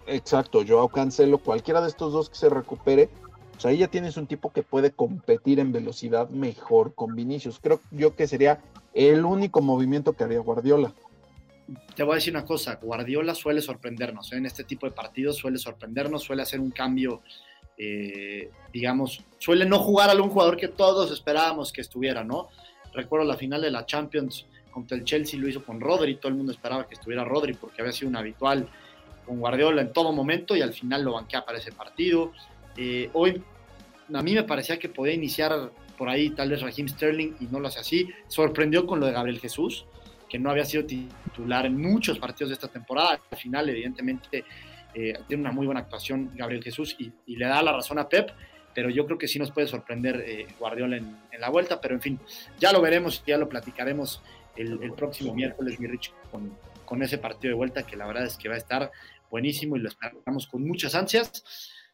Exacto, 0.10 0.64
Joao 0.68 0.90
Cancelo, 0.90 1.38
cualquiera 1.38 1.82
de 1.82 1.88
estos 1.88 2.12
dos 2.12 2.30
que 2.30 2.36
se 2.36 2.50
recupere, 2.50 3.10
pues 3.52 3.66
ahí 3.66 3.78
ya 3.78 3.88
tienes 3.88 4.18
un 4.18 4.26
tipo 4.26 4.52
que 4.52 4.64
puede 4.64 4.92
competir 4.92 5.60
en 5.60 5.72
velocidad 5.72 6.30
mejor 6.30 6.96
con 6.96 7.16
Vinicius. 7.16 7.60
Creo 7.62 7.80
yo 7.92 8.16
que 8.16 8.28
sería 8.28 8.60
el 8.94 9.24
único 9.24 9.62
movimiento 9.62 10.14
que 10.14 10.24
haría 10.24 10.40
Guardiola. 10.40 10.94
Te 11.96 12.02
voy 12.02 12.14
a 12.14 12.16
decir 12.16 12.34
una 12.34 12.46
cosa, 12.46 12.80
Guardiola 12.82 13.36
suele 13.36 13.62
sorprendernos, 13.62 14.32
¿eh? 14.34 14.38
en 14.38 14.48
este 14.48 14.64
tipo 14.64 14.88
de 14.88 14.92
partidos 14.92 15.36
suele 15.36 15.60
sorprendernos, 15.60 16.24
suele 16.24 16.42
hacer 16.42 16.60
un 16.60 16.72
cambio, 16.72 17.22
eh, 17.78 18.50
digamos, 18.74 19.24
suele 19.38 19.66
no 19.66 19.78
jugar 19.78 20.10
a 20.10 20.14
algún 20.14 20.30
jugador 20.32 20.58
que 20.58 20.70
todos 20.70 21.12
esperábamos 21.12 21.72
que 21.72 21.82
estuviera, 21.82 22.24
¿no? 22.24 22.48
Recuerdo 22.94 23.28
la 23.28 23.38
final 23.38 23.62
de 23.62 23.70
la 23.70 23.86
Champions 23.86 24.48
contra 24.72 24.98
el 24.98 25.04
Chelsea, 25.04 25.40
lo 25.40 25.48
hizo 25.48 25.64
con 25.64 25.80
Rodri, 25.80 26.16
todo 26.16 26.30
el 26.30 26.36
mundo 26.36 26.52
esperaba 26.52 26.88
que 26.88 26.96
estuviera 26.96 27.24
Rodri 27.24 27.54
porque 27.54 27.82
había 27.82 27.94
sido 27.94 28.10
un 28.10 28.16
habitual 28.16 28.68
con 29.30 29.40
Guardiola 29.40 29.84
en 29.84 29.94
todo 29.94 30.12
momento 30.12 30.56
y 30.56 30.64
al 30.64 30.74
final 30.74 31.04
lo 31.04 31.14
banquea 31.14 31.46
para 31.46 31.60
ese 31.60 31.72
partido. 31.72 32.34
Eh, 32.76 33.12
hoy 33.14 33.44
a 34.12 34.24
mí 34.24 34.34
me 34.34 34.44
parecía 34.44 34.80
que 34.80 34.90
podía 34.90 35.14
iniciar 35.14 35.70
por 36.00 36.10
ahí 36.10 36.32
tal 36.32 36.50
vez 36.50 36.64
Raheem 36.64 36.88
Sterling 36.88 37.36
y 37.40 37.46
no 37.46 37.60
lo 37.60 37.68
hace 37.68 37.80
así. 37.80 38.10
Sorprendió 38.28 38.88
con 38.88 39.00
lo 39.00 39.06
de 39.06 39.12
Gabriel 39.12 39.40
Jesús, 39.40 39.86
que 40.28 40.40
no 40.40 40.50
había 40.50 40.66
sido 40.66 40.84
titular 40.84 41.68
en 41.68 41.80
muchos 41.80 42.18
partidos 42.18 42.50
de 42.50 42.54
esta 42.56 42.70
temporada. 42.70 43.22
Al 43.30 43.38
final, 43.38 43.70
evidentemente, 43.70 44.46
eh, 44.96 45.14
tiene 45.28 45.42
una 45.42 45.52
muy 45.52 45.68
buena 45.68 45.82
actuación 45.82 46.32
Gabriel 46.34 46.64
Jesús 46.64 46.96
y, 46.98 47.36
le 47.36 47.46
da 47.46 47.62
la 47.62 47.74
razón 47.74 48.00
a 48.00 48.10
Pep, 48.10 48.32
pero 48.74 48.90
yo 48.90 49.06
creo 49.06 49.20
que 49.20 49.28
sí 49.28 49.38
nos 49.38 49.52
puede 49.52 49.68
sorprender 49.68 50.24
eh, 50.26 50.48
Guardiola 50.58 50.98
en, 50.98 51.20
la 51.40 51.50
vuelta, 51.52 51.80
pero 51.80 51.94
en 51.94 52.02
fin, 52.02 52.20
ya 52.60 52.74
lo 52.74 52.82
veremos, 52.82 53.24
ya 53.28 53.38
lo 53.38 53.48
platicaremos 53.48 54.24
el, 54.56 54.92
próximo 54.94 55.36
miércoles, 55.36 55.80
mi 55.80 55.88
Rich, 55.88 56.12
con 56.84 57.04
ese 57.04 57.20
partido 57.20 57.52
de 57.52 57.56
vuelta 57.56 57.84
que 57.84 57.96
la 57.96 58.08
verdad 58.08 58.26
es 58.26 58.36
que 58.36 58.50
va 58.50 58.56
a 58.56 58.58
estar 58.58 58.92
buenísimo 59.30 59.76
y 59.76 59.80
lo 59.80 59.90
esperamos 59.90 60.48
con 60.48 60.68
muchas 60.68 60.96
ansias. 60.96 61.44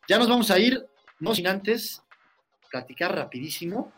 Ya 0.07 0.17
nos 0.17 0.29
vamos 0.29 0.51
a 0.51 0.59
ir, 0.59 0.85
no 1.19 1.33
sin 1.33 1.47
antes 1.47 2.01
platicar 2.69 3.15
rapidísimo 3.15 3.91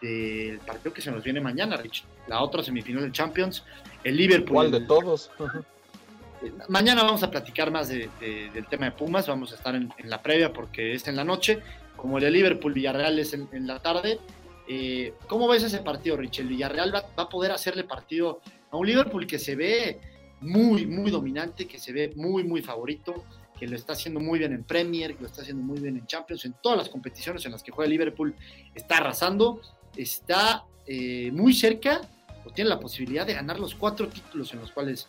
del 0.00 0.58
partido 0.58 0.92
que 0.92 1.02
se 1.02 1.10
nos 1.10 1.22
viene 1.22 1.40
mañana, 1.40 1.76
Rich. 1.76 2.04
La 2.26 2.42
otra 2.42 2.62
semifinal 2.62 3.04
de 3.04 3.12
Champions, 3.12 3.64
el 4.02 4.16
Liverpool. 4.16 4.54
¿Cuál 4.54 4.70
de 4.70 4.80
todos? 4.80 5.30
Mañana 6.68 7.02
vamos 7.02 7.22
a 7.22 7.30
platicar 7.30 7.70
más 7.70 7.88
del 7.88 8.10
tema 8.68 8.86
de 8.86 8.92
Pumas, 8.92 9.26
vamos 9.26 9.52
a 9.52 9.56
estar 9.56 9.74
en, 9.74 9.90
la 10.04 10.22
previa 10.22 10.52
porque 10.52 10.94
es 10.94 11.08
en 11.08 11.16
la 11.16 11.24
noche, 11.24 11.62
como 11.96 12.18
el 12.18 12.24
de 12.24 12.30
Liverpool 12.30 12.74
Villarreal 12.74 13.18
es 13.18 13.32
en, 13.32 13.66
la 13.66 13.80
tarde. 13.80 14.18
Eh, 14.68 15.14
¿Cómo 15.26 15.48
ves 15.48 15.62
ese 15.62 15.78
partido, 15.78 16.16
Rich? 16.16 16.40
El 16.40 16.48
Villarreal 16.48 16.94
va, 16.94 17.04
a 17.16 17.28
poder 17.28 17.52
hacerle 17.52 17.84
partido 17.84 18.40
a 18.70 18.76
un 18.76 18.86
Liverpool 18.86 19.26
que 19.26 19.38
se 19.38 19.56
ve 19.56 20.00
muy, 20.44 20.86
muy 20.86 21.10
dominante, 21.10 21.66
que 21.66 21.78
se 21.78 21.92
ve 21.92 22.12
muy, 22.14 22.44
muy 22.44 22.62
favorito, 22.62 23.24
que 23.58 23.66
lo 23.66 23.76
está 23.76 23.92
haciendo 23.92 24.20
muy 24.20 24.38
bien 24.38 24.52
en 24.52 24.64
Premier, 24.64 25.14
que 25.14 25.22
lo 25.22 25.26
está 25.26 25.42
haciendo 25.42 25.62
muy 25.62 25.80
bien 25.80 25.96
en 25.96 26.06
Champions, 26.06 26.44
en 26.44 26.54
todas 26.60 26.78
las 26.78 26.88
competiciones 26.88 27.44
en 27.46 27.52
las 27.52 27.62
que 27.62 27.72
juega 27.72 27.88
Liverpool, 27.88 28.34
está 28.74 28.98
arrasando, 28.98 29.60
está 29.96 30.64
eh, 30.86 31.30
muy 31.32 31.52
cerca 31.54 32.00
o 32.44 32.50
tiene 32.50 32.68
la 32.68 32.80
posibilidad 32.80 33.26
de 33.26 33.34
ganar 33.34 33.58
los 33.58 33.74
cuatro 33.74 34.08
títulos 34.08 34.52
en 34.52 34.60
los 34.60 34.70
cuales 34.70 35.08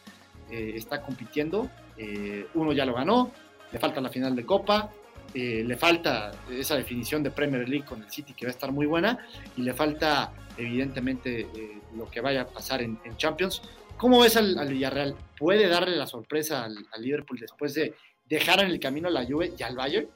eh, 0.49 0.73
está 0.75 1.01
compitiendo. 1.01 1.69
Eh, 1.97 2.47
uno 2.53 2.71
ya 2.71 2.85
lo 2.85 2.93
ganó, 2.93 3.31
le 3.71 3.79
falta 3.79 3.99
la 3.99 4.09
final 4.09 4.35
de 4.35 4.45
Copa, 4.45 4.91
le 5.33 5.75
falta 5.75 6.31
esa 6.49 6.77
definición 6.77 7.21
de 7.21 7.29
Premier 7.29 7.67
League 7.67 7.83
con 7.83 8.01
el 8.01 8.09
City 8.09 8.33
que 8.33 8.45
va 8.45 8.51
a 8.51 8.53
estar 8.53 8.71
muy 8.71 8.85
buena 8.85 9.27
y 9.57 9.63
le 9.63 9.73
falta 9.73 10.31
evidentemente 10.57 11.45
lo 11.93 12.09
que 12.09 12.21
vaya 12.21 12.43
a 12.43 12.47
pasar 12.47 12.81
en 12.81 12.97
Champions 13.17 13.61
¿Cómo 13.97 14.19
ves 14.19 14.35
al, 14.35 14.55
Villarreal? 14.67 15.15
¿Puede 15.39 15.67
darle 15.67 15.95
la 15.95 16.05
sorpresa 16.05 16.65
al, 16.65 16.75
Liverpool 16.99 17.39
después 17.39 17.73
de 17.73 17.93
dejar 18.25 18.59
en 18.59 18.67
el 18.67 18.79
camino 18.79 19.07
a 19.07 19.11
la 19.11 19.25
Juve 19.25 19.53
y 19.57 19.63
al 19.63 19.75
Bayern? 19.75 20.09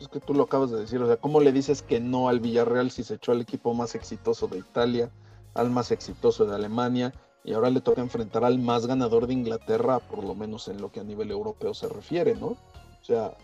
Es 0.00 0.08
que 0.08 0.18
tú 0.18 0.34
lo 0.34 0.44
acabas 0.44 0.70
de 0.70 0.80
decir, 0.80 1.00
o 1.00 1.06
sea, 1.06 1.16
¿cómo 1.16 1.40
le 1.40 1.52
dices 1.52 1.82
que 1.82 2.00
no 2.00 2.28
al 2.28 2.40
Villarreal 2.40 2.90
si 2.90 3.04
se 3.04 3.14
echó 3.14 3.32
al 3.32 3.42
equipo 3.42 3.74
más 3.74 3.94
exitoso 3.94 4.48
de 4.48 4.58
Italia, 4.58 5.10
al 5.54 5.70
más 5.70 5.92
exitoso 5.92 6.46
de 6.46 6.54
Alemania, 6.54 7.12
y 7.44 7.52
ahora 7.52 7.70
le 7.70 7.80
toca 7.80 8.00
enfrentar 8.00 8.44
al 8.44 8.58
más 8.58 8.86
ganador 8.86 9.26
de 9.26 9.34
Inglaterra, 9.34 9.98
por 9.98 10.24
lo 10.24 10.34
menos 10.34 10.68
en 10.68 10.80
lo 10.80 10.90
que 10.90 11.00
a 11.00 11.04
nivel 11.04 11.30
europeo 11.30 11.74
se 11.74 11.88
refiere, 11.88 12.34
¿no? 12.34 12.46
O 12.46 13.04
sea, 13.04 13.36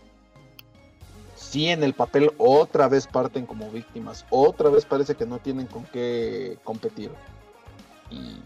sí 1.35 1.67
en 1.67 1.83
el 1.83 1.93
papel 1.93 2.31
otra 2.37 2.87
vez 2.87 3.07
parten 3.07 3.45
como 3.45 3.69
víctimas, 3.69 4.25
otra 4.29 4.69
vez 4.69 4.85
parece 4.85 5.15
que 5.15 5.25
no 5.25 5.39
tienen 5.39 5.67
con 5.67 5.85
qué 5.85 6.57
competir. 6.63 7.11
Y 8.09 8.37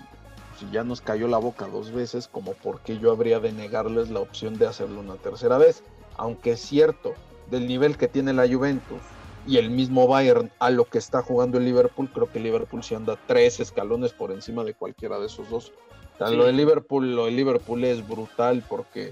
si 0.59 0.69
ya 0.71 0.83
nos 0.83 1.01
cayó 1.01 1.27
la 1.27 1.37
boca 1.37 1.67
dos 1.67 1.91
veces, 1.91 2.27
como 2.27 2.53
por 2.53 2.81
qué 2.81 2.97
yo 2.99 3.11
habría 3.11 3.39
de 3.39 3.51
negarles 3.51 4.09
la 4.09 4.19
opción 4.19 4.57
de 4.57 4.67
hacerlo 4.67 4.99
una 4.99 5.15
tercera 5.15 5.57
vez. 5.57 5.83
Aunque 6.15 6.51
es 6.51 6.61
cierto, 6.61 7.13
del 7.49 7.67
nivel 7.67 7.97
que 7.97 8.07
tiene 8.07 8.33
la 8.33 8.47
Juventus 8.47 9.01
y 9.45 9.57
el 9.57 9.69
mismo 9.69 10.07
Bayern 10.07 10.51
a 10.59 10.69
lo 10.69 10.85
que 10.85 10.97
está 10.97 11.21
jugando 11.21 11.57
el 11.57 11.65
Liverpool, 11.65 12.09
creo 12.13 12.31
que 12.31 12.37
el 12.37 12.45
Liverpool 12.45 12.83
se 12.83 12.95
anda 12.95 13.17
tres 13.27 13.59
escalones 13.59 14.13
por 14.13 14.31
encima 14.31 14.63
de 14.63 14.73
cualquiera 14.73 15.19
de 15.19 15.27
esos 15.27 15.49
dos. 15.49 15.71
Lo 16.19 16.45
de 16.45 16.53
Liverpool, 16.53 17.15
lo 17.15 17.25
de 17.25 17.31
Liverpool 17.31 17.83
es 17.83 18.07
brutal 18.07 18.63
porque 18.69 19.11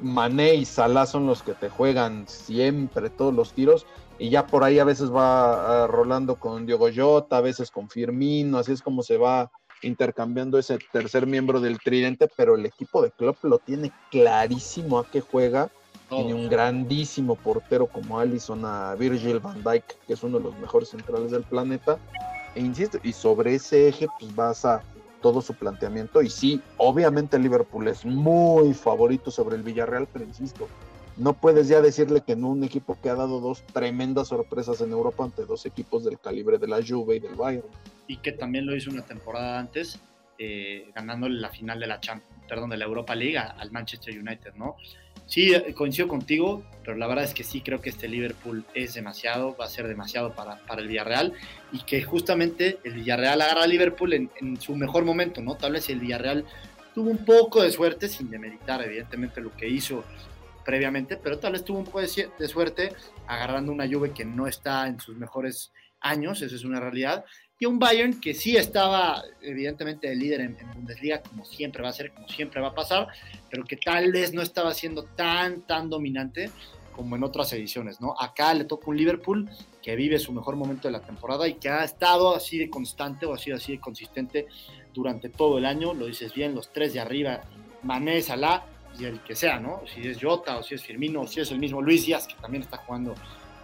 Mané 0.00 0.54
y 0.54 0.64
Salah 0.64 1.06
son 1.06 1.26
los 1.26 1.42
que 1.42 1.52
te 1.52 1.68
juegan 1.68 2.26
siempre 2.26 3.10
todos 3.10 3.34
los 3.34 3.52
tiros 3.52 3.86
y 4.18 4.30
ya 4.30 4.46
por 4.46 4.64
ahí 4.64 4.78
a 4.78 4.84
veces 4.84 5.12
va 5.12 5.84
ah, 5.84 5.86
rolando 5.86 6.36
con 6.36 6.66
Diogo 6.66 6.88
Jota, 6.94 7.38
a 7.38 7.40
veces 7.40 7.70
con 7.70 7.88
Firmino, 7.88 8.58
así 8.58 8.72
es 8.72 8.82
como 8.82 9.02
se 9.02 9.16
va 9.16 9.50
intercambiando 9.84 10.58
ese 10.58 10.78
tercer 10.92 11.26
miembro 11.26 11.60
del 11.60 11.78
tridente, 11.78 12.28
pero 12.36 12.56
el 12.56 12.66
equipo 12.66 13.02
de 13.02 13.10
Klopp 13.10 13.44
lo 13.44 13.58
tiene 13.58 13.92
clarísimo 14.10 14.98
a 14.98 15.10
qué 15.10 15.20
juega. 15.20 15.70
Tiene 16.08 16.34
un 16.34 16.48
grandísimo 16.48 17.34
portero 17.34 17.86
como 17.86 18.18
Allison, 18.18 18.64
a 18.64 18.94
Virgil 18.94 19.40
van 19.40 19.64
Dijk, 19.64 19.84
que 20.06 20.12
es 20.12 20.22
uno 20.22 20.38
de 20.38 20.44
los 20.44 20.58
mejores 20.58 20.90
centrales 20.90 21.30
del 21.30 21.42
planeta. 21.42 21.98
E 22.54 22.60
insisto, 22.60 22.98
y 23.02 23.12
sobre 23.12 23.54
ese 23.54 23.88
eje, 23.88 24.06
pues 24.20 24.34
vas 24.34 24.64
a 24.64 24.82
todo 25.22 25.40
su 25.40 25.54
planteamiento. 25.54 26.22
Y 26.22 26.28
sí, 26.28 26.60
obviamente 26.76 27.36
el 27.36 27.42
Liverpool 27.42 27.88
es 27.88 28.04
muy 28.04 28.74
favorito 28.74 29.30
sobre 29.30 29.56
el 29.56 29.62
Villarreal, 29.62 30.06
pero 30.12 30.24
insisto, 30.24 30.68
no 31.16 31.32
puedes 31.32 31.68
ya 31.68 31.80
decirle 31.80 32.20
que 32.20 32.32
en 32.32 32.44
un 32.44 32.62
equipo 32.62 32.96
que 33.02 33.08
ha 33.08 33.14
dado 33.14 33.40
dos 33.40 33.62
tremendas 33.72 34.28
sorpresas 34.28 34.80
en 34.82 34.92
Europa 34.92 35.24
ante 35.24 35.46
dos 35.46 35.64
equipos 35.64 36.04
del 36.04 36.18
calibre 36.18 36.58
de 36.58 36.68
la 36.68 36.80
Juve 36.86 37.16
y 37.16 37.20
del 37.20 37.34
Bayern 37.34 37.68
y 38.06 38.18
que 38.18 38.32
también 38.32 38.66
lo 38.66 38.76
hizo 38.76 38.90
una 38.90 39.04
temporada 39.04 39.58
antes, 39.58 40.00
eh, 40.38 40.90
ganándole 40.94 41.40
la 41.40 41.48
final 41.48 41.78
de 41.80 41.86
la 41.86 42.00
perdón, 42.48 42.70
de 42.70 42.76
la 42.76 42.84
Europa 42.84 43.14
League 43.14 43.38
al 43.38 43.70
Manchester 43.70 44.18
United, 44.18 44.54
¿no? 44.54 44.76
Sí, 45.26 45.54
eh, 45.54 45.72
coincido 45.72 46.06
contigo, 46.06 46.62
pero 46.84 46.96
la 46.96 47.06
verdad 47.06 47.24
es 47.24 47.32
que 47.32 47.44
sí 47.44 47.62
creo 47.62 47.80
que 47.80 47.88
este 47.88 48.08
Liverpool 48.08 48.64
es 48.74 48.94
demasiado, 48.94 49.56
va 49.56 49.64
a 49.64 49.68
ser 49.68 49.88
demasiado 49.88 50.34
para, 50.34 50.58
para 50.66 50.82
el 50.82 50.88
Villarreal 50.88 51.32
y 51.72 51.80
que 51.80 52.02
justamente 52.02 52.78
el 52.84 52.94
Villarreal 52.94 53.40
agarra 53.40 53.62
a 53.62 53.66
Liverpool 53.66 54.12
en, 54.12 54.30
en, 54.40 54.60
su 54.60 54.76
mejor 54.76 55.04
momento, 55.04 55.40
¿no? 55.40 55.56
Tal 55.56 55.72
vez 55.72 55.88
el 55.88 56.00
Villarreal 56.00 56.44
tuvo 56.94 57.10
un 57.10 57.24
poco 57.24 57.62
de 57.62 57.72
suerte, 57.72 58.08
sin 58.08 58.30
demeritar 58.30 58.82
evidentemente 58.82 59.40
lo 59.40 59.56
que 59.56 59.66
hizo 59.66 60.04
previamente, 60.64 61.16
pero 61.16 61.38
tal 61.38 61.52
vez 61.52 61.64
tuvo 61.64 61.78
un 61.78 61.84
poco 61.84 62.00
de, 62.00 62.28
de 62.38 62.48
suerte 62.48 62.92
agarrando 63.26 63.72
una 63.72 63.88
Juve 63.88 64.12
que 64.12 64.24
no 64.24 64.46
está 64.46 64.86
en 64.88 65.00
sus 65.00 65.16
mejores 65.16 65.72
años, 66.00 66.42
esa 66.42 66.54
es 66.54 66.64
una 66.64 66.80
realidad, 66.80 67.24
y 67.58 67.66
un 67.66 67.78
Bayern 67.78 68.20
que 68.20 68.34
sí 68.34 68.56
estaba 68.56 69.22
evidentemente 69.40 70.10
el 70.10 70.18
líder 70.18 70.40
en, 70.40 70.56
Bundesliga, 70.74 71.22
como 71.22 71.44
siempre 71.44 71.82
va 71.82 71.90
a 71.90 71.92
ser, 71.92 72.12
como 72.12 72.28
siempre 72.28 72.60
va 72.60 72.68
a 72.68 72.74
pasar, 72.74 73.08
pero 73.50 73.64
que 73.64 73.76
tal 73.76 74.10
vez 74.10 74.32
no 74.32 74.42
estaba 74.42 74.74
siendo 74.74 75.04
tan, 75.04 75.62
tan 75.62 75.88
dominante 75.88 76.50
como 76.92 77.16
en 77.16 77.24
otras 77.24 77.52
ediciones, 77.52 78.00
¿no? 78.00 78.14
Acá 78.18 78.54
le 78.54 78.64
toca 78.64 78.88
un 78.88 78.96
Liverpool 78.96 79.48
que 79.82 79.96
vive 79.96 80.18
su 80.18 80.32
mejor 80.32 80.56
momento 80.56 80.88
de 80.88 80.92
la 80.92 81.00
temporada 81.00 81.46
y 81.48 81.54
que 81.54 81.68
ha 81.68 81.84
estado 81.84 82.34
así 82.34 82.58
de 82.58 82.70
constante 82.70 83.26
o 83.26 83.34
ha 83.34 83.38
sido 83.38 83.56
así 83.56 83.72
de 83.72 83.80
consistente 83.80 84.46
durante 84.92 85.28
todo 85.28 85.58
el 85.58 85.64
año, 85.64 85.92
lo 85.92 86.06
dices 86.06 86.34
bien, 86.34 86.54
los 86.54 86.72
tres 86.72 86.92
de 86.92 87.00
arriba, 87.00 87.42
Mané, 87.82 88.22
Salah 88.22 88.64
y 88.98 89.04
el 89.04 89.20
que 89.20 89.34
sea, 89.34 89.58
¿no? 89.58 89.82
Si 89.92 90.06
es 90.06 90.18
Jota 90.22 90.58
o 90.58 90.62
si 90.62 90.74
es 90.74 90.82
Firmino 90.82 91.22
o 91.22 91.26
si 91.26 91.40
es 91.40 91.50
el 91.50 91.58
mismo 91.58 91.82
Luis 91.82 92.06
Díaz, 92.06 92.28
que 92.28 92.34
también 92.34 92.62
está 92.62 92.78
jugando 92.78 93.14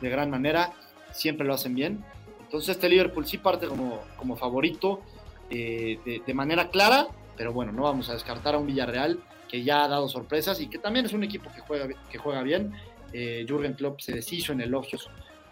de 0.00 0.08
gran 0.08 0.28
manera, 0.28 0.72
siempre 1.12 1.46
lo 1.46 1.54
hacen 1.54 1.74
bien 1.74 2.04
entonces 2.50 2.70
este 2.70 2.88
Liverpool 2.88 3.24
sí 3.28 3.38
parte 3.38 3.68
como, 3.68 4.02
como 4.16 4.34
favorito 4.34 5.02
eh, 5.50 6.20
de, 6.26 6.34
manera 6.34 6.68
clara, 6.68 7.06
pero 7.36 7.52
bueno, 7.52 7.70
no 7.70 7.84
vamos 7.84 8.10
a 8.10 8.14
descartar 8.14 8.56
a 8.56 8.58
un 8.58 8.66
Villarreal 8.66 9.20
que 9.48 9.62
ya 9.62 9.84
ha 9.84 9.88
dado 9.88 10.08
sorpresas 10.08 10.60
y 10.60 10.66
que 10.66 10.78
también 10.78 11.06
es 11.06 11.12
un 11.12 11.22
equipo 11.22 11.48
que 11.54 11.60
juega, 11.60 11.86
que 12.10 12.18
juega 12.18 12.42
bien. 12.42 12.72
Eh, 13.12 13.44
Jürgen 13.46 13.74
Klopp 13.74 14.00
se 14.00 14.16
deshizo 14.16 14.52
en 14.52 14.62
elogios 14.62 15.08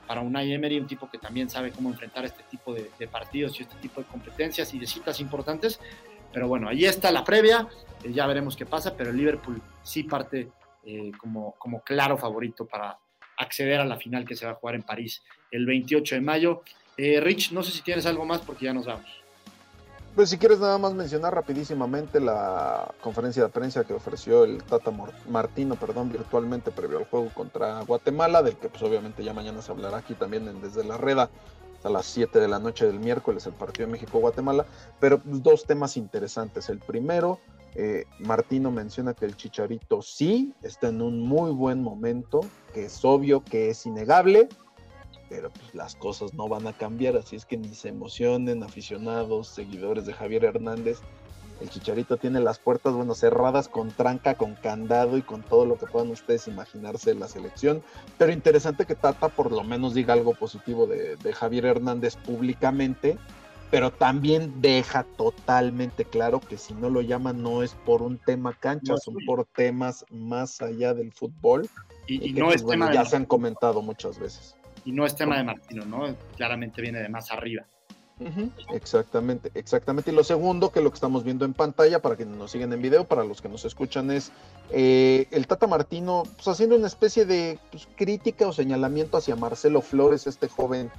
para 0.09 0.23
Unai 0.23 0.53
Emery, 0.53 0.81
un 0.81 0.89
tipo 0.89 1.09
que 1.09 1.19
también 1.19 1.49
sabe 1.49 1.71
cómo 1.71 1.89
enfrentar 1.89 2.25
este 2.25 2.43
tipo 2.51 2.75
de, 2.75 2.91
partidos 3.07 3.61
y 3.61 3.63
este 3.63 3.77
tipo 3.77 4.01
de 4.01 4.09
competencias 4.09 4.75
y 4.75 4.81
de 4.81 4.87
citas 4.89 5.21
importantes. 5.21 5.79
Pero 6.33 6.49
bueno, 6.49 6.69
ahí 6.69 6.85
está 6.85 7.13
la 7.13 7.23
previa, 7.23 7.69
eh, 8.03 8.13
ya 8.13 8.27
veremos 8.27 8.57
qué 8.57 8.67
pasa, 8.67 8.97
pero 8.97 9.11
el 9.11 9.17
Liverpool 9.17 9.63
sí 9.85 10.03
parte 10.03 10.51
como, 11.21 11.55
como 11.59 11.83
claro 11.83 12.17
favorito 12.17 12.67
para 12.67 12.99
acceder 13.37 13.79
a 13.81 13.85
la 13.85 13.97
final 13.97 14.25
que 14.25 14.35
se 14.35 14.47
va 14.47 14.53
a 14.53 14.55
jugar 14.57 14.75
en 14.75 14.83
París 14.83 15.23
el 15.51 15.65
28 15.65 16.17
de 16.17 16.21
mayo. 16.21 16.63
Eh, 16.99 17.21
Rich, 17.21 17.53
no 17.53 17.63
sé 17.63 17.71
si 17.71 17.81
tienes 17.81 18.05
algo 18.07 18.25
más 18.25 18.41
porque 18.41 18.67
ya 18.67 18.75
nos 18.75 18.87
vamos. 18.87 19.07
Pues 20.17 20.31
si 20.31 20.37
quieres 20.39 20.59
nada 20.59 20.79
más 20.79 20.95
mencionar 20.95 21.33
rapidísimamente 21.33 22.19
la 22.19 22.93
conferencia 23.01 23.45
de 23.45 23.51
prensa 23.51 23.85
que 23.85 23.95
ofreció 23.95 24.43
el 24.43 24.65
Tata 24.65 24.93
Martino, 25.29 25.77
perdón, 25.77 26.11
virtualmente 26.11 26.73
previo 26.73 26.99
al 26.99 27.05
juego 27.05 27.31
contra 27.33 27.83
Guatemala, 27.83 28.43
del 28.43 28.57
que 28.57 28.69
pues 28.69 28.83
obviamente 28.83 29.23
ya 29.23 29.33
mañana 29.33 29.63
se 29.63 29.71
hablará 29.71 29.99
aquí 29.99 30.15
también 30.15 30.49
en 30.49 30.61
desde 30.61 30.83
la 30.83 30.97
reda 30.97 31.31
a 31.85 31.89
las 31.89 32.07
7 32.07 32.41
de 32.41 32.49
la 32.49 32.59
noche 32.59 32.85
del 32.87 32.99
miércoles 32.99 33.47
el 33.47 33.53
partido 33.53 33.87
de 33.87 33.93
México-Guatemala, 33.93 34.67
pero 34.99 35.21
pues, 35.21 35.41
dos 35.41 35.67
temas 35.67 35.97
interesantes. 35.97 36.69
El 36.69 36.81
primero, 36.81 37.39
eh, 37.77 38.05
Martino 38.19 38.73
menciona 38.73 39.15
que 39.15 39.25
el 39.25 39.37
Chicharito 39.37 40.03
sí 40.03 40.53
está 40.63 40.89
en 40.89 41.01
un 41.01 41.21
muy 41.21 41.53
buen 41.53 41.81
momento, 41.81 42.41
que 42.75 42.87
es 42.87 43.05
obvio, 43.05 43.45
que 43.45 43.71
es 43.71 43.87
innegable, 43.87 44.49
pero 45.29 45.51
pues 45.51 45.75
las 45.75 45.95
cosas 45.97 46.35
no 46.35 46.49
van 46.49 46.67
a 46.67 46.73
cambiar, 46.73 47.17
así 47.17 47.37
es 47.37 47.45
que 47.45 47.57
ni 47.57 47.75
se 47.75 47.89
emocionen 47.89 48.63
aficionados, 48.63 49.49
seguidores 49.49 50.07
de 50.07 50.13
Javier 50.13 50.45
Hernández, 50.45 51.01
El 51.61 51.71
Chicharito 51.71 52.17
tiene 52.17 52.41
las 52.41 52.59
puertas, 52.61 52.95
bueno, 52.95 53.15
cerradas 53.15 53.69
con 53.69 53.91
tranca, 53.91 54.35
con 54.35 54.55
candado 54.55 55.17
y 55.19 55.23
con 55.23 55.43
todo 55.43 55.67
lo 55.67 55.77
que 55.77 55.87
puedan 55.87 56.11
ustedes 56.11 56.47
imaginarse 56.47 57.15
de 57.15 57.19
la 57.19 57.27
selección. 57.27 57.83
Pero 58.17 58.33
interesante 58.33 58.87
que 58.87 58.95
Tata 58.95 59.29
por 59.29 59.51
lo 59.51 59.65
menos 59.65 59.93
diga 59.93 60.15
algo 60.15 60.35
positivo 60.35 60.87
de, 60.87 61.17
de 61.17 61.33
Javier 61.33 61.67
Hernández 61.67 62.15
públicamente, 62.15 63.19
pero 63.71 63.91
también 63.91 64.61
deja 64.61 65.05
totalmente 65.05 66.05
claro 66.05 66.41
que 66.41 66.57
si 66.57 66.75
no 66.75 66.89
lo 66.89 67.03
llaman 67.03 67.43
no 67.43 67.63
es 67.63 67.75
por 67.75 68.03
un 68.03 68.19
tema 68.19 68.55
cancha, 68.55 68.97
son 68.97 69.17
por 69.27 69.45
temas 69.45 70.07
más 70.11 70.63
allá 70.63 70.95
del 70.95 71.13
fútbol. 71.13 71.69
Y, 72.07 72.33
no 72.33 72.51
es 72.51 72.65
tema 72.65 72.93
ya 72.93 73.05
se 73.05 73.17
han 73.17 73.27
comentado 73.27 73.83
muchas 73.83 74.19
veces. 74.19 74.57
Y 74.89 74.93
no 74.93 75.05
es 75.05 75.15
tema 75.15 75.37
de 75.37 75.45
Martino, 75.45 75.85
¿no? 75.85 76.17
Claramente 76.35 76.81
viene 76.81 77.01
de 77.01 77.11
más 77.11 77.31
arriba. 77.31 77.67
Exactamente, 78.73 79.51
exactamente. 79.53 80.11
Y 80.11 80.15
lo 80.15 80.25
segundo, 80.25 80.73
que 80.73 80.81
lo 80.81 80.89
que 80.89 80.95
estamos 80.95 81.25
viendo 81.25 81.45
en 81.45 81.53
pantalla, 81.53 82.01
para 82.01 82.17
quienes 82.17 82.39
nos 82.39 82.51
siguen 82.51 82.73
en 82.73 82.81
video, 82.81 83.05
para 83.05 83.23
los 83.23 83.43
que 83.43 83.51
nos 83.51 83.67
escuchan, 83.67 84.11
es 84.11 84.33
eh, 84.71 85.27
el 85.31 85.47
Tata 85.47 85.67
Martino 85.67 86.23
pues, 86.37 86.49
haciendo 86.49 86.75
una 86.75 86.87
especie 86.87 87.27
de 87.27 87.59
pues, 87.71 87.87
crítica 87.97 88.49
o 88.49 88.53
señalamiento 88.55 89.19
hacia 89.19 89.37
Marcelo 89.37 89.83
Flores, 89.83 90.27
este 90.27 90.49
joven 90.49 90.91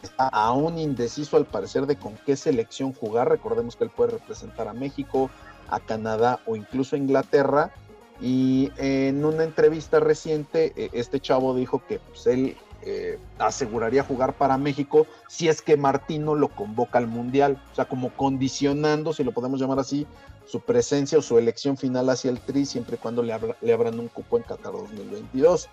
está 0.00 0.28
aún 0.28 0.78
indeciso 0.78 1.36
al 1.36 1.44
parecer 1.44 1.86
de 1.86 1.96
con 1.96 2.14
qué 2.24 2.36
selección 2.36 2.92
jugar. 2.92 3.28
Recordemos 3.28 3.74
que 3.74 3.82
él 3.82 3.90
puede 3.90 4.12
representar 4.12 4.68
a 4.68 4.74
México, 4.74 5.28
a 5.68 5.80
Canadá 5.80 6.38
o 6.46 6.54
incluso 6.54 6.94
a 6.94 7.00
Inglaterra. 7.00 7.72
Y 8.20 8.70
en 8.76 9.24
una 9.24 9.42
entrevista 9.42 9.98
reciente, 9.98 10.72
eh, 10.76 10.90
este 10.92 11.18
chavo 11.18 11.52
dijo 11.56 11.82
que 11.84 11.98
pues, 11.98 12.28
él 12.28 12.56
eh, 12.86 13.18
aseguraría 13.38 14.04
jugar 14.04 14.34
para 14.34 14.58
México 14.58 15.06
si 15.26 15.48
es 15.48 15.62
que 15.62 15.76
Martino 15.76 16.34
lo 16.34 16.48
convoca 16.48 16.98
al 16.98 17.06
Mundial. 17.06 17.62
O 17.72 17.74
sea, 17.74 17.86
como 17.86 18.10
condicionando, 18.10 19.12
si 19.12 19.24
lo 19.24 19.32
podemos 19.32 19.58
llamar 19.60 19.78
así, 19.78 20.06
su 20.46 20.60
presencia 20.60 21.18
o 21.18 21.22
su 21.22 21.38
elección 21.38 21.76
final 21.76 22.10
hacia 22.10 22.30
el 22.30 22.40
Tri, 22.40 22.66
siempre 22.66 22.96
y 22.96 22.98
cuando 22.98 23.22
le, 23.22 23.32
abran 23.32 23.98
un 23.98 24.08
cupo 24.08 24.36
en 24.36 24.42
Qatar 24.42 24.72
2022. 24.72 25.68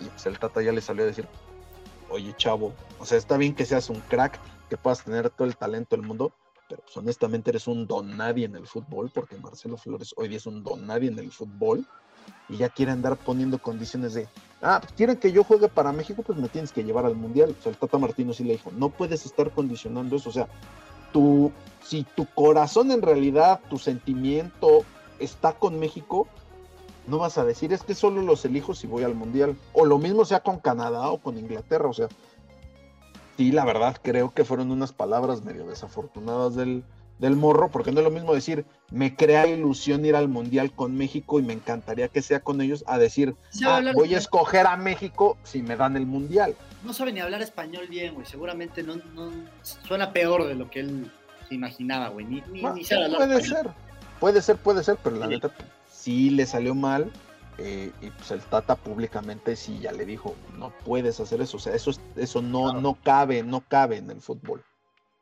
Y 0.00 0.04
pues 0.04 0.26
el 0.26 0.38
Tata 0.38 0.60
ya 0.62 0.72
le 0.72 0.80
salió 0.80 1.04
a 1.04 1.06
decir, 1.06 1.26
oye 2.10 2.34
chavo, 2.36 2.72
o 2.98 3.06
sea, 3.06 3.16
está 3.16 3.36
bien 3.36 3.54
que 3.54 3.64
seas 3.64 3.88
un 3.88 4.00
crack, 4.00 4.38
que 4.68 4.76
puedas 4.76 5.02
tener 5.02 5.30
todo 5.30 5.48
el 5.48 5.56
talento 5.56 5.96
del 5.96 6.06
mundo, 6.06 6.32
pero 6.68 6.82
pues, 6.82 6.96
honestamente 6.96 7.50
eres 7.50 7.66
un 7.66 7.86
don 7.86 8.16
nadie 8.16 8.44
en 8.44 8.56
el 8.56 8.66
fútbol, 8.66 9.10
porque 9.12 9.36
Marcelo 9.36 9.76
Flores 9.76 10.14
hoy 10.16 10.28
día 10.28 10.36
es 10.36 10.46
un 10.46 10.62
don 10.62 10.86
nadie 10.86 11.08
en 11.08 11.18
el 11.18 11.32
fútbol, 11.32 11.86
y 12.48 12.56
ya 12.56 12.68
quiere 12.68 12.92
andar 12.92 13.16
poniendo 13.16 13.58
condiciones 13.58 14.14
de, 14.14 14.28
ah, 14.60 14.78
pues 14.80 14.92
quieren 14.94 15.16
que 15.16 15.32
yo 15.32 15.44
juegue 15.44 15.68
para 15.68 15.92
México, 15.92 16.22
pues 16.22 16.38
me 16.38 16.48
tienes 16.48 16.72
que 16.72 16.82
llevar 16.82 17.06
al 17.06 17.14
Mundial. 17.14 17.54
O 17.58 17.62
sea, 17.62 17.70
el 17.70 17.78
Tata 17.78 17.98
Martino 17.98 18.32
sí 18.32 18.44
le 18.44 18.54
dijo, 18.54 18.70
no 18.72 18.88
puedes 18.88 19.24
estar 19.24 19.50
condicionando 19.50 20.16
eso, 20.16 20.30
o 20.30 20.32
sea, 20.32 20.48
tu, 21.12 21.52
si 21.82 22.02
tu 22.02 22.26
corazón 22.26 22.90
en 22.90 23.02
realidad, 23.02 23.60
tu 23.70 23.78
sentimiento 23.78 24.84
está 25.18 25.52
con 25.52 25.78
México, 25.78 26.26
no 27.06 27.18
vas 27.18 27.38
a 27.38 27.44
decir 27.44 27.72
es 27.72 27.82
que 27.82 27.94
solo 27.94 28.22
los 28.22 28.44
elijo 28.44 28.74
si 28.74 28.86
voy 28.86 29.04
al 29.04 29.14
mundial. 29.14 29.56
O 29.72 29.84
lo 29.84 29.98
mismo 29.98 30.24
sea 30.24 30.40
con 30.40 30.58
Canadá 30.58 31.10
o 31.10 31.18
con 31.18 31.38
Inglaterra. 31.38 31.88
O 31.88 31.92
sea, 31.92 32.08
sí, 33.36 33.52
la 33.52 33.64
verdad 33.64 33.96
creo 34.02 34.32
que 34.32 34.44
fueron 34.44 34.70
unas 34.70 34.92
palabras 34.92 35.42
medio 35.42 35.66
desafortunadas 35.66 36.54
del, 36.54 36.84
del 37.20 37.36
morro, 37.36 37.70
porque 37.70 37.92
no 37.92 38.00
es 38.00 38.04
lo 38.04 38.10
mismo 38.10 38.34
decir 38.34 38.64
me 38.90 39.14
crea 39.14 39.46
ilusión 39.46 40.04
ir 40.04 40.16
al 40.16 40.28
mundial 40.28 40.72
con 40.72 40.96
México 40.96 41.38
y 41.38 41.42
me 41.42 41.52
encantaría 41.52 42.08
que 42.08 42.22
sea 42.22 42.40
con 42.40 42.60
ellos, 42.60 42.82
a 42.86 42.98
decir 42.98 43.36
ah, 43.66 43.82
voy 43.94 44.14
a 44.14 44.18
escoger 44.18 44.66
a 44.66 44.76
México 44.76 45.36
si 45.44 45.62
me 45.62 45.76
dan 45.76 45.96
el 45.96 46.06
mundial. 46.06 46.56
No 46.82 46.94
sabe 46.94 47.12
ni 47.12 47.20
hablar 47.20 47.42
español 47.42 47.86
bien, 47.88 48.14
güey. 48.14 48.26
Seguramente 48.26 48.82
no, 48.82 48.96
suena 49.86 50.12
peor 50.12 50.46
de 50.46 50.54
lo 50.54 50.70
que 50.70 50.80
él 50.80 51.10
se 51.46 51.54
imaginaba, 51.54 52.08
güey. 52.08 52.24
Ni, 52.24 52.42
ni, 52.50 52.62
puede 52.62 52.84
ser, 53.42 53.70
puede 54.18 54.42
ser, 54.42 54.56
puede 54.56 54.82
ser, 54.82 54.96
pero 55.04 55.16
la 55.16 55.26
neta 55.26 55.50
sí 55.92 56.30
le 56.30 56.46
salió 56.46 56.74
mal. 56.74 57.12
Eh, 57.58 57.92
y 58.00 58.08
pues 58.08 58.30
el 58.30 58.40
Tata 58.40 58.74
públicamente 58.74 59.54
sí 59.54 59.78
ya 59.80 59.92
le 59.92 60.06
dijo, 60.06 60.34
no 60.56 60.72
puedes 60.86 61.20
hacer 61.20 61.42
eso, 61.42 61.58
o 61.58 61.60
sea, 61.60 61.74
eso, 61.74 61.90
eso 62.16 62.40
no, 62.40 62.80
no 62.80 62.96
cabe, 63.02 63.42
no 63.42 63.60
cabe 63.60 63.98
en 63.98 64.10
el 64.10 64.22
fútbol. 64.22 64.64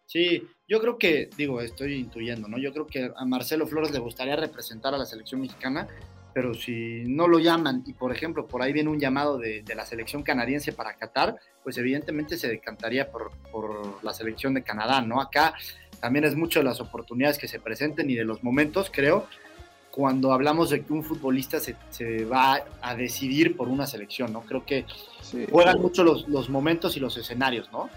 Sí, 0.08 0.42
yo 0.66 0.80
creo 0.80 0.96
que, 0.96 1.28
digo, 1.36 1.60
estoy 1.60 1.96
intuyendo, 1.96 2.48
¿no? 2.48 2.56
Yo 2.56 2.72
creo 2.72 2.86
que 2.86 3.12
a 3.14 3.24
Marcelo 3.26 3.66
Flores 3.66 3.90
le 3.90 3.98
gustaría 3.98 4.36
representar 4.36 4.94
a 4.94 4.98
la 4.98 5.04
selección 5.04 5.42
mexicana, 5.42 5.86
pero 6.32 6.54
si 6.54 7.04
no 7.06 7.28
lo 7.28 7.38
llaman 7.38 7.84
y, 7.86 7.92
por 7.92 8.10
ejemplo, 8.10 8.46
por 8.46 8.62
ahí 8.62 8.72
viene 8.72 8.88
un 8.88 8.98
llamado 8.98 9.36
de, 9.36 9.62
la 9.76 9.84
selección 9.84 10.22
canadiense 10.22 10.72
para 10.72 10.94
Qatar, 10.94 11.36
pues 11.62 11.76
evidentemente 11.76 12.38
se 12.38 12.48
decantaría 12.48 13.10
por, 13.10 13.32
por, 13.52 14.02
la 14.02 14.14
selección 14.14 14.54
de 14.54 14.62
Canadá, 14.62 15.02
¿no? 15.02 15.20
Acá 15.20 15.52
también 16.00 16.24
es 16.24 16.34
mucho 16.34 16.60
de 16.60 16.64
las 16.64 16.80
oportunidades 16.80 17.36
que 17.36 17.46
se 17.46 17.60
presenten 17.60 18.08
y 18.08 18.14
de 18.14 18.24
los 18.24 18.42
momentos, 18.42 18.90
creo, 18.90 19.26
cuando 19.90 20.32
hablamos 20.32 20.70
de 20.70 20.86
que 20.86 20.92
un 20.94 21.04
futbolista 21.04 21.60
se, 21.60 21.76
se, 21.90 22.24
va 22.24 22.62
a 22.80 22.94
decidir 22.94 23.58
por 23.58 23.68
una 23.68 23.86
selección, 23.86 24.32
¿no? 24.32 24.40
Creo 24.40 24.64
que 24.64 24.86
juegan 25.50 25.82
mucho 25.82 26.02
los, 26.02 26.26
los, 26.28 26.48
momentos 26.48 26.96
y 26.96 27.00
los 27.00 27.14
escenarios, 27.18 27.70
¿no? 27.72 27.90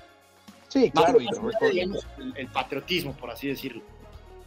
Sí, 0.72 0.90
claro. 0.90 1.20
y 1.20 1.28
el, 1.80 2.48
patriotismo, 2.48 3.12
por 3.12 3.30
así 3.30 3.50
decirlo. 3.50 3.82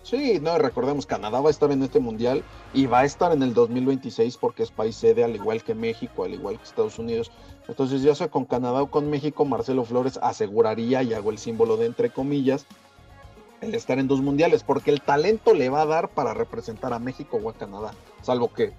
Sí, 0.03 0.39
no, 0.41 0.57
recordemos, 0.57 1.05
Canadá 1.05 1.43
va 1.43 1.49
a 1.49 1.51
estar 1.51 1.71
en 1.71 1.83
este 1.83 2.01
mundial 2.01 2.43
y 2.73 2.87
va 2.87 3.01
a 3.01 3.05
estar 3.05 3.31
en 3.33 3.43
el 3.43 3.53
2026 3.53 4.39
porque 4.39 4.63
es 4.63 4.71
país 4.71 4.97
sede, 4.97 5.23
al 5.23 5.35
igual 5.35 5.63
que 5.63 5.75
México, 5.75 6.25
al 6.25 6.33
igual 6.33 6.57
que 6.57 6.65
Estados 6.65 6.99
Unidos. 6.99 7.31
Entonces, 7.69 8.01
ya 8.01 8.15
sea 8.15 8.29
con 8.29 8.47
Canadá 8.47 8.81
o 8.81 8.91
con 8.91 9.11
México, 9.11 9.45
Marcelo 9.45 9.85
Flores 9.85 10.19
aseguraría, 10.23 11.03
y 11.03 11.13
hago 11.13 11.31
el 11.31 11.37
símbolo 11.37 11.77
de 11.77 11.87
entre 11.87 12.09
comillas, 12.09 12.65
el 13.61 13.75
estar 13.75 13.99
en 13.99 14.09
dos 14.09 14.23
mundiales, 14.23 14.65
porque 14.65 14.91
el 14.91 15.03
talento 15.03 15.53
le 15.53 15.69
va 15.69 15.83
a 15.83 15.87
dar 15.87 16.09
para 16.09 16.33
representar 16.33 16.95
a 16.95 16.99
México 16.99 17.39
o 17.43 17.51
a 17.51 17.55
Canadá, 17.55 17.93
salvo 18.23 18.51
que 18.51 18.73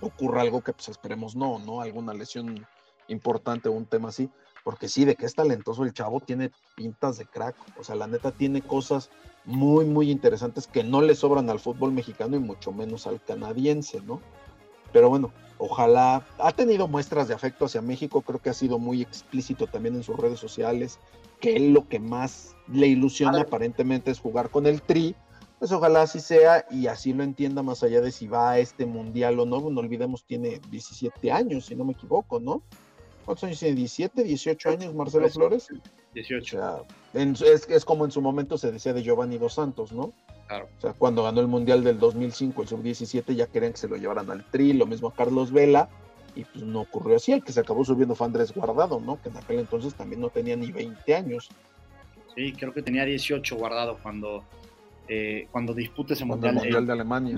ocurra 0.00 0.42
algo 0.42 0.60
que 0.60 0.72
pues 0.72 0.88
esperemos 0.88 1.34
no, 1.34 1.58
¿no? 1.58 1.80
Alguna 1.80 2.14
lesión 2.14 2.66
importante 3.08 3.68
o 3.68 3.72
un 3.72 3.86
tema 3.86 4.10
así, 4.10 4.30
porque 4.64 4.88
sí, 4.88 5.04
de 5.04 5.16
que 5.16 5.26
es 5.26 5.34
talentoso 5.34 5.84
el 5.84 5.92
chavo, 5.92 6.20
tiene 6.20 6.50
pintas 6.76 7.18
de 7.18 7.26
crack, 7.26 7.56
o 7.78 7.84
sea, 7.84 7.94
la 7.94 8.06
neta 8.06 8.32
tiene 8.32 8.62
cosas 8.62 9.10
muy, 9.44 9.84
muy 9.84 10.10
interesantes 10.10 10.66
que 10.66 10.84
no 10.84 11.02
le 11.02 11.14
sobran 11.14 11.50
al 11.50 11.60
fútbol 11.60 11.92
mexicano 11.92 12.36
y 12.36 12.40
mucho 12.40 12.72
menos 12.72 13.06
al 13.06 13.20
canadiense, 13.20 14.00
¿no? 14.00 14.20
Pero 14.92 15.08
bueno, 15.08 15.32
ojalá, 15.58 16.26
ha 16.38 16.52
tenido 16.52 16.86
muestras 16.86 17.28
de 17.28 17.34
afecto 17.34 17.64
hacia 17.64 17.82
México, 17.82 18.22
creo 18.22 18.40
que 18.40 18.50
ha 18.50 18.54
sido 18.54 18.78
muy 18.78 19.02
explícito 19.02 19.66
también 19.66 19.96
en 19.96 20.02
sus 20.02 20.16
redes 20.16 20.38
sociales, 20.38 20.98
que 21.40 21.56
él 21.56 21.72
lo 21.72 21.88
que 21.88 21.98
más 21.98 22.54
le 22.68 22.86
ilusiona 22.86 23.40
aparentemente 23.40 24.10
es 24.10 24.20
jugar 24.20 24.50
con 24.50 24.66
el 24.66 24.82
Tri, 24.82 25.16
pues 25.58 25.70
ojalá 25.72 26.02
así 26.02 26.18
sea 26.18 26.66
y 26.70 26.88
así 26.88 27.12
lo 27.12 27.22
entienda 27.22 27.62
más 27.62 27.82
allá 27.82 28.00
de 28.00 28.10
si 28.10 28.26
va 28.26 28.50
a 28.50 28.58
este 28.58 28.84
mundial 28.84 29.38
o 29.38 29.46
no, 29.46 29.70
no 29.70 29.80
olvidemos 29.80 30.24
tiene 30.24 30.60
17 30.70 31.30
años, 31.30 31.66
si 31.66 31.76
no 31.76 31.84
me 31.84 31.92
equivoco, 31.92 32.40
¿no? 32.40 32.62
¿Cuántos 33.24 33.44
años 33.44 33.60
tiene? 33.60 33.80
¿17, 33.80 34.22
18 34.22 34.70
años 34.70 34.94
Marcelo 34.94 35.28
Flores? 35.28 35.68
18. 36.14 36.56
O 36.56 36.60
sea, 36.60 36.82
es, 37.14 37.68
es, 37.68 37.84
como 37.84 38.04
en 38.04 38.10
su 38.10 38.20
momento 38.20 38.58
se 38.58 38.72
decía 38.72 38.92
de 38.92 39.02
Giovanni 39.02 39.38
Dos 39.38 39.54
Santos, 39.54 39.92
¿no? 39.92 40.12
Claro. 40.48 40.68
O 40.78 40.80
sea, 40.80 40.92
cuando 40.92 41.22
ganó 41.22 41.40
el 41.40 41.46
Mundial 41.46 41.84
del 41.84 41.98
2005, 41.98 42.62
el 42.62 42.68
Sub-17, 42.68 43.34
ya 43.34 43.46
querían 43.46 43.72
que 43.72 43.78
se 43.78 43.88
lo 43.88 43.96
llevaran 43.96 44.30
al 44.30 44.44
Tri, 44.50 44.72
lo 44.72 44.86
mismo 44.86 45.08
a 45.08 45.14
Carlos 45.14 45.52
Vela, 45.52 45.88
y 46.34 46.44
pues 46.44 46.64
no 46.64 46.82
ocurrió 46.82 47.16
así. 47.16 47.32
El 47.32 47.42
que 47.42 47.52
se 47.52 47.60
acabó 47.60 47.84
subiendo 47.84 48.14
fue 48.14 48.26
Andrés 48.26 48.52
Guardado, 48.52 49.00
¿no? 49.00 49.20
Que 49.22 49.28
en 49.28 49.36
aquel 49.36 49.60
entonces 49.60 49.94
también 49.94 50.20
no 50.20 50.30
tenía 50.30 50.56
ni 50.56 50.72
20 50.72 51.14
años. 51.14 51.48
Sí, 52.34 52.52
creo 52.52 52.72
que 52.72 52.82
tenía 52.82 53.04
18 53.04 53.56
guardado 53.56 53.98
cuando, 54.02 54.44
eh, 55.08 55.48
cuando 55.50 55.74
disputa 55.74 56.14
ese 56.14 56.24
mundial, 56.24 56.54
mundial 56.54 56.86
de 56.86 56.92
Alemania. 56.92 57.36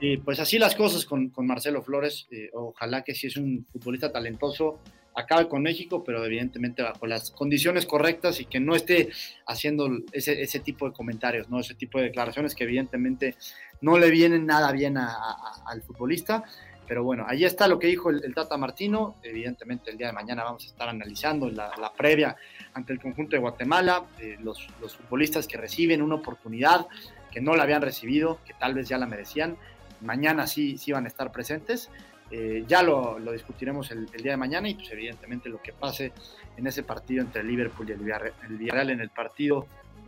Y 0.00 0.18
pues 0.18 0.40
así 0.40 0.58
las 0.58 0.74
cosas 0.74 1.04
con, 1.04 1.30
con 1.30 1.46
Marcelo 1.46 1.82
Flores. 1.82 2.26
Eh, 2.30 2.50
ojalá 2.52 3.02
que 3.02 3.14
si 3.14 3.28
es 3.28 3.36
un 3.36 3.66
futbolista 3.72 4.12
talentoso, 4.12 4.78
acabe 5.20 5.48
con 5.48 5.62
México, 5.62 6.02
pero 6.04 6.24
evidentemente 6.24 6.82
bajo 6.82 7.06
las 7.06 7.30
condiciones 7.30 7.86
correctas 7.86 8.40
y 8.40 8.44
que 8.44 8.60
no 8.60 8.74
esté 8.74 9.10
haciendo 9.46 9.88
ese, 10.12 10.42
ese 10.42 10.60
tipo 10.60 10.86
de 10.86 10.92
comentarios, 10.92 11.48
¿no? 11.48 11.60
ese 11.60 11.74
tipo 11.74 11.98
de 11.98 12.04
declaraciones 12.04 12.54
que 12.54 12.64
evidentemente 12.64 13.36
no 13.80 13.98
le 13.98 14.10
vienen 14.10 14.46
nada 14.46 14.72
bien 14.72 14.96
al 14.98 15.82
futbolista. 15.82 16.44
Pero 16.90 17.04
bueno, 17.04 17.24
ahí 17.28 17.44
está 17.44 17.68
lo 17.68 17.78
que 17.78 17.86
dijo 17.86 18.10
el, 18.10 18.34
Tata 18.34 18.56
Martino. 18.56 19.14
Evidentemente 19.22 19.92
el 19.92 19.96
día 19.96 20.08
de 20.08 20.12
mañana 20.12 20.42
vamos 20.42 20.64
a 20.64 20.66
estar 20.66 20.88
analizando 20.88 21.48
la, 21.48 21.70
la 21.80 21.92
previa 21.92 22.34
ante 22.74 22.92
el 22.92 23.00
conjunto 23.00 23.36
de 23.36 23.40
Guatemala, 23.40 24.06
eh, 24.18 24.36
los, 24.42 24.66
los, 24.80 24.96
futbolistas 24.96 25.46
que 25.46 25.56
reciben 25.56 26.02
una 26.02 26.16
oportunidad 26.16 26.88
que 27.30 27.40
no 27.40 27.54
la 27.54 27.62
habían 27.62 27.80
recibido, 27.80 28.40
que 28.44 28.54
tal 28.54 28.74
vez 28.74 28.88
ya 28.88 28.98
la 28.98 29.06
merecían. 29.06 29.56
Mañana 30.00 30.48
sí, 30.48 30.78
sí 30.78 30.90
van 30.90 31.04
a 31.04 31.08
estar 31.08 31.30
presentes. 31.30 31.90
Eh, 32.30 32.64
ya 32.66 32.82
lo, 32.82 33.18
discutiremos 33.32 33.90
el, 33.90 34.06
día 34.06 34.32
de 34.32 34.36
mañana 34.36 34.68
y 34.68 34.74
pues 34.74 34.90
evidentemente 34.92 35.48
lo 35.48 35.60
que 35.60 35.72
pase 35.72 36.12
en 36.56 36.66
ese 36.66 36.84
partido 36.84 37.22
entre 37.22 37.42
Liverpool 37.42 37.88
y 37.88 37.92
el 37.92 37.98
Villarreal, 37.98 38.34
el 38.48 38.56
Villarreal 38.56 38.90
en 38.90 39.00
el 39.00 39.10
partido 39.10 39.66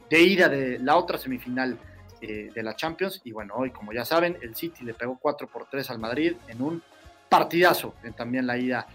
de 0.09 0.23
ida 0.23 0.49
de 0.49 0.79
la 0.79 0.97
otra 0.97 1.19
semifinal 1.19 1.79
eh, 2.21 2.51
de 2.55 2.63
la 2.63 2.77
Champions. 2.77 3.21
Y 3.25 3.33
bueno, 3.33 3.55
hoy, 3.57 3.71
como 3.71 3.93
ya 3.93 4.05
saben, 4.05 4.39
el 4.41 4.55
City 4.55 4.85
le 4.85 4.95
pegó 4.95 5.19
4 5.21 5.49
por 5.49 5.67
3 5.67 5.91
al 5.91 5.99
Madrid 5.99 6.35
en 6.47 6.63
un 6.63 6.83
partidazo, 7.29 7.95
en 8.05 8.13
también 8.13 8.47
la 8.47 8.57
ida 8.59 8.87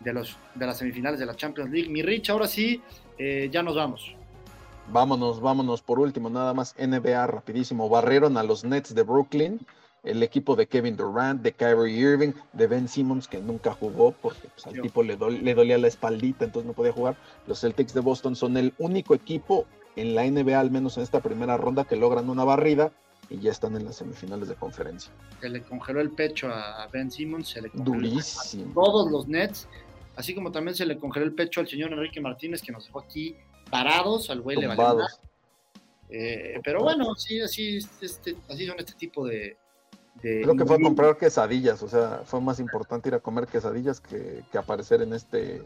de, 0.00 0.12
los, 0.12 0.38
de 0.54 0.66
las 0.66 0.78
semifinales 0.78 1.18
de 1.18 1.26
la 1.26 1.34
Champions 1.34 1.70
League. 1.70 1.88
Mi 1.88 2.02
Rich, 2.02 2.30
ahora 2.30 2.46
sí, 2.46 2.82
eh, 3.18 3.48
ya 3.50 3.62
nos 3.62 3.74
vamos. 3.74 4.14
Vámonos, 4.92 5.40
vámonos 5.40 5.82
por 5.82 5.98
último, 5.98 6.30
nada 6.30 6.54
más 6.54 6.76
NBA 6.78 7.26
rapidísimo. 7.26 7.88
Barrieron 7.88 8.36
a 8.36 8.44
los 8.44 8.64
Nets 8.64 8.94
de 8.94 9.02
Brooklyn, 9.02 9.66
el 10.06 10.22
equipo 10.22 10.56
de 10.56 10.66
Kevin 10.66 10.96
Durant, 10.96 11.42
de 11.42 11.52
Kyrie 11.52 11.98
Irving, 11.98 12.32
de 12.52 12.66
Ben 12.66 12.88
Simmons, 12.88 13.26
que 13.26 13.38
nunca 13.38 13.72
jugó 13.72 14.12
porque 14.12 14.48
pues, 14.48 14.66
al 14.66 14.80
tipo 14.80 15.02
le, 15.02 15.16
le 15.16 15.54
dolía 15.54 15.76
la 15.78 15.88
espaldita, 15.88 16.44
entonces 16.44 16.66
no 16.66 16.72
podía 16.72 16.92
jugar. 16.92 17.16
Los 17.46 17.60
Celtics 17.60 17.92
de 17.92 18.00
Boston 18.00 18.36
son 18.36 18.56
el 18.56 18.72
único 18.78 19.14
equipo 19.14 19.66
en 19.96 20.14
la 20.14 20.24
NBA, 20.24 20.58
al 20.58 20.70
menos 20.70 20.96
en 20.96 21.02
esta 21.02 21.20
primera 21.20 21.56
ronda, 21.56 21.84
que 21.84 21.96
logran 21.96 22.30
una 22.30 22.44
barrida 22.44 22.92
y 23.28 23.40
ya 23.40 23.50
están 23.50 23.74
en 23.74 23.84
las 23.84 23.96
semifinales 23.96 24.48
de 24.48 24.54
conferencia. 24.54 25.10
Se 25.40 25.48
le 25.48 25.62
congeló 25.62 26.00
el 26.00 26.10
pecho 26.10 26.48
a 26.48 26.86
Ben 26.92 27.10
Simmons, 27.10 27.48
se 27.48 27.62
le 27.62 27.70
congeló 27.70 27.96
Durísimo. 27.96 28.70
a 28.70 28.74
todos 28.74 29.10
los 29.10 29.26
Nets, 29.26 29.66
así 30.14 30.34
como 30.34 30.52
también 30.52 30.76
se 30.76 30.86
le 30.86 30.98
congeló 30.98 31.26
el 31.26 31.34
pecho 31.34 31.60
al 31.60 31.66
señor 31.66 31.92
Enrique 31.92 32.20
Martínez, 32.20 32.62
que 32.62 32.70
nos 32.70 32.86
dejó 32.86 33.00
aquí 33.00 33.36
parados, 33.70 34.30
al 34.30 34.40
güey 34.40 34.56
le 34.56 34.68
valió 34.68 35.04
eh, 36.08 36.60
pero 36.62 36.84
bueno, 36.84 37.16
sí, 37.16 37.40
así, 37.40 37.78
este, 38.00 38.36
así 38.48 38.64
son 38.64 38.78
este 38.78 38.92
tipo 38.92 39.26
de, 39.26 39.56
Creo 40.20 40.56
que 40.56 40.64
fue 40.64 40.76
a 40.76 40.80
comprar 40.80 41.16
quesadillas, 41.16 41.82
o 41.82 41.88
sea, 41.88 42.22
fue 42.24 42.40
más 42.40 42.58
importante 42.58 43.08
ir 43.08 43.14
a 43.14 43.20
comer 43.20 43.46
quesadillas 43.46 44.00
que, 44.00 44.42
aparecer 44.58 45.02
en 45.02 45.12
este 45.12 45.62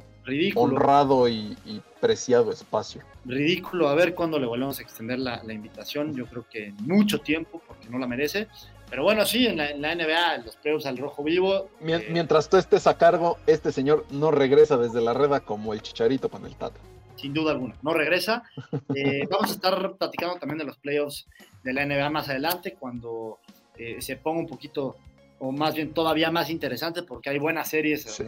honrado 0.54 1.28
y, 1.28 1.56
preciado 2.00 2.50
espacio. 2.50 3.02
Ridículo, 3.26 3.88
a 3.88 3.94
ver 3.94 4.14
cuándo 4.14 4.38
le 4.38 4.46
volvemos 4.46 4.78
a 4.78 4.82
extender 4.82 5.18
la, 5.18 5.40
invitación, 5.52 6.14
yo 6.14 6.26
creo 6.26 6.46
que 6.50 6.72
mucho 6.80 7.20
tiempo, 7.20 7.60
porque 7.66 7.88
no 7.88 7.98
la 7.98 8.06
merece. 8.06 8.48
Pero 8.88 9.04
bueno, 9.04 9.24
sí, 9.24 9.46
en 9.46 9.56
la, 9.56 9.94
NBA, 9.94 10.38
los 10.38 10.56
playoffs 10.56 10.86
al 10.86 10.98
rojo 10.98 11.22
vivo. 11.22 11.68
Eh, 11.80 12.08
mientras 12.10 12.48
tú 12.48 12.56
estés 12.56 12.86
a 12.88 12.98
cargo, 12.98 13.38
este 13.46 13.70
señor 13.70 14.04
no 14.10 14.32
regresa 14.32 14.76
desde 14.76 15.00
la 15.00 15.14
reda 15.14 15.40
como 15.40 15.72
el 15.72 15.80
chicharito 15.80 16.28
con 16.28 16.44
el 16.44 16.56
tato. 16.56 16.80
Sin 17.14 17.32
duda 17.32 17.52
alguna, 17.52 17.76
no 17.82 17.94
regresa. 17.94 18.42
Eh, 18.96 19.24
vamos 19.30 19.50
a 19.50 19.54
estar 19.54 19.92
platicando 19.92 20.36
también 20.36 20.58
de 20.58 20.64
los 20.64 20.76
playoffs 20.76 21.28
de 21.62 21.72
la 21.72 21.86
NBA 21.86 22.10
más 22.10 22.28
adelante, 22.28 22.74
cuando 22.78 23.38
eh, 23.80 24.02
se 24.02 24.16
ponga 24.16 24.40
un 24.40 24.46
poquito, 24.46 24.96
o 25.38 25.52
más 25.52 25.74
bien 25.74 25.94
todavía 25.94 26.30
más 26.30 26.50
interesante, 26.50 27.02
porque 27.02 27.30
hay 27.30 27.38
buenas 27.38 27.68
series. 27.68 28.02
Sí. 28.02 28.24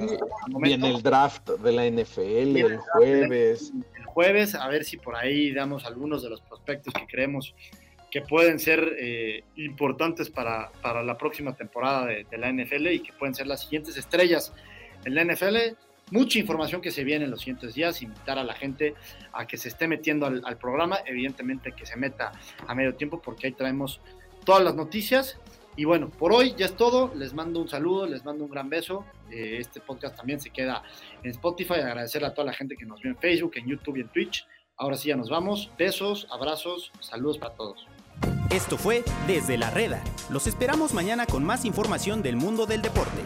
Viene 0.62 0.88
el 0.88 1.02
draft 1.02 1.50
de 1.50 1.72
la 1.72 1.84
NFL 1.84 2.56
el, 2.56 2.78
jueves. 2.78 3.70
El 3.94 4.04
jueves, 4.06 4.54
a 4.54 4.66
ver 4.68 4.84
si 4.84 4.96
por 4.96 5.14
ahí 5.14 5.52
damos 5.52 5.84
algunos 5.84 6.22
de 6.22 6.30
los 6.30 6.40
prospectos 6.40 6.94
que 6.94 7.06
creemos 7.06 7.54
que 8.10 8.22
pueden 8.22 8.58
ser 8.58 8.96
eh, 8.98 9.44
importantes 9.56 10.30
para, 10.30 10.70
para, 10.82 11.02
la 11.02 11.18
próxima 11.18 11.54
temporada 11.54 12.06
de, 12.06 12.38
la 12.38 12.50
NFL 12.50 12.88
y 12.88 13.00
que 13.00 13.12
pueden 13.12 13.34
ser 13.34 13.46
las 13.46 13.62
siguientes 13.62 13.96
estrellas 13.98 14.54
en 15.04 15.14
la 15.14 15.24
NFL. 15.24 15.56
Mucha 16.10 16.38
información 16.38 16.80
que 16.80 16.90
se 16.90 17.04
viene 17.04 17.24
en 17.26 17.30
los 17.30 17.40
siguientes 17.40 17.74
días, 17.74 18.00
invitar 18.02 18.38
a 18.38 18.44
la 18.44 18.54
gente 18.54 18.94
a 19.32 19.46
que 19.46 19.56
se 19.58 19.68
esté 19.68 19.86
metiendo 19.86 20.26
al, 20.26 20.42
al 20.44 20.58
programa, 20.58 20.98
evidentemente 21.06 21.72
que 21.72 21.86
se 21.86 21.96
meta 21.96 22.32
a 22.66 22.74
medio 22.74 22.94
tiempo 22.94 23.20
porque 23.20 23.46
ahí 23.46 23.52
traemos 23.52 24.00
todas 24.44 24.62
las 24.62 24.74
noticias. 24.74 25.38
Y 25.76 25.84
bueno, 25.84 26.10
por 26.10 26.32
hoy 26.32 26.54
ya 26.56 26.66
es 26.66 26.76
todo. 26.76 27.12
Les 27.14 27.32
mando 27.32 27.60
un 27.60 27.68
saludo, 27.68 28.06
les 28.06 28.24
mando 28.24 28.44
un 28.44 28.50
gran 28.50 28.68
beso. 28.68 29.04
Eh, 29.30 29.58
este 29.58 29.80
podcast 29.80 30.16
también 30.16 30.40
se 30.40 30.50
queda 30.50 30.82
en 31.22 31.30
Spotify. 31.30 31.74
Agradecerle 31.74 32.28
a 32.28 32.34
toda 32.34 32.46
la 32.46 32.52
gente 32.52 32.76
que 32.76 32.84
nos 32.84 33.00
vio 33.00 33.10
en 33.10 33.18
Facebook, 33.18 33.52
en 33.56 33.66
YouTube 33.66 33.96
y 33.96 34.00
en 34.00 34.08
Twitch. 34.08 34.46
Ahora 34.76 34.96
sí 34.96 35.08
ya 35.08 35.16
nos 35.16 35.30
vamos. 35.30 35.70
Besos, 35.78 36.26
abrazos, 36.30 36.92
saludos 37.00 37.38
para 37.38 37.54
todos. 37.54 37.86
Esto 38.50 38.76
fue 38.76 39.02
Desde 39.26 39.56
la 39.56 39.70
Reda. 39.70 40.02
Los 40.30 40.46
esperamos 40.46 40.92
mañana 40.92 41.26
con 41.26 41.44
más 41.44 41.64
información 41.64 42.22
del 42.22 42.36
mundo 42.36 42.66
del 42.66 42.82
deporte. 42.82 43.22